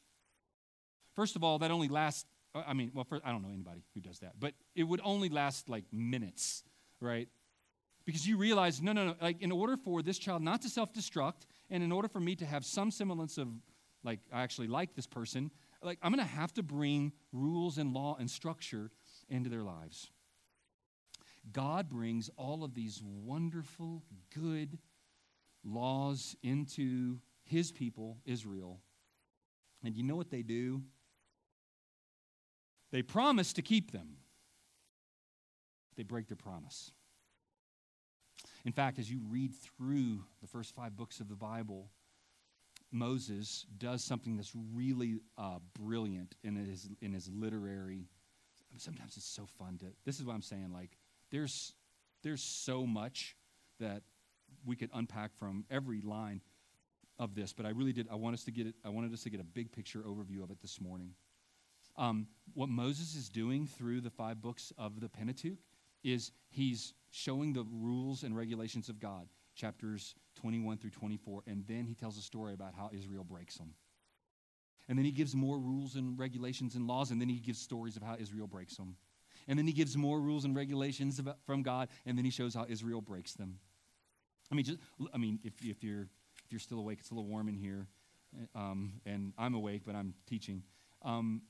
first 1.16 1.36
of 1.36 1.44
all, 1.44 1.60
that 1.60 1.72
only 1.72 1.90
lasts, 1.90 2.26
uh, 2.56 2.64
I 2.66 2.74
mean, 2.74 2.92
well, 2.94 3.04
first, 3.04 3.24
I 3.26 3.32
don't 3.32 3.42
know 3.42 3.50
anybody 3.50 3.84
who 3.94 4.00
does 4.00 4.20
that, 4.20 4.40
but 4.40 4.54
it 4.76 4.84
would 4.84 5.02
only 5.04 5.30
last 5.30 5.68
like 5.70 5.84
minutes, 5.92 6.64
right? 7.02 7.28
Because 8.06 8.28
you 8.28 8.38
realize, 8.38 8.82
no, 8.82 8.94
no, 8.94 9.08
no, 9.08 9.16
like 9.22 9.42
in 9.42 9.52
order 9.52 9.76
for 9.76 10.02
this 10.02 10.18
child 10.18 10.42
not 10.42 10.62
to 10.62 10.70
self 10.70 10.94
destruct, 10.94 11.46
and 11.70 11.84
in 11.84 11.92
order 11.92 12.08
for 12.08 12.20
me 12.20 12.36
to 12.38 12.46
have 12.46 12.66
some 12.66 12.90
semblance 12.90 13.38
of, 13.38 13.50
like, 14.04 14.20
I 14.34 14.42
actually 14.42 14.68
like 14.68 14.96
this 14.96 15.08
person, 15.08 15.52
like, 15.84 16.00
I'm 16.02 16.12
going 16.12 16.26
to 16.26 16.34
have 16.34 16.54
to 16.54 16.64
bring 16.64 17.12
rules 17.32 17.78
and 17.78 17.94
law 17.94 18.16
and 18.20 18.30
structure 18.30 18.92
into 19.32 19.50
their 19.50 19.63
lives. 19.63 20.12
God 21.52 21.89
brings 21.89 22.30
all 22.38 22.63
of 22.63 22.76
these 22.76 23.02
wonderful, 23.04 24.04
good 24.36 24.78
laws 25.63 26.36
into 26.44 27.17
his 27.46 27.72
people, 27.72 28.17
Israel. 28.26 28.80
And 29.84 29.96
you 29.96 30.04
know 30.04 30.15
what 30.15 30.30
they 30.30 30.44
do? 30.44 30.84
They 32.91 33.02
promise 33.02 33.54
to 33.54 33.62
keep 33.62 33.91
them, 33.91 34.17
they 35.98 36.04
break 36.04 36.28
their 36.28 36.38
promise. 36.38 36.91
In 38.65 38.72
fact, 38.72 39.00
as 39.00 39.10
you 39.10 39.22
read 39.30 39.54
through 39.56 40.24
the 40.41 40.48
first 40.48 40.76
five 40.76 40.96
books 40.96 41.20
of 41.20 41.30
the 41.30 41.36
Bible, 41.36 41.89
Moses 42.91 43.66
does 43.78 44.03
something 44.03 44.36
that's 44.36 44.51
really 44.74 45.20
uh, 45.38 45.60
brilliant 45.80 46.36
in 46.43 46.56
his, 46.56 46.89
in 47.01 47.14
his 47.14 47.30
literary. 47.30 48.08
Sometimes 48.78 49.17
it's 49.17 49.26
so 49.26 49.45
fun 49.59 49.78
to. 49.80 49.88
This 50.05 50.19
is 50.19 50.26
what 50.26 50.34
I'm 50.34 50.41
saying. 50.41 50.72
Like, 50.74 50.97
there's, 51.32 51.74
there's 52.24 52.43
so 52.43 52.86
much 52.86 53.36
that 53.80 54.03
we 54.65 54.76
could 54.76 54.89
unpack 54.93 55.36
from 55.36 55.65
every 55.69 56.01
line 56.01 56.41
of 57.19 57.36
this, 57.36 57.53
but 57.53 57.65
I 57.65 57.69
really 57.69 57.93
did. 57.93 58.07
I 58.11 58.15
want 58.15 58.34
us 58.34 58.43
to 58.45 58.51
get 58.51 58.67
it. 58.67 58.76
I 58.84 58.89
wanted 58.89 59.13
us 59.13 59.24
to 59.24 59.30
get 59.30 59.39
a 59.39 59.45
big 59.45 59.72
picture 59.72 59.99
overview 59.99 60.43
of 60.43 60.51
it 60.51 60.61
this 60.61 60.80
morning. 60.82 61.13
Um, 61.97 62.28
what 62.53 62.69
Moses 62.69 63.15
is 63.15 63.30
doing 63.30 63.67
through 63.67 64.01
the 64.01 64.09
five 64.09 64.41
books 64.41 64.72
of 64.78 64.99
the 64.99 65.09
Pentateuch 65.09 65.57
is 66.03 66.32
he's 66.49 66.93
showing 67.11 67.53
the 67.53 67.65
rules 67.72 68.24
and 68.24 68.36
regulations 68.36 68.89
of 68.89 68.99
God, 68.99 69.28
chapters 69.55 70.15
21 70.36 70.78
through 70.78 70.91
24, 70.91 71.43
and 71.47 71.65
then 71.67 71.86
he 71.86 71.93
tells 71.93 72.17
a 72.17 72.22
story 72.22 72.53
about 72.53 72.74
how 72.76 72.89
Israel 72.93 73.24
breaks 73.24 73.57
them. 73.57 73.74
And 74.90 74.98
then 74.98 75.06
he 75.06 75.12
gives 75.12 75.36
more 75.36 75.58
rules 75.60 75.96
and 75.96 76.18
regulations 76.18 76.76
and 76.76 76.88
laws, 76.88 77.12
and 77.12 77.22
then 77.22 77.30
he 77.30 77.40
gives 77.40 77.60
stories 77.60 77.96
of 77.96 78.04
how 78.04 78.16
Israel 78.20 78.48
breaks 78.48 78.76
them. 78.76 78.98
And 79.48 79.58
then 79.58 79.66
he 79.66 79.74
gives 79.74 79.98
more 79.98 80.20
rules 80.20 80.46
and 80.46 80.56
regulations 80.56 81.20
about, 81.20 81.38
from 81.46 81.64
God, 81.64 81.90
and 82.06 82.18
then 82.18 82.26
he 82.26 82.32
shows 82.32 82.54
how 82.54 82.66
Israel 82.68 83.02
breaks 83.02 83.34
them. 83.34 83.60
I 84.52 84.56
mean, 84.56 84.66
just, 84.66 84.80
I 85.14 85.18
mean, 85.18 85.40
if, 85.44 85.54
if 85.64 85.84
you're 85.84 86.08
if 86.46 86.52
you're 86.52 86.60
still 86.60 86.80
awake, 86.80 87.00
it's 87.00 87.12
a 87.12 87.14
little 87.14 87.30
warm 87.30 87.48
in 87.48 87.56
here, 87.56 87.88
um, 88.56 88.94
and 89.06 89.32
I'm 89.38 89.54
awake, 89.54 89.84
but 89.86 89.96
I'm 89.96 90.14
teaching. 90.28 90.64
Um, 91.02 91.44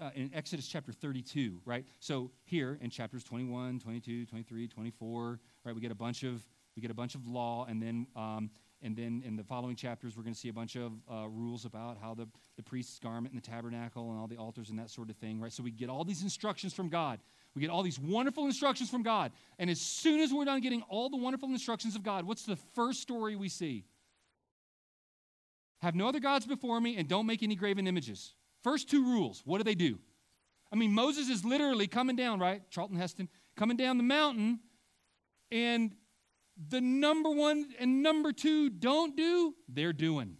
uh, 0.00 0.10
in 0.14 0.30
Exodus 0.34 0.66
chapter 0.66 0.92
32, 0.92 1.60
right? 1.64 1.86
So 2.00 2.30
here 2.44 2.78
in 2.82 2.90
chapters 2.90 3.24
21, 3.24 3.78
22, 3.78 4.26
23, 4.26 4.68
24, 4.68 5.40
right, 5.64 5.74
we 5.74 5.80
get 5.80 5.92
a 5.92 5.94
bunch 5.94 6.24
of 6.24 6.44
we 6.76 6.82
get 6.82 6.90
a 6.90 6.94
bunch 6.94 7.14
of 7.14 7.26
law, 7.26 7.66
and 7.68 7.80
then 7.80 8.06
um, 8.16 8.50
and 8.84 8.94
then 8.94 9.22
in 9.24 9.34
the 9.34 9.42
following 9.42 9.76
chapters, 9.76 10.14
we're 10.14 10.22
going 10.22 10.34
to 10.34 10.38
see 10.38 10.50
a 10.50 10.52
bunch 10.52 10.76
of 10.76 10.92
uh, 11.10 11.26
rules 11.26 11.64
about 11.64 11.96
how 11.96 12.12
the, 12.12 12.28
the 12.56 12.62
priest's 12.62 12.98
garment 12.98 13.34
and 13.34 13.42
the 13.42 13.46
tabernacle 13.46 14.10
and 14.10 14.20
all 14.20 14.26
the 14.26 14.36
altars 14.36 14.68
and 14.68 14.78
that 14.78 14.90
sort 14.90 15.08
of 15.08 15.16
thing, 15.16 15.40
right? 15.40 15.50
So 15.50 15.62
we 15.62 15.70
get 15.70 15.88
all 15.88 16.04
these 16.04 16.22
instructions 16.22 16.74
from 16.74 16.90
God. 16.90 17.18
We 17.54 17.62
get 17.62 17.70
all 17.70 17.82
these 17.82 17.98
wonderful 17.98 18.44
instructions 18.44 18.90
from 18.90 19.02
God. 19.02 19.32
And 19.58 19.70
as 19.70 19.80
soon 19.80 20.20
as 20.20 20.34
we're 20.34 20.44
done 20.44 20.60
getting 20.60 20.82
all 20.82 21.08
the 21.08 21.16
wonderful 21.16 21.48
instructions 21.48 21.96
of 21.96 22.02
God, 22.02 22.26
what's 22.26 22.44
the 22.44 22.56
first 22.74 23.00
story 23.00 23.36
we 23.36 23.48
see? 23.48 23.86
Have 25.80 25.94
no 25.94 26.06
other 26.06 26.20
gods 26.20 26.46
before 26.46 26.78
me 26.78 26.98
and 26.98 27.08
don't 27.08 27.26
make 27.26 27.42
any 27.42 27.56
graven 27.56 27.86
images. 27.86 28.34
First 28.62 28.90
two 28.90 29.02
rules. 29.02 29.40
What 29.46 29.58
do 29.58 29.64
they 29.64 29.74
do? 29.74 29.98
I 30.70 30.76
mean, 30.76 30.92
Moses 30.92 31.30
is 31.30 31.42
literally 31.42 31.86
coming 31.86 32.16
down, 32.16 32.38
right? 32.38 32.60
Charlton 32.68 32.98
Heston, 32.98 33.30
coming 33.56 33.78
down 33.78 33.96
the 33.96 34.02
mountain, 34.02 34.60
and 35.50 35.94
the 36.56 36.80
number 36.80 37.30
one 37.30 37.66
and 37.78 38.02
number 38.02 38.32
two 38.32 38.70
don't 38.70 39.16
do, 39.16 39.54
they're 39.68 39.92
doing. 39.92 40.36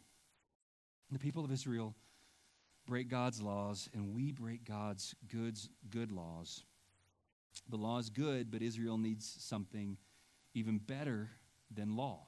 The 1.10 1.18
people 1.18 1.44
of 1.44 1.52
Israel 1.52 1.94
break 2.86 3.08
God's 3.08 3.40
laws, 3.40 3.88
and 3.94 4.14
we 4.14 4.32
break 4.32 4.64
God's 4.64 5.14
goods, 5.28 5.68
good 5.90 6.12
laws. 6.12 6.64
The 7.68 7.76
law 7.76 7.98
is 7.98 8.10
good, 8.10 8.50
but 8.50 8.62
Israel 8.62 8.98
needs 8.98 9.36
something 9.38 9.96
even 10.54 10.78
better 10.78 11.30
than 11.70 11.96
law. 11.96 12.26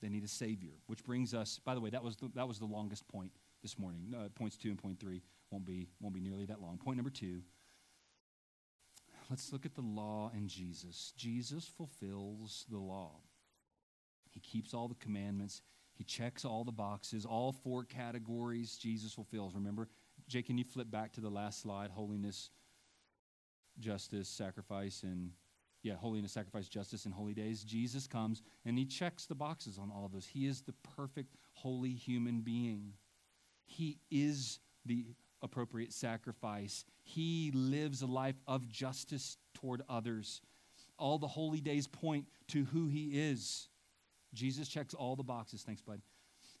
They 0.00 0.08
need 0.08 0.24
a 0.24 0.28
Savior, 0.28 0.72
which 0.86 1.04
brings 1.04 1.34
us, 1.34 1.60
by 1.64 1.74
the 1.74 1.80
way, 1.80 1.90
that 1.90 2.02
was 2.02 2.16
the, 2.16 2.30
that 2.34 2.48
was 2.48 2.58
the 2.58 2.64
longest 2.66 3.06
point 3.08 3.32
this 3.62 3.78
morning. 3.78 4.14
Uh, 4.16 4.28
points 4.34 4.56
two 4.56 4.68
and 4.68 4.78
point 4.78 4.98
three 4.98 5.22
won't 5.50 5.64
be, 5.64 5.88
won't 6.00 6.14
be 6.14 6.20
nearly 6.20 6.46
that 6.46 6.60
long. 6.60 6.78
Point 6.78 6.96
number 6.96 7.10
two 7.10 7.42
let's 9.32 9.50
look 9.50 9.64
at 9.64 9.74
the 9.74 9.80
law 9.80 10.30
and 10.34 10.46
Jesus. 10.46 11.14
Jesus 11.16 11.64
fulfills 11.66 12.66
the 12.70 12.76
law. 12.76 13.12
He 14.28 14.40
keeps 14.40 14.74
all 14.74 14.88
the 14.88 14.94
commandments. 14.96 15.62
He 15.94 16.04
checks 16.04 16.44
all 16.44 16.64
the 16.64 16.70
boxes, 16.70 17.24
all 17.24 17.50
four 17.50 17.82
categories 17.82 18.76
Jesus 18.76 19.14
fulfills. 19.14 19.54
Remember, 19.54 19.88
Jay, 20.28 20.42
can 20.42 20.58
you 20.58 20.64
flip 20.64 20.90
back 20.90 21.14
to 21.14 21.22
the 21.22 21.30
last 21.30 21.62
slide? 21.62 21.88
Holiness, 21.90 22.50
justice, 23.80 24.28
sacrifice, 24.28 25.02
and 25.02 25.30
yeah, 25.82 25.94
holiness, 25.94 26.32
sacrifice, 26.32 26.68
justice, 26.68 27.06
and 27.06 27.14
holy 27.14 27.32
days. 27.32 27.64
Jesus 27.64 28.06
comes 28.06 28.42
and 28.66 28.76
he 28.76 28.84
checks 28.84 29.24
the 29.24 29.34
boxes 29.34 29.78
on 29.78 29.90
all 29.90 30.04
of 30.04 30.12
those. 30.12 30.26
He 30.26 30.46
is 30.46 30.60
the 30.60 30.74
perfect, 30.94 31.36
holy 31.54 31.92
human 31.92 32.42
being. 32.42 32.92
He 33.64 33.98
is 34.10 34.58
the 34.84 35.06
appropriate 35.42 35.92
sacrifice. 35.92 36.84
He 37.02 37.50
lives 37.54 38.02
a 38.02 38.06
life 38.06 38.40
of 38.46 38.68
justice 38.68 39.36
toward 39.54 39.82
others. 39.88 40.40
All 40.98 41.18
the 41.18 41.28
holy 41.28 41.60
days 41.60 41.86
point 41.86 42.26
to 42.48 42.64
who 42.64 42.88
he 42.88 43.10
is. 43.30 43.68
Jesus 44.34 44.68
checks 44.68 44.94
all 44.94 45.16
the 45.16 45.22
boxes. 45.22 45.62
Thanks, 45.62 45.82
bud. 45.82 46.00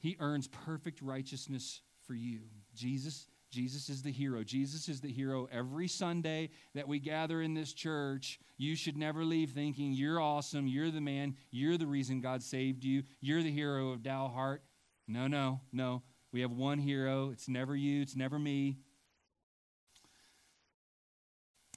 He 0.00 0.16
earns 0.18 0.48
perfect 0.48 1.00
righteousness 1.00 1.80
for 2.06 2.14
you. 2.14 2.40
Jesus 2.74 3.26
Jesus 3.52 3.90
is 3.90 4.02
the 4.02 4.10
hero. 4.10 4.42
Jesus 4.42 4.88
is 4.88 5.02
the 5.02 5.12
hero 5.12 5.46
every 5.52 5.86
Sunday 5.86 6.48
that 6.74 6.88
we 6.88 6.98
gather 6.98 7.42
in 7.42 7.52
this 7.52 7.74
church. 7.74 8.40
You 8.56 8.74
should 8.74 8.96
never 8.96 9.26
leave 9.26 9.50
thinking 9.50 9.92
you're 9.92 10.18
awesome, 10.18 10.66
you're 10.66 10.90
the 10.90 11.02
man, 11.02 11.36
you're 11.50 11.76
the 11.76 11.86
reason 11.86 12.22
God 12.22 12.42
saved 12.42 12.82
you, 12.82 13.02
you're 13.20 13.42
the 13.42 13.52
hero 13.52 13.90
of 13.90 14.02
Dalhart. 14.02 14.60
No, 15.06 15.26
no, 15.26 15.60
no. 15.70 16.02
We 16.32 16.40
have 16.40 16.52
one 16.52 16.78
hero. 16.78 17.30
It's 17.30 17.48
never 17.48 17.76
you, 17.76 18.00
it's 18.00 18.16
never 18.16 18.38
me. 18.38 18.78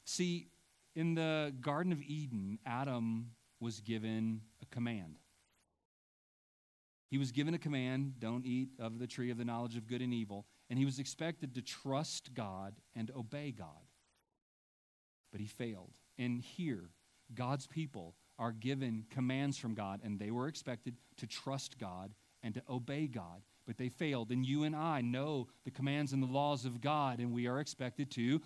See, 0.05 0.47
in 0.95 1.15
the 1.15 1.53
Garden 1.59 1.91
of 1.91 2.01
Eden, 2.01 2.59
Adam 2.65 3.31
was 3.59 3.81
given 3.81 4.41
a 4.61 4.65
command. 4.73 5.17
He 7.09 7.17
was 7.17 7.31
given 7.31 7.53
a 7.53 7.59
command 7.59 8.13
don't 8.19 8.45
eat 8.45 8.69
of 8.79 8.99
the 8.99 9.07
tree 9.07 9.29
of 9.29 9.37
the 9.37 9.45
knowledge 9.45 9.75
of 9.75 9.87
good 9.87 10.01
and 10.01 10.13
evil. 10.13 10.45
And 10.69 10.79
he 10.79 10.85
was 10.85 10.99
expected 10.99 11.53
to 11.55 11.61
trust 11.61 12.33
God 12.33 12.75
and 12.95 13.11
obey 13.15 13.51
God. 13.51 13.67
But 15.31 15.41
he 15.41 15.47
failed. 15.47 15.95
And 16.17 16.41
here, 16.41 16.89
God's 17.33 17.67
people 17.67 18.15
are 18.39 18.51
given 18.51 19.05
commands 19.09 19.57
from 19.57 19.75
God, 19.75 20.01
and 20.03 20.19
they 20.19 20.31
were 20.31 20.47
expected 20.47 20.95
to 21.17 21.27
trust 21.27 21.77
God 21.77 22.13
and 22.41 22.53
to 22.53 22.63
obey 22.69 23.07
God 23.07 23.41
but 23.65 23.77
they 23.77 23.89
failed. 23.89 24.31
And 24.31 24.45
you 24.45 24.63
and 24.63 24.75
I 24.75 25.01
know 25.01 25.47
the 25.63 25.71
commands 25.71 26.13
and 26.13 26.21
the 26.21 26.27
laws 26.27 26.65
of 26.65 26.81
God, 26.81 27.19
and 27.19 27.33
we 27.33 27.47
are 27.47 27.59
expected 27.59 28.11
to 28.11 28.41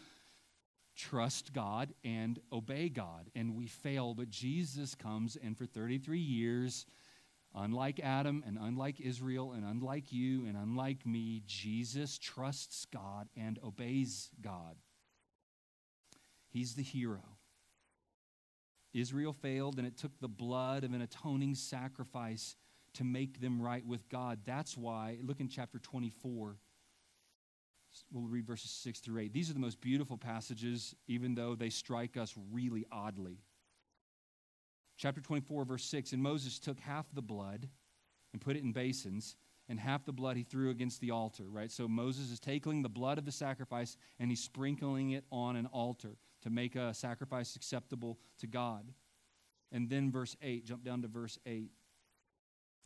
trust 0.95 1.53
God 1.53 1.93
and 2.03 2.39
obey 2.51 2.89
God. 2.89 3.29
And 3.35 3.55
we 3.55 3.67
fail, 3.67 4.13
but 4.13 4.29
Jesus 4.29 4.95
comes, 4.95 5.37
and 5.41 5.57
for 5.57 5.65
33 5.65 6.19
years, 6.19 6.85
unlike 7.55 7.99
Adam 7.99 8.43
and 8.45 8.57
unlike 8.59 8.99
Israel 8.99 9.53
and 9.53 9.65
unlike 9.65 10.11
you 10.11 10.45
and 10.45 10.57
unlike 10.57 11.05
me, 11.05 11.41
Jesus 11.45 12.17
trusts 12.17 12.85
God 12.85 13.27
and 13.35 13.59
obeys 13.63 14.29
God. 14.41 14.75
He's 16.49 16.75
the 16.75 16.83
hero. 16.83 17.23
Israel 18.93 19.33
failed, 19.33 19.77
and 19.77 19.85
it 19.85 19.97
took 19.97 20.19
the 20.19 20.27
blood 20.27 20.83
of 20.83 20.93
an 20.93 21.01
atoning 21.01 21.55
sacrifice 21.55 22.55
to 22.93 23.03
make 23.03 23.39
them 23.41 23.61
right 23.61 23.85
with 23.85 24.07
God. 24.09 24.39
That's 24.45 24.77
why, 24.77 25.17
look 25.23 25.39
in 25.39 25.47
chapter 25.47 25.79
24. 25.79 26.57
We'll 28.11 28.27
read 28.27 28.45
verses 28.45 28.71
6 28.71 28.99
through 28.99 29.21
8. 29.21 29.33
These 29.33 29.49
are 29.49 29.53
the 29.53 29.59
most 29.59 29.81
beautiful 29.81 30.17
passages, 30.17 30.95
even 31.07 31.35
though 31.35 31.55
they 31.55 31.69
strike 31.69 32.17
us 32.17 32.35
really 32.51 32.85
oddly. 32.91 33.39
Chapter 34.97 35.21
24, 35.21 35.65
verse 35.65 35.85
6 35.85 36.13
And 36.13 36.21
Moses 36.21 36.59
took 36.59 36.79
half 36.79 37.07
the 37.13 37.21
blood 37.21 37.69
and 38.33 38.41
put 38.41 38.55
it 38.55 38.63
in 38.63 38.71
basins, 38.71 39.35
and 39.69 39.79
half 39.79 40.05
the 40.05 40.11
blood 40.11 40.35
he 40.35 40.43
threw 40.43 40.71
against 40.71 40.99
the 40.99 41.11
altar, 41.11 41.43
right? 41.47 41.71
So 41.71 41.87
Moses 41.87 42.31
is 42.31 42.39
taking 42.39 42.81
the 42.81 42.89
blood 42.89 43.17
of 43.17 43.25
the 43.25 43.31
sacrifice 43.31 43.97
and 44.19 44.31
he's 44.31 44.43
sprinkling 44.43 45.11
it 45.11 45.25
on 45.31 45.55
an 45.55 45.67
altar 45.67 46.17
to 46.41 46.49
make 46.49 46.75
a 46.75 46.93
sacrifice 46.93 47.55
acceptable 47.55 48.17
to 48.39 48.47
God. 48.47 48.91
And 49.71 49.89
then 49.89 50.11
verse 50.11 50.35
8, 50.41 50.65
jump 50.65 50.83
down 50.83 51.03
to 51.03 51.07
verse 51.07 51.37
8. 51.45 51.71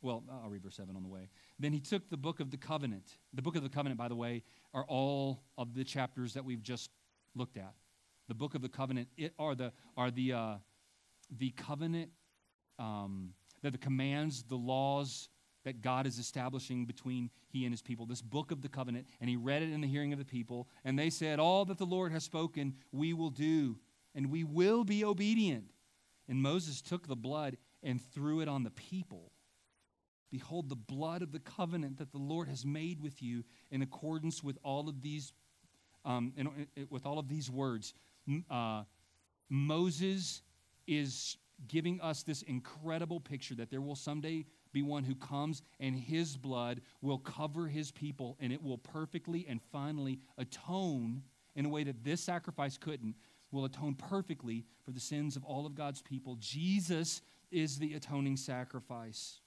Well, 0.03 0.21
I'll 0.43 0.49
read 0.49 0.61
verse 0.61 0.75
7 0.75 0.97
on 0.97 1.01
the 1.01 1.07
way. 1.07 1.29
Then 1.57 1.71
he 1.71 1.79
took 1.79 2.09
the 2.09 2.17
book 2.17 2.41
of 2.41 2.51
the 2.51 2.57
covenant. 2.57 3.17
The 3.33 3.41
book 3.41 3.55
of 3.55 3.63
the 3.63 3.69
covenant, 3.69 3.97
by 3.97 4.09
the 4.09 4.15
way, 4.15 4.43
are 4.73 4.83
all 4.85 5.43
of 5.57 5.73
the 5.73 5.85
chapters 5.85 6.33
that 6.33 6.43
we've 6.43 6.61
just 6.61 6.91
looked 7.35 7.55
at. 7.55 7.73
The 8.27 8.33
book 8.33 8.53
of 8.53 8.61
the 8.61 8.69
covenant 8.69 9.07
it 9.17 9.33
are 9.39 9.55
the 9.55 9.71
are 9.95 10.11
the 10.11 10.33
uh, 10.33 10.55
the 11.37 11.51
covenant 11.51 12.11
um, 12.79 13.33
that 13.61 13.71
the 13.71 13.77
commands, 13.77 14.43
the 14.43 14.55
laws 14.55 15.29
that 15.63 15.81
God 15.81 16.05
is 16.05 16.19
establishing 16.19 16.85
between 16.85 17.29
he 17.47 17.63
and 17.65 17.73
his 17.73 17.81
people. 17.81 18.05
This 18.05 18.21
book 18.21 18.51
of 18.51 18.61
the 18.61 18.69
covenant, 18.69 19.07
and 19.21 19.29
he 19.29 19.37
read 19.37 19.61
it 19.61 19.71
in 19.71 19.79
the 19.79 19.87
hearing 19.87 20.11
of 20.11 20.19
the 20.19 20.25
people, 20.25 20.67
and 20.83 20.99
they 20.99 21.09
said, 21.09 21.39
"All 21.39 21.63
that 21.65 21.77
the 21.77 21.85
Lord 21.85 22.11
has 22.11 22.25
spoken, 22.25 22.75
we 22.91 23.13
will 23.13 23.29
do, 23.29 23.79
and 24.13 24.29
we 24.29 24.43
will 24.43 24.83
be 24.83 25.05
obedient." 25.05 25.71
And 26.27 26.41
Moses 26.41 26.81
took 26.81 27.07
the 27.07 27.15
blood 27.15 27.57
and 27.81 28.01
threw 28.01 28.41
it 28.41 28.47
on 28.47 28.63
the 28.63 28.71
people 28.71 29.32
Behold, 30.33 30.67
the 30.67 30.75
blood 30.75 31.21
of 31.21 31.31
the 31.31 31.37
covenant 31.37 31.99
that 31.99 32.11
the 32.11 32.17
Lord 32.17 32.47
has 32.47 32.65
made 32.65 32.99
with 32.99 33.21
you 33.21 33.43
in 33.69 33.83
accordance 33.83 34.43
with 34.43 34.57
all 34.63 34.89
of 34.89 34.99
these, 34.99 35.31
um, 36.05 36.33
in, 36.35 36.49
in, 36.75 36.87
with 36.89 37.05
all 37.05 37.19
of 37.19 37.27
these 37.27 37.51
words. 37.51 37.93
Uh, 38.49 38.81
Moses 39.47 40.41
is 40.87 41.37
giving 41.67 42.01
us 42.01 42.23
this 42.23 42.41
incredible 42.41 43.19
picture 43.19 43.53
that 43.53 43.69
there 43.69 43.79
will 43.79 43.95
someday 43.95 44.43
be 44.71 44.81
one 44.81 45.03
who 45.03 45.13
comes 45.13 45.61
and 45.79 45.95
his 45.95 46.35
blood 46.35 46.81
will 47.03 47.19
cover 47.19 47.67
his 47.67 47.91
people 47.91 48.35
and 48.39 48.51
it 48.51 48.63
will 48.63 48.79
perfectly 48.79 49.45
and 49.47 49.61
finally 49.71 50.17
atone 50.39 51.21
in 51.55 51.67
a 51.67 51.69
way 51.69 51.83
that 51.83 52.03
this 52.03 52.21
sacrifice 52.21 52.75
couldn't, 52.75 53.13
will 53.51 53.65
atone 53.65 53.93
perfectly 53.93 54.65
for 54.83 54.89
the 54.89 54.99
sins 54.99 55.35
of 55.35 55.43
all 55.43 55.67
of 55.67 55.75
God's 55.75 56.01
people. 56.01 56.37
Jesus 56.39 57.21
is 57.51 57.77
the 57.77 57.93
atoning 57.93 58.35
sacrifice. 58.35 59.41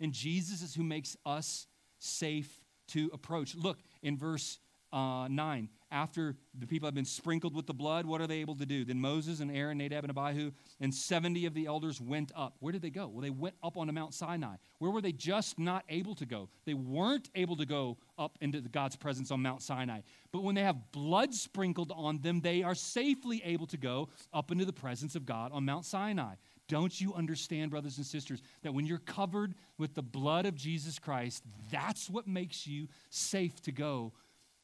And 0.00 0.12
Jesus 0.12 0.62
is 0.62 0.74
who 0.74 0.82
makes 0.82 1.16
us 1.24 1.66
safe 1.98 2.60
to 2.88 3.10
approach. 3.12 3.54
Look 3.54 3.78
in 4.02 4.16
verse 4.16 4.58
uh, 4.92 5.28
9, 5.28 5.68
after 5.92 6.36
the 6.58 6.66
people 6.66 6.86
have 6.86 6.94
been 6.94 7.04
sprinkled 7.04 7.54
with 7.54 7.66
the 7.66 7.74
blood, 7.74 8.06
what 8.06 8.20
are 8.20 8.26
they 8.26 8.38
able 8.38 8.56
to 8.56 8.66
do? 8.66 8.84
Then 8.84 9.00
Moses 9.00 9.40
and 9.40 9.50
Aaron, 9.50 9.78
Nadab 9.78 10.04
and 10.04 10.16
Abihu, 10.16 10.50
and 10.80 10.92
70 10.92 11.46
of 11.46 11.54
the 11.54 11.66
elders 11.66 12.00
went 12.00 12.32
up. 12.34 12.56
Where 12.60 12.72
did 12.72 12.82
they 12.82 12.90
go? 12.90 13.06
Well, 13.06 13.22
they 13.22 13.30
went 13.30 13.54
up 13.62 13.76
onto 13.76 13.92
Mount 13.92 14.14
Sinai. 14.14 14.56
Where 14.78 14.90
were 14.90 15.00
they 15.00 15.12
just 15.12 15.58
not 15.58 15.84
able 15.88 16.14
to 16.16 16.26
go? 16.26 16.48
They 16.64 16.74
weren't 16.74 17.30
able 17.34 17.56
to 17.56 17.66
go 17.66 17.98
up 18.18 18.36
into 18.40 18.60
God's 18.60 18.96
presence 18.96 19.30
on 19.30 19.42
Mount 19.42 19.62
Sinai. 19.62 20.00
But 20.32 20.42
when 20.42 20.54
they 20.54 20.62
have 20.62 20.90
blood 20.92 21.34
sprinkled 21.34 21.92
on 21.94 22.20
them, 22.20 22.40
they 22.40 22.62
are 22.62 22.74
safely 22.74 23.42
able 23.44 23.66
to 23.68 23.76
go 23.76 24.08
up 24.32 24.50
into 24.50 24.64
the 24.64 24.72
presence 24.72 25.14
of 25.14 25.24
God 25.24 25.52
on 25.52 25.64
Mount 25.64 25.84
Sinai. 25.84 26.34
Don't 26.70 27.00
you 27.00 27.12
understand, 27.14 27.72
brothers 27.72 27.96
and 27.96 28.06
sisters, 28.06 28.40
that 28.62 28.72
when 28.72 28.86
you're 28.86 28.98
covered 28.98 29.54
with 29.76 29.96
the 29.96 30.04
blood 30.04 30.46
of 30.46 30.54
Jesus 30.54 31.00
Christ, 31.00 31.42
that's 31.72 32.08
what 32.08 32.28
makes 32.28 32.64
you 32.64 32.86
safe 33.10 33.60
to 33.62 33.72
go 33.72 34.12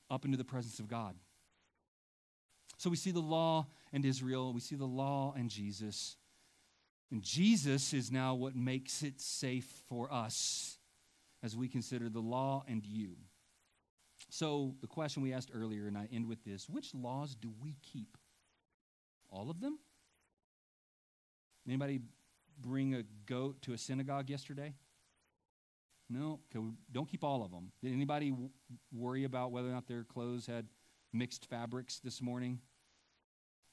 up 0.08 0.24
into 0.24 0.36
the 0.36 0.44
presence 0.44 0.78
of 0.78 0.86
God. 0.86 1.16
So 2.78 2.88
we 2.90 2.96
see 2.96 3.10
the 3.10 3.18
law 3.18 3.66
and 3.92 4.04
Israel, 4.04 4.52
we 4.52 4.60
see 4.60 4.76
the 4.76 4.84
law 4.84 5.34
and 5.36 5.50
Jesus. 5.50 6.16
And 7.10 7.24
Jesus 7.24 7.92
is 7.92 8.12
now 8.12 8.36
what 8.36 8.54
makes 8.54 9.02
it 9.02 9.20
safe 9.20 9.82
for 9.88 10.12
us 10.12 10.78
as 11.42 11.56
we 11.56 11.66
consider 11.66 12.08
the 12.08 12.20
law 12.20 12.62
and 12.68 12.86
you. 12.86 13.16
So, 14.30 14.76
the 14.80 14.86
question 14.86 15.22
we 15.22 15.32
asked 15.32 15.50
earlier, 15.52 15.88
and 15.88 15.98
I 15.98 16.08
end 16.12 16.28
with 16.28 16.44
this 16.44 16.68
which 16.68 16.94
laws 16.94 17.34
do 17.34 17.52
we 17.60 17.74
keep? 17.82 18.16
All 19.28 19.50
of 19.50 19.60
them? 19.60 19.80
Anybody 21.66 22.00
bring 22.60 22.94
a 22.94 23.02
goat 23.26 23.60
to 23.62 23.72
a 23.72 23.78
synagogue 23.78 24.30
yesterday? 24.30 24.74
No, 26.08 26.40
okay, 26.54 26.64
don't 26.92 27.08
keep 27.08 27.24
all 27.24 27.44
of 27.44 27.50
them. 27.50 27.72
Did 27.82 27.92
anybody 27.92 28.32
worry 28.92 29.24
about 29.24 29.50
whether 29.50 29.68
or 29.68 29.72
not 29.72 29.88
their 29.88 30.04
clothes 30.04 30.46
had 30.46 30.66
mixed 31.12 31.46
fabrics 31.46 31.98
this 31.98 32.22
morning? 32.22 32.60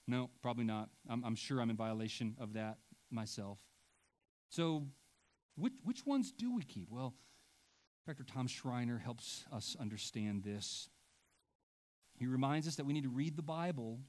No, 0.08 0.30
probably 0.42 0.66
not. 0.66 0.90
I'm, 1.08 1.24
I'm 1.24 1.36
sure 1.36 1.62
I'm 1.62 1.70
in 1.70 1.76
violation 1.76 2.36
of 2.40 2.54
that 2.54 2.78
myself. 3.12 3.60
So, 4.50 4.88
which, 5.56 5.74
which 5.84 6.06
ones 6.06 6.32
do 6.32 6.54
we 6.54 6.64
keep? 6.64 6.90
Well, 6.90 7.14
Dr. 8.08 8.24
Tom 8.24 8.48
Schreiner 8.48 8.98
helps 8.98 9.46
us 9.54 9.78
understand 9.80 10.44
this. 10.44 10.90
He 12.18 12.26
reminds 12.26 12.68
us 12.68 12.76
that 12.76 12.86
we 12.86 12.94
need 12.94 13.04
to 13.04 13.10
read 13.10 13.38
the 13.38 13.44
Bible 13.44 14.00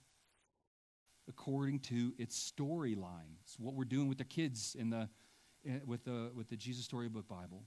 according 1.29 1.81
to 1.81 2.13
its 2.19 2.53
storyline. 2.53 3.39
It's 3.43 3.59
what 3.59 3.75
we're 3.75 3.85
doing 3.85 4.09
with 4.09 4.19
the 4.19 4.25
kids 4.25 4.77
in 4.79 4.91
the, 4.91 5.09
eh, 5.67 5.79
with, 5.85 6.05
the, 6.05 6.31
with 6.35 6.49
the 6.49 6.57
Jesus 6.57 6.85
Storybook 6.85 7.29
Bible. 7.29 7.65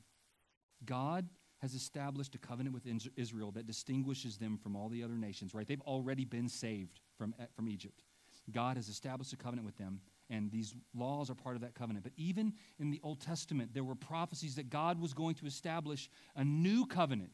God 0.86 1.28
has 1.60 1.74
established 1.74 2.36
a 2.36 2.38
covenant 2.38 2.74
with 2.74 2.84
Israel 3.16 3.52
that 3.52 3.66
distinguishes 3.66 4.38
them 4.38 4.58
from 4.58 4.76
all 4.76 4.90
the 4.90 5.04
other 5.04 5.16
nations, 5.16 5.54
right? 5.56 5.68
They've 5.68 5.82
already 5.82 6.24
been 6.24 6.48
saved 6.48 7.00
from, 7.18 7.34
eh, 7.40 7.46
from 7.56 7.68
Egypt. 7.68 8.04
God 8.52 8.78
has 8.78 8.88
established 8.88 9.34
a 9.34 9.38
covenant 9.38 9.66
with 9.66 9.78
them, 9.78 10.00
and 10.30 10.52
these 10.52 10.74
laws 10.96 11.30
are 11.30 11.36
part 11.36 11.56
of 11.56 11.62
that 11.64 11.74
covenant. 11.74 12.04
But 12.04 12.14
even 12.16 12.54
in 12.80 12.92
the 12.92 13.00
Old 13.04 13.20
Testament, 13.20 13.74
there 13.74 13.84
were 13.84 13.96
prophecies 13.96 14.56
that 14.56 14.70
God 14.70 15.02
was 15.02 15.14
going 15.14 15.36
to 15.36 15.46
establish 15.46 16.10
a 16.36 16.44
new 16.44 16.86
covenant. 16.86 17.32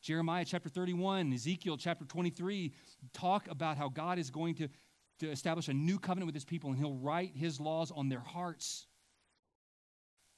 Jeremiah 0.00 0.44
chapter 0.44 0.68
31, 0.68 1.32
Ezekiel 1.32 1.76
chapter 1.76 2.04
23 2.04 2.72
talk 3.12 3.48
about 3.50 3.76
how 3.76 3.88
God 3.88 4.18
is 4.18 4.30
going 4.30 4.54
to, 4.54 4.68
to 5.20 5.30
establish 5.30 5.68
a 5.68 5.74
new 5.74 5.98
covenant 5.98 6.26
with 6.26 6.34
his 6.34 6.44
people, 6.44 6.70
and 6.70 6.78
he'll 6.78 6.94
write 6.94 7.32
his 7.34 7.60
laws 7.60 7.90
on 7.90 8.08
their 8.08 8.20
hearts. 8.20 8.86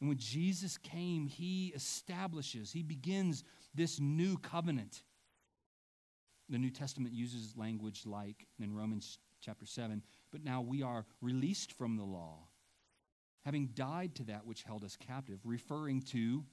And 0.00 0.08
when 0.08 0.18
Jesus 0.18 0.78
came, 0.78 1.26
he 1.26 1.72
establishes, 1.74 2.70
he 2.70 2.82
begins 2.82 3.42
this 3.74 3.98
new 3.98 4.36
covenant. 4.38 5.02
The 6.48 6.58
New 6.58 6.70
Testament 6.70 7.14
uses 7.14 7.56
language 7.56 8.02
like 8.06 8.46
in 8.58 8.74
Romans 8.74 9.18
chapter 9.40 9.66
7, 9.66 10.02
but 10.30 10.44
now 10.44 10.60
we 10.60 10.82
are 10.82 11.04
released 11.20 11.72
from 11.72 11.96
the 11.96 12.04
law, 12.04 12.46
having 13.44 13.68
died 13.74 14.14
to 14.16 14.24
that 14.24 14.46
which 14.46 14.62
held 14.62 14.84
us 14.84 14.96
captive, 14.96 15.40
referring 15.44 16.02
to 16.02 16.44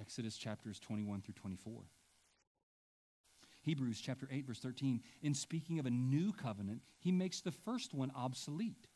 Exodus 0.00 0.36
chapters 0.36 0.80
21 0.80 1.20
through 1.20 1.34
24. 1.34 1.82
Hebrews 3.62 4.00
chapter 4.00 4.28
8, 4.30 4.46
verse 4.46 4.60
13, 4.60 5.00
in 5.22 5.34
speaking 5.34 5.78
of 5.78 5.86
a 5.86 5.90
new 5.90 6.32
covenant, 6.32 6.80
he 6.98 7.12
makes 7.12 7.40
the 7.40 7.52
first 7.52 7.92
one 7.92 8.10
obsolete 8.14 8.88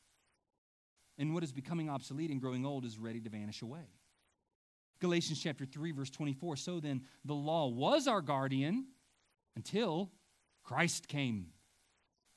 and 1.19 1.33
what 1.33 1.45
is 1.45 1.53
becoming 1.53 1.89
obsolete 1.89 2.31
and 2.31 2.41
growing 2.41 2.67
old 2.67 2.85
is 2.85 2.99
ready 2.99 3.21
to 3.21 3.31
vanish 3.31 3.63
away. 3.63 3.87
Galatians 5.01 5.41
chapter 5.41 5.65
3 5.65 5.93
verse 5.93 6.11
24 6.11 6.57
so 6.57 6.81
then 6.81 7.03
the 7.25 7.35
law 7.35 7.69
was 7.69 8.09
our 8.09 8.21
guardian 8.21 8.87
until 9.57 10.11
Christ 10.63 11.09
came 11.09 11.49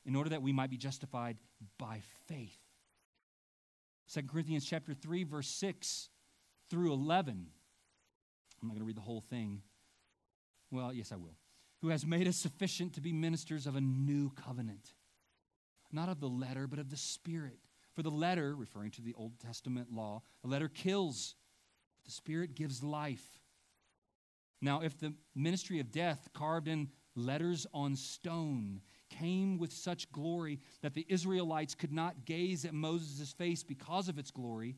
in 0.06 0.16
order 0.16 0.30
that 0.32 0.42
we 0.42 0.52
might 0.52 0.70
be 0.70 0.78
justified 0.78 1.38
by 1.78 2.02
faith. 2.28 2.58
2 4.14 4.24
Corinthians 4.24 4.66
chapter 4.66 4.94
3 4.94 5.24
verse 5.24 5.48
6 5.48 6.10
through 6.70 6.94
11 6.94 7.48
I'm 8.62 8.68
not 8.68 8.74
going 8.74 8.82
to 8.82 8.86
read 8.86 8.98
the 8.98 9.02
whole 9.02 9.22
thing. 9.22 9.62
Well, 10.72 10.92
yes 10.92 11.12
I 11.12 11.16
will. 11.16 11.38
Who 11.82 11.90
has 11.90 12.06
made 12.06 12.28
us 12.28 12.38
sufficient 12.38 12.94
to 12.94 13.02
be 13.02 13.14
ministers 13.14 13.68
of 13.68 13.76
a 13.76 13.82
new 13.82 14.32
covenant. 14.32 14.94
Not 15.92 16.10
of 16.10 16.20
the 16.20 16.30
letter 16.30 16.68
but 16.68 16.80
of 16.80 16.90
the 16.90 16.98
spirit. 16.98 17.60
For 17.98 18.04
the 18.04 18.12
letter, 18.12 18.56
referring 18.56 18.92
to 18.92 19.02
the 19.02 19.16
Old 19.16 19.40
Testament 19.40 19.92
law, 19.92 20.22
the 20.44 20.48
letter 20.48 20.68
kills, 20.68 21.34
but 21.96 22.06
the 22.06 22.12
Spirit 22.12 22.54
gives 22.54 22.84
life. 22.84 23.26
Now, 24.62 24.82
if 24.82 25.00
the 25.00 25.16
ministry 25.34 25.80
of 25.80 25.92
death 25.92 26.30
carved 26.34 26.68
in 26.68 26.90
letters 27.16 27.66
on 27.74 27.96
stone 27.96 28.82
came 29.10 29.58
with 29.58 29.72
such 29.74 30.12
glory 30.12 30.60
that 30.82 30.94
the 30.94 31.06
Israelites 31.10 31.74
could 31.74 31.92
not 31.92 32.26
gaze 32.26 32.66
at 32.66 32.74
Moses' 32.74 33.34
face 33.34 33.64
because 33.64 34.10
of 34.10 34.20
its 34.20 34.30
glory, 34.30 34.76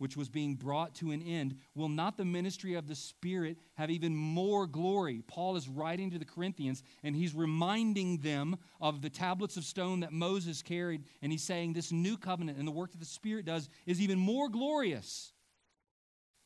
which 0.00 0.16
was 0.16 0.30
being 0.30 0.54
brought 0.54 0.94
to 0.94 1.10
an 1.10 1.20
end, 1.20 1.54
will 1.74 1.90
not 1.90 2.16
the 2.16 2.24
ministry 2.24 2.72
of 2.72 2.86
the 2.88 2.94
Spirit 2.94 3.58
have 3.74 3.90
even 3.90 4.16
more 4.16 4.66
glory? 4.66 5.22
Paul 5.26 5.56
is 5.56 5.68
writing 5.68 6.10
to 6.10 6.18
the 6.18 6.24
Corinthians 6.24 6.82
and 7.02 7.14
he's 7.14 7.34
reminding 7.34 8.16
them 8.16 8.56
of 8.80 9.02
the 9.02 9.10
tablets 9.10 9.58
of 9.58 9.64
stone 9.64 10.00
that 10.00 10.10
Moses 10.10 10.62
carried. 10.62 11.04
And 11.20 11.30
he's 11.30 11.42
saying 11.42 11.74
this 11.74 11.92
new 11.92 12.16
covenant 12.16 12.56
and 12.56 12.66
the 12.66 12.72
work 12.72 12.92
that 12.92 12.98
the 13.00 13.04
Spirit 13.04 13.44
does 13.44 13.68
is 13.84 14.00
even 14.00 14.18
more 14.18 14.48
glorious. 14.48 15.34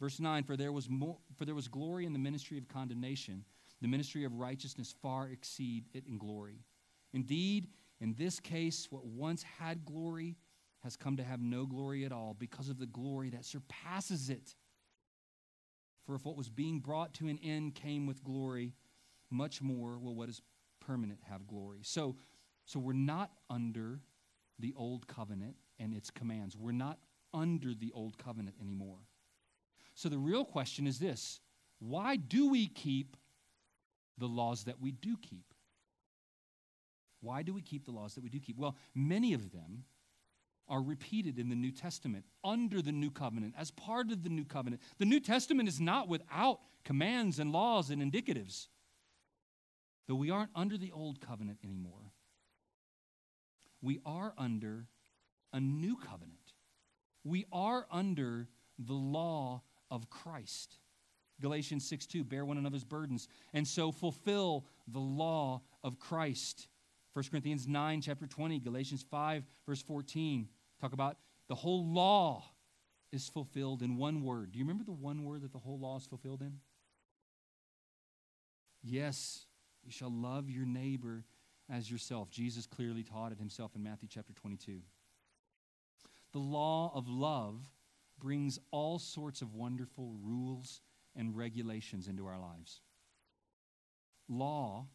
Verse 0.01 0.19
9 0.19 0.43
For 0.43 0.57
there 0.57 0.73
was, 0.73 0.91
more, 0.91 1.19
for 1.37 1.45
there 1.45 1.55
was 1.55 1.69
glory 1.69 2.07
in 2.07 2.13
the 2.13 2.19
ministry 2.19 2.59
of 2.59 2.67
condemnation, 2.67 3.45
the 3.81 3.87
ministry 3.87 4.25
of 4.25 4.35
righteousness 4.35 4.93
far 5.01 5.29
exceed 5.29 5.85
it 5.95 6.09
in 6.09 6.19
glory. 6.19 6.59
Indeed, 7.13 7.69
in 8.01 8.17
this 8.19 8.41
case, 8.41 8.89
what 8.91 9.07
once 9.07 9.45
had 9.45 9.85
glory 9.85 10.35
has 10.85 10.97
come 10.97 11.17
to 11.17 11.25
have 11.25 11.41
no 11.41 11.65
glory 11.65 12.05
at 12.05 12.13
all 12.13 12.37
because 12.39 12.69
of 12.69 12.79
the 12.79 12.87
glory 12.87 13.31
that 13.31 13.45
surpasses 13.45 14.29
it. 14.29 14.55
For 16.05 16.15
if 16.15 16.27
what 16.27 16.37
was 16.37 16.51
being 16.51 16.79
brought 16.79 17.15
to 17.15 17.29
an 17.29 17.39
end 17.43 17.75
came 17.75 18.07
with 18.07 18.23
glory, 18.23 18.75
much 19.31 19.63
more 19.63 19.99
will 19.99 20.15
what 20.15 20.29
is 20.29 20.43
permanent 20.81 21.21
have 21.31 21.47
glory. 21.47 21.81
So, 21.83 22.17
so 22.67 22.79
we're 22.79 22.93
not 22.93 23.31
under 23.49 24.01
the 24.59 24.75
old 24.77 25.09
covenant 25.09 25.57
and 25.79 25.95
its 25.95 26.11
commands. 26.11 26.55
We're 26.55 26.73
not 26.73 26.99
under 27.33 27.73
the 27.75 27.91
old 27.95 28.19
covenant 28.19 28.57
anymore. 28.61 28.99
So 29.95 30.11
the 30.11 30.19
real 30.19 30.45
question 30.45 30.87
is 30.87 30.99
this 30.99 31.41
why 31.79 32.17
do 32.17 32.51
we 32.51 32.67
keep 32.67 33.17
the 34.19 34.27
laws 34.27 34.65
that 34.65 34.81
we 34.81 34.93
do 34.93 35.17
keep? 35.17 35.47
Why 37.23 37.43
do 37.43 37.55
we 37.55 37.63
keep 37.63 37.87
the 37.87 37.91
laws 37.91 38.15
that 38.15 38.23
we 38.23 38.29
do 38.29 38.39
keep? 38.39 38.59
Well, 38.59 38.77
many 38.95 39.33
of 39.33 39.51
them 39.51 39.85
are 40.69 40.83
repeated 40.83 41.39
in 41.39 41.49
the 41.49 41.55
New 41.55 41.71
Testament 41.71 42.25
under 42.43 42.81
the 42.81 42.93
new 42.93 43.11
covenant, 43.11 43.55
as 43.59 43.71
part 43.71 44.11
of 44.11 44.23
the 44.23 44.29
new 44.29 44.45
covenant. 44.45 44.83
The 44.99 45.05
New 45.05 45.21
Testament 45.21 45.69
is 45.69 45.81
not 45.81 46.09
without 46.09 46.61
commands 46.85 47.39
and 47.39 47.53
laws 47.53 47.91
and 47.91 48.01
indicatives, 48.03 48.69
though 50.09 50.15
we 50.15 50.31
aren't 50.31 50.51
under 50.55 50.79
the 50.79 50.93
old 50.93 51.21
covenant 51.21 51.59
anymore. 51.65 52.13
We 53.83 54.01
are 54.07 54.33
under 54.39 54.87
a 55.53 55.61
new 55.61 55.97
covenant. 55.97 56.55
We 57.23 57.45
are 57.53 57.87
under 57.91 58.49
the 58.79 58.95
law 58.95 59.63
of 59.91 60.09
Christ. 60.11 60.79
Galatians 61.41 61.87
6 61.89 62.07
2, 62.07 62.25
bear 62.25 62.45
one 62.45 62.59
another's 62.59 62.85
burdens, 62.85 63.29
and 63.53 63.67
so 63.67 63.93
fulfill 63.93 64.67
the 64.87 65.01
law 65.01 65.63
of 65.83 65.99
Christ. 65.99 66.69
1 67.15 67.25
Corinthians 67.31 67.69
9, 67.69 68.01
chapter 68.01 68.27
20, 68.27 68.59
Galatians 68.59 69.05
5, 69.09 69.45
verse 69.67 69.81
14, 69.83 70.49
talk 70.81 70.93
about 70.93 71.17
the 71.49 71.55
whole 71.55 71.87
law 71.87 72.45
is 73.13 73.29
fulfilled 73.29 73.83
in 73.83 73.97
one 73.97 74.25
word. 74.25 74.51
Do 74.51 74.59
you 74.59 74.65
remember 74.65 74.85
the 74.85 74.93
one 74.93 75.25
word 75.25 75.43
that 75.43 75.53
the 75.53 75.59
whole 75.59 75.79
law 75.79 75.97
is 75.97 76.07
fulfilled 76.07 76.43
in? 76.43 76.59
Yes, 78.83 79.47
you 79.85 79.93
shall 79.93 80.11
love 80.11 80.51
your 80.51 80.67
neighbor 80.67 81.25
as 81.71 81.89
yourself. 81.89 82.31
Jesus 82.31 82.67
clearly 82.67 83.05
taught 83.05 83.31
it 83.31 83.39
himself 83.39 83.77
in 83.77 83.83
Matthew 83.85 84.09
chapter 84.11 84.33
22. 84.33 84.81
The 86.33 86.39
law 86.41 86.91
of 86.95 87.09
love 87.09 87.71
brings 88.19 88.59
all 88.73 88.99
sorts 88.99 89.41
of 89.41 89.55
wonderful 89.55 90.17
rules 90.21 90.81
and 91.15 91.37
regulations 91.37 92.09
into 92.09 92.27
our 92.27 92.41
lives. 92.41 92.81
Law 94.29 94.89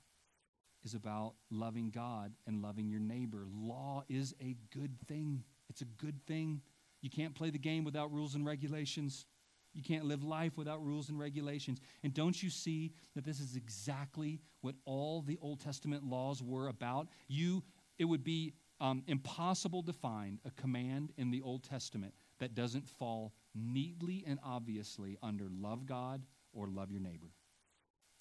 is 0.84 0.94
about 0.94 1.34
loving 1.50 1.90
God 1.90 2.34
and 2.48 2.62
loving 2.62 2.90
your 2.90 3.00
neighbor. 3.00 3.46
Law 3.54 4.04
is 4.10 4.34
a 4.42 4.56
good 4.74 4.96
thing. 5.08 5.44
It's 5.70 5.82
a 5.82 5.86
good 5.86 6.26
thing. 6.26 6.62
You 7.02 7.10
can't 7.10 7.36
play 7.36 7.50
the 7.50 7.60
game 7.60 7.84
without 7.84 8.12
rules 8.12 8.36
and 8.36 8.46
regulations. 8.46 9.26
You 9.74 9.84
can't 9.84 10.06
live 10.06 10.24
life 10.24 10.58
without 10.58 10.84
rules 10.84 11.10
and 11.10 11.20
regulations. 11.20 11.80
And 12.04 12.14
don't 12.14 12.42
you 12.42 12.50
see 12.50 12.92
that 13.16 13.24
this 13.24 13.40
is 13.40 13.56
exactly 13.56 14.42
what 14.62 14.76
all 14.86 15.22
the 15.22 15.38
Old 15.42 15.60
Testament 15.60 16.04
laws 16.04 16.42
were 16.42 16.68
about? 16.68 17.08
You, 17.28 17.64
it 17.98 18.06
would 18.06 18.24
be 18.24 18.54
um, 18.82 19.04
impossible 19.08 19.84
to 19.84 19.94
find 19.94 20.40
a 20.46 20.52
command 20.52 21.12
in 21.18 21.32
the 21.32 21.42
Old 21.42 21.64
Testament 21.64 22.14
that 22.40 22.56
doesn't 22.56 22.88
fall 22.88 23.34
neatly 23.54 24.24
and 24.26 24.40
obviously 24.44 25.18
under 25.22 25.48
love 25.50 25.86
God 25.86 26.24
or 26.54 26.68
love 26.68 26.92
your 26.92 27.02
neighbor. 27.02 27.28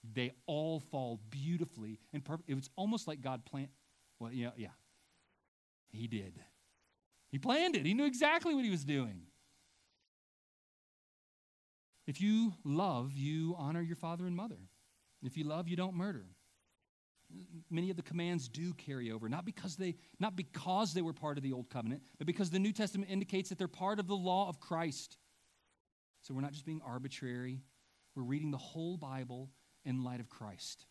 They 0.05 0.33
all 0.47 0.81
fall 0.81 1.21
beautifully 1.31 1.99
and 2.13 2.25
perfect. 2.25 2.49
It 2.49 2.55
was 2.55 2.71
almost 2.77 3.09
like 3.09 3.21
God 3.21 3.45
planned. 3.45 3.69
Well, 4.21 4.33
yeah, 4.33 4.51
yeah. 4.57 4.69
He 5.91 6.07
did. 6.07 6.35
He 7.31 7.39
planned 7.39 7.77
it. 7.77 7.85
He 7.85 7.95
knew 7.95 8.07
exactly 8.07 8.55
what 8.55 8.65
he 8.65 8.71
was 8.71 8.85
doing. 8.85 9.23
If 12.07 12.21
you 12.21 12.55
love, 12.65 13.13
you 13.15 13.55
honor 13.59 13.83
your 13.83 13.97
father 13.97 14.27
and 14.27 14.35
mother. 14.35 14.59
If 15.23 15.37
you 15.37 15.45
love, 15.45 15.69
you 15.69 15.77
don't 15.77 15.95
murder. 15.95 16.25
Many 17.71 17.91
of 17.91 17.97
the 17.97 18.03
commands 18.03 18.49
do 18.49 18.73
carry 18.73 19.11
over, 19.13 19.29
not 19.29 19.45
because 19.45 19.77
they 19.77 19.97
not 20.19 20.35
because 20.35 20.95
they 20.95 21.03
were 21.03 21.13
part 21.13 21.37
of 21.37 21.43
the 21.43 21.53
old 21.53 21.69
covenant, 21.69 22.03
but 22.17 22.27
because 22.27 22.49
the 22.49 22.59
New 22.59 22.73
Testament 22.73 23.11
indicates 23.11 23.51
that 23.51 23.59
they're 23.59 23.69
part 23.69 23.99
of 23.99 24.07
the 24.07 24.17
law 24.17 24.49
of 24.49 24.59
Christ. 24.59 25.19
So 26.23 26.33
we're 26.33 26.41
not 26.41 26.53
just 26.53 26.65
being 26.65 26.81
arbitrary. 26.83 27.61
We're 28.15 28.23
reading 28.23 28.51
the 28.51 28.57
whole 28.57 28.97
Bible 28.97 29.51
in 29.89 30.05
light 30.05 30.21
of 30.21 30.29
Christ. 30.29 30.85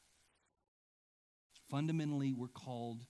Fundamentally, 1.69 2.33
we're 2.33 2.47
called 2.47 3.05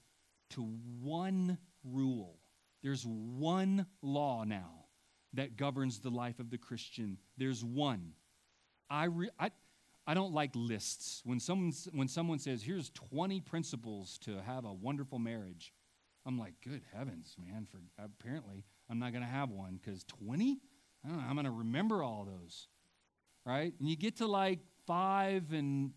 to 0.51 0.61
one 1.01 1.57
rule. 1.83 2.35
There's 2.83 3.05
one 3.05 3.85
law 4.01 4.43
now 4.43 4.85
that 5.33 5.55
governs 5.55 5.99
the 5.99 6.09
life 6.09 6.39
of 6.39 6.49
the 6.49 6.57
Christian. 6.57 7.17
There's 7.37 7.63
one. 7.63 8.11
I, 8.89 9.05
re- 9.05 9.29
I, 9.39 9.51
I 10.05 10.13
don't 10.13 10.33
like 10.33 10.51
lists. 10.55 11.21
When 11.23 11.39
someone, 11.39 11.71
when 11.93 12.09
someone 12.09 12.39
says, 12.39 12.61
here's 12.61 12.89
20 12.89 13.39
principles 13.41 14.17
to 14.19 14.41
have 14.41 14.65
a 14.65 14.73
wonderful 14.73 15.19
marriage, 15.19 15.73
I'm 16.25 16.37
like, 16.37 16.55
good 16.63 16.81
heavens, 16.93 17.33
man. 17.39 17.65
For 17.71 17.79
apparently, 17.97 18.65
I'm 18.89 18.99
not 18.99 19.13
going 19.13 19.23
to 19.23 19.29
have 19.29 19.49
one 19.49 19.79
because 19.81 20.03
20? 20.03 20.59
I 21.05 21.07
don't 21.07 21.17
know. 21.17 21.23
I'm 21.27 21.35
going 21.35 21.45
to 21.45 21.51
remember 21.51 22.03
all 22.03 22.25
those, 22.25 22.67
right? 23.45 23.73
And 23.79 23.89
you 23.89 23.95
get 23.95 24.17
to 24.17 24.27
like 24.27 24.59
five, 24.87 25.51
and 25.51 25.91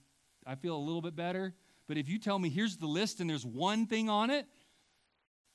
I 0.47 0.57
feel 0.57 0.77
a 0.77 0.79
little 0.79 1.03
bit 1.03 1.17
better. 1.17 1.55
But 1.89 1.97
if 1.97 2.09
you 2.09 2.19
tell 2.19 2.39
me 2.39 2.51
here's 2.51 2.77
the 2.77 2.87
list 2.87 3.21
and 3.21 3.31
there's 3.31 3.47
one 3.47 3.87
thing 3.87 4.11
on 4.11 4.31
it, 4.31 4.47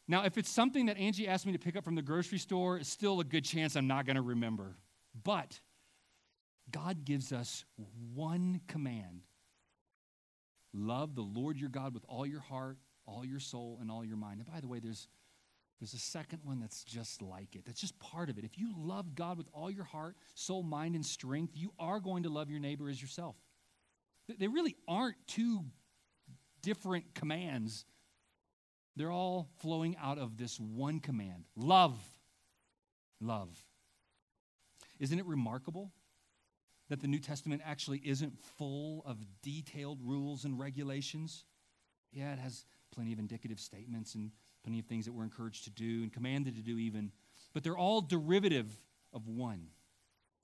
now, 0.08 0.24
if 0.24 0.38
it's 0.38 0.50
something 0.50 0.86
that 0.86 0.98
Angie 0.98 1.28
asked 1.28 1.48
me 1.48 1.54
to 1.54 1.60
pick 1.60 1.76
up 1.76 1.84
from 1.84 1.96
the 1.96 2.02
grocery 2.02 2.38
store, 2.38 2.78
it's 2.78 2.90
still 2.90 3.20
a 3.20 3.24
good 3.24 3.44
chance 3.44 3.76
I'm 3.76 3.88
not 3.88 4.06
going 4.06 4.18
to 4.18 4.22
remember. 4.22 4.78
But 5.24 5.60
God 6.72 7.06
gives 7.06 7.34
us 7.34 7.66
one 8.14 8.62
command 8.68 9.22
love 10.74 11.16
the 11.16 11.22
Lord 11.22 11.58
your 11.58 11.70
God 11.70 11.94
with 11.94 12.04
all 12.08 12.26
your 12.26 12.42
heart, 12.42 12.78
all 13.06 13.26
your 13.26 13.40
soul, 13.40 13.78
and 13.82 13.90
all 13.90 14.04
your 14.04 14.18
mind. 14.18 14.42
And 14.42 14.46
by 14.46 14.60
the 14.60 14.68
way, 14.68 14.80
there's, 14.80 15.08
there's 15.80 15.94
a 15.94 16.00
second 16.00 16.40
one 16.44 16.60
that's 16.60 16.84
just 16.84 17.22
like 17.22 17.56
it, 17.56 17.66
that's 17.66 17.82
just 17.82 18.00
part 18.00 18.30
of 18.30 18.38
it. 18.38 18.44
If 18.44 18.58
you 18.58 18.74
love 18.78 19.16
God 19.16 19.38
with 19.38 19.48
all 19.54 19.70
your 19.70 19.84
heart, 19.84 20.16
soul, 20.34 20.64
mind, 20.64 20.96
and 20.96 21.06
strength, 21.06 21.54
you 21.56 21.74
are 21.80 22.00
going 22.00 22.24
to 22.24 22.30
love 22.30 22.50
your 22.50 22.60
neighbor 22.60 22.90
as 22.90 23.02
yourself. 23.02 23.36
They 24.40 24.48
really 24.48 24.76
aren't 24.88 25.18
two 25.28 25.66
different 26.62 27.14
commands 27.14 27.86
they're 28.96 29.12
all 29.12 29.50
flowing 29.58 29.96
out 30.02 30.18
of 30.18 30.38
this 30.38 30.60
one 30.60 31.00
command 31.00 31.46
love. 31.56 32.00
Love. 33.22 33.50
Isn't 35.00 35.20
it 35.20 35.26
remarkable 35.26 35.92
that 36.90 37.02
the 37.02 37.08
New 37.08 37.20
Testament 37.20 37.62
actually 37.66 38.02
isn't 38.06 38.38
full 38.58 39.04
of 39.06 39.18
detailed 39.42 40.00
rules 40.02 40.46
and 40.46 40.60
regulations? 40.60 41.44
Yeah, 42.12 42.34
it 42.34 42.40
has 42.40 42.66
plenty 42.94 43.12
of 43.12 43.20
indicative 43.20 43.60
statements 43.60 44.16
and 44.16 44.32
plenty 44.66 44.80
of 44.80 44.86
things 44.88 45.06
that 45.06 45.14
we're 45.14 45.24
encouraged 45.24 45.66
to 45.66 45.70
do 45.70 46.02
and 46.02 46.12
commanded 46.12 46.56
to 46.56 46.62
do, 46.62 46.80
even. 46.80 47.12
But 47.54 47.64
they're 47.64 47.78
all 47.78 48.02
derivative 48.02 48.68
of 49.14 49.28
one 49.28 49.68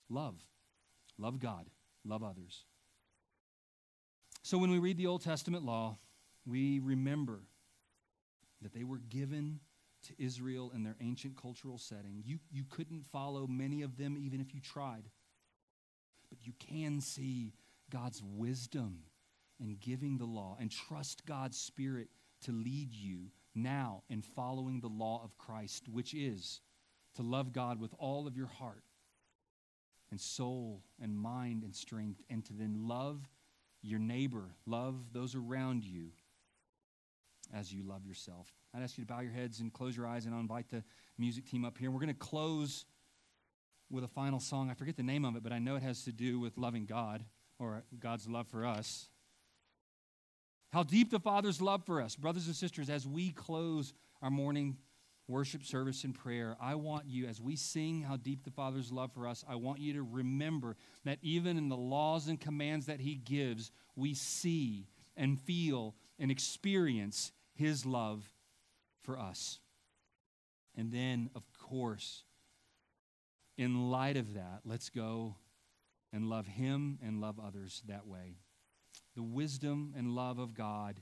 love. 0.08 0.36
Love 1.18 1.40
God, 1.40 1.68
love 2.04 2.22
others. 2.22 2.64
So 4.42 4.58
when 4.58 4.70
we 4.70 4.78
read 4.78 4.96
the 4.96 5.08
Old 5.08 5.22
Testament 5.22 5.64
law, 5.64 5.98
we 6.46 6.78
remember 6.78 7.40
that 8.60 8.72
they 8.72 8.84
were 8.84 8.98
given 8.98 9.58
to 10.06 10.14
Israel 10.22 10.70
in 10.72 10.84
their 10.84 10.96
ancient 11.00 11.36
cultural 11.36 11.78
setting. 11.78 12.22
You, 12.24 12.38
you 12.52 12.62
couldn't 12.70 13.04
follow 13.06 13.48
many 13.48 13.82
of 13.82 13.96
them 13.96 14.16
even 14.16 14.40
if 14.40 14.54
you 14.54 14.60
tried. 14.60 15.04
But 16.28 16.46
you 16.46 16.52
can 16.60 17.00
see 17.00 17.54
God's 17.90 18.22
wisdom 18.22 19.00
in 19.60 19.78
giving 19.80 20.18
the 20.18 20.26
law 20.26 20.56
and 20.60 20.70
trust 20.70 21.26
God's 21.26 21.58
Spirit 21.58 22.08
to 22.44 22.52
lead 22.52 22.92
you 22.92 23.30
now 23.54 24.02
in 24.08 24.22
following 24.22 24.80
the 24.80 24.88
law 24.88 25.20
of 25.24 25.36
Christ, 25.38 25.88
which 25.88 26.14
is 26.14 26.60
to 27.16 27.22
love 27.22 27.52
God 27.52 27.80
with 27.80 27.94
all 27.98 28.26
of 28.26 28.36
your 28.36 28.46
heart 28.46 28.84
and 30.10 30.20
soul 30.20 30.82
and 31.00 31.16
mind 31.16 31.62
and 31.62 31.74
strength, 31.74 32.20
and 32.28 32.44
to 32.44 32.52
then 32.52 32.86
love 32.86 33.28
your 33.82 33.98
neighbor, 33.98 34.54
love 34.66 35.12
those 35.12 35.34
around 35.34 35.84
you 35.84 36.10
as 37.54 37.72
you 37.72 37.82
love 37.82 38.06
yourself. 38.06 38.52
I'd 38.74 38.82
ask 38.82 38.96
you 38.96 39.04
to 39.04 39.08
bow 39.08 39.20
your 39.20 39.32
heads 39.32 39.60
and 39.60 39.72
close 39.72 39.96
your 39.96 40.06
eyes, 40.06 40.24
and 40.24 40.34
I'll 40.34 40.40
invite 40.40 40.68
the 40.70 40.82
music 41.18 41.46
team 41.46 41.64
up 41.64 41.76
here. 41.76 41.90
We're 41.90 42.00
going 42.00 42.08
to 42.08 42.14
close 42.14 42.84
with 43.90 44.04
a 44.04 44.08
final 44.08 44.40
song. 44.40 44.70
I 44.70 44.74
forget 44.74 44.96
the 44.96 45.02
name 45.02 45.24
of 45.24 45.36
it, 45.36 45.42
but 45.42 45.52
I 45.52 45.58
know 45.58 45.76
it 45.76 45.82
has 45.82 46.04
to 46.04 46.12
do 46.12 46.40
with 46.40 46.56
loving 46.56 46.86
God 46.86 47.24
or 47.58 47.84
God's 47.98 48.28
love 48.28 48.48
for 48.48 48.64
us. 48.64 49.08
How 50.72 50.82
deep 50.82 51.10
the 51.10 51.20
Father's 51.20 51.60
love 51.60 51.84
for 51.84 52.00
us. 52.00 52.16
Brothers 52.16 52.46
and 52.46 52.56
sisters, 52.56 52.88
as 52.88 53.06
we 53.06 53.30
close 53.30 53.92
our 54.22 54.30
morning 54.30 54.78
worship 55.28 55.64
service 55.64 56.04
and 56.04 56.14
prayer, 56.14 56.56
I 56.60 56.74
want 56.74 57.06
you, 57.06 57.26
as 57.26 57.40
we 57.40 57.56
sing 57.56 58.02
how 58.02 58.16
deep 58.16 58.44
the 58.44 58.50
Father's 58.50 58.90
love 58.90 59.12
for 59.12 59.28
us, 59.28 59.44
I 59.48 59.56
want 59.56 59.80
you 59.80 59.92
to 59.94 60.02
remember 60.02 60.76
that 61.04 61.18
even 61.22 61.58
in 61.58 61.68
the 61.68 61.76
laws 61.76 62.28
and 62.28 62.40
commands 62.40 62.86
that 62.86 63.00
He 63.00 63.14
gives, 63.14 63.70
we 63.96 64.14
see 64.14 64.88
and 65.16 65.40
feel 65.40 65.94
and 66.18 66.30
experience 66.30 67.32
his 67.54 67.84
love 67.84 68.24
for 69.02 69.18
us. 69.18 69.58
And 70.76 70.92
then, 70.92 71.30
of 71.34 71.42
course, 71.58 72.24
in 73.58 73.90
light 73.90 74.16
of 74.16 74.34
that, 74.34 74.60
let's 74.64 74.88
go 74.88 75.36
and 76.12 76.28
love 76.28 76.46
him 76.46 76.98
and 77.02 77.20
love 77.20 77.38
others 77.38 77.82
that 77.88 78.06
way. 78.06 78.38
The 79.14 79.22
wisdom 79.22 79.94
and 79.96 80.14
love 80.14 80.38
of 80.38 80.54
God 80.54 81.00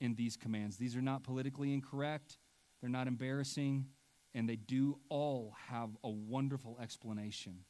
in 0.00 0.14
these 0.14 0.36
commands. 0.36 0.76
These 0.76 0.96
are 0.96 1.02
not 1.02 1.22
politically 1.22 1.72
incorrect, 1.72 2.38
they're 2.80 2.90
not 2.90 3.06
embarrassing, 3.06 3.86
and 4.34 4.48
they 4.48 4.56
do 4.56 4.98
all 5.08 5.54
have 5.68 5.90
a 6.02 6.10
wonderful 6.10 6.78
explanation. 6.82 7.60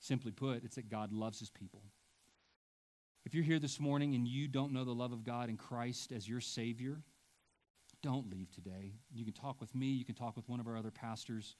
Simply 0.00 0.32
put, 0.32 0.64
it's 0.64 0.74
that 0.74 0.88
God 0.88 1.12
loves 1.12 1.38
his 1.38 1.50
people. 1.50 1.82
If 3.24 3.34
you're 3.34 3.44
here 3.44 3.60
this 3.60 3.78
morning 3.78 4.16
and 4.16 4.26
you 4.26 4.48
don't 4.48 4.72
know 4.72 4.84
the 4.84 4.90
love 4.90 5.12
of 5.12 5.22
God 5.22 5.48
in 5.48 5.56
Christ 5.56 6.10
as 6.10 6.28
your 6.28 6.40
Savior, 6.40 7.00
don't 8.02 8.28
leave 8.28 8.50
today. 8.50 8.94
You 9.14 9.24
can 9.24 9.32
talk 9.32 9.60
with 9.60 9.72
me, 9.76 9.86
you 9.86 10.04
can 10.04 10.16
talk 10.16 10.36
with 10.36 10.48
one 10.48 10.58
of 10.58 10.66
our 10.66 10.76
other 10.76 10.90
pastors. 10.90 11.54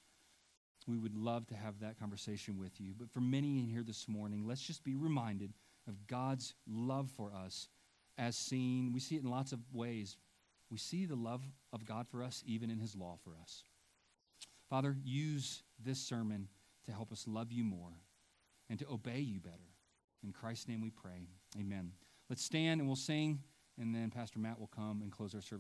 We 0.89 0.99
would 0.99 1.15
love 1.15 1.47
to 1.47 1.55
have 1.55 1.79
that 1.81 1.97
conversation 2.01 2.59
with 2.59 2.81
you. 2.81 2.95
But 2.99 3.13
for 3.13 3.21
many 3.21 3.61
in 3.61 3.69
here 3.69 3.85
this 3.85 4.09
morning, 4.09 4.45
let's 4.45 4.61
just 4.61 4.83
be 4.83 4.97
reminded 4.97 5.53
of 5.87 6.07
God's 6.07 6.55
love 6.67 7.11
for 7.17 7.33
us 7.33 7.69
as 8.19 8.37
seen. 8.37 8.93
We 8.93 9.01
see 9.01 9.17
it 9.17 9.23
in 9.23 9.31
lots 9.31 9.53
of 9.53 9.61
ways. 9.73 10.17
We 10.71 10.79
see 10.79 11.05
the 11.05 11.17
love 11.17 11.43
of 11.73 11.85
God 11.85 12.07
for 12.09 12.23
us 12.23 12.43
even 12.47 12.71
in 12.71 12.79
His 12.79 12.97
law 12.97 13.19
for 13.23 13.33
us. 13.41 13.65
Father, 14.71 14.97
use 15.05 15.63
this 15.79 15.99
sermon 15.99 16.49
to 16.87 16.93
help 16.93 17.13
us 17.13 17.27
love 17.29 17.53
you 17.53 17.63
more 17.63 17.93
and 18.71 18.79
to 18.79 18.89
obey 18.91 19.21
you 19.21 19.39
better. 19.39 19.57
In 20.25 20.33
Christ's 20.33 20.69
name 20.69 20.81
we 20.81 20.91
pray. 20.91 21.29
Amen. 21.61 21.93
Let's 22.31 22.43
stand 22.43 22.81
and 22.81 22.89
we'll 22.89 22.97
sing, 22.97 23.41
and 23.79 23.95
then 23.95 24.11
Pastor 24.11 24.39
Matt 24.39 24.59
will 24.59 24.71
come 24.75 25.03
and 25.03 25.13
close 25.13 25.35
our 25.35 25.43
service. 25.43 25.51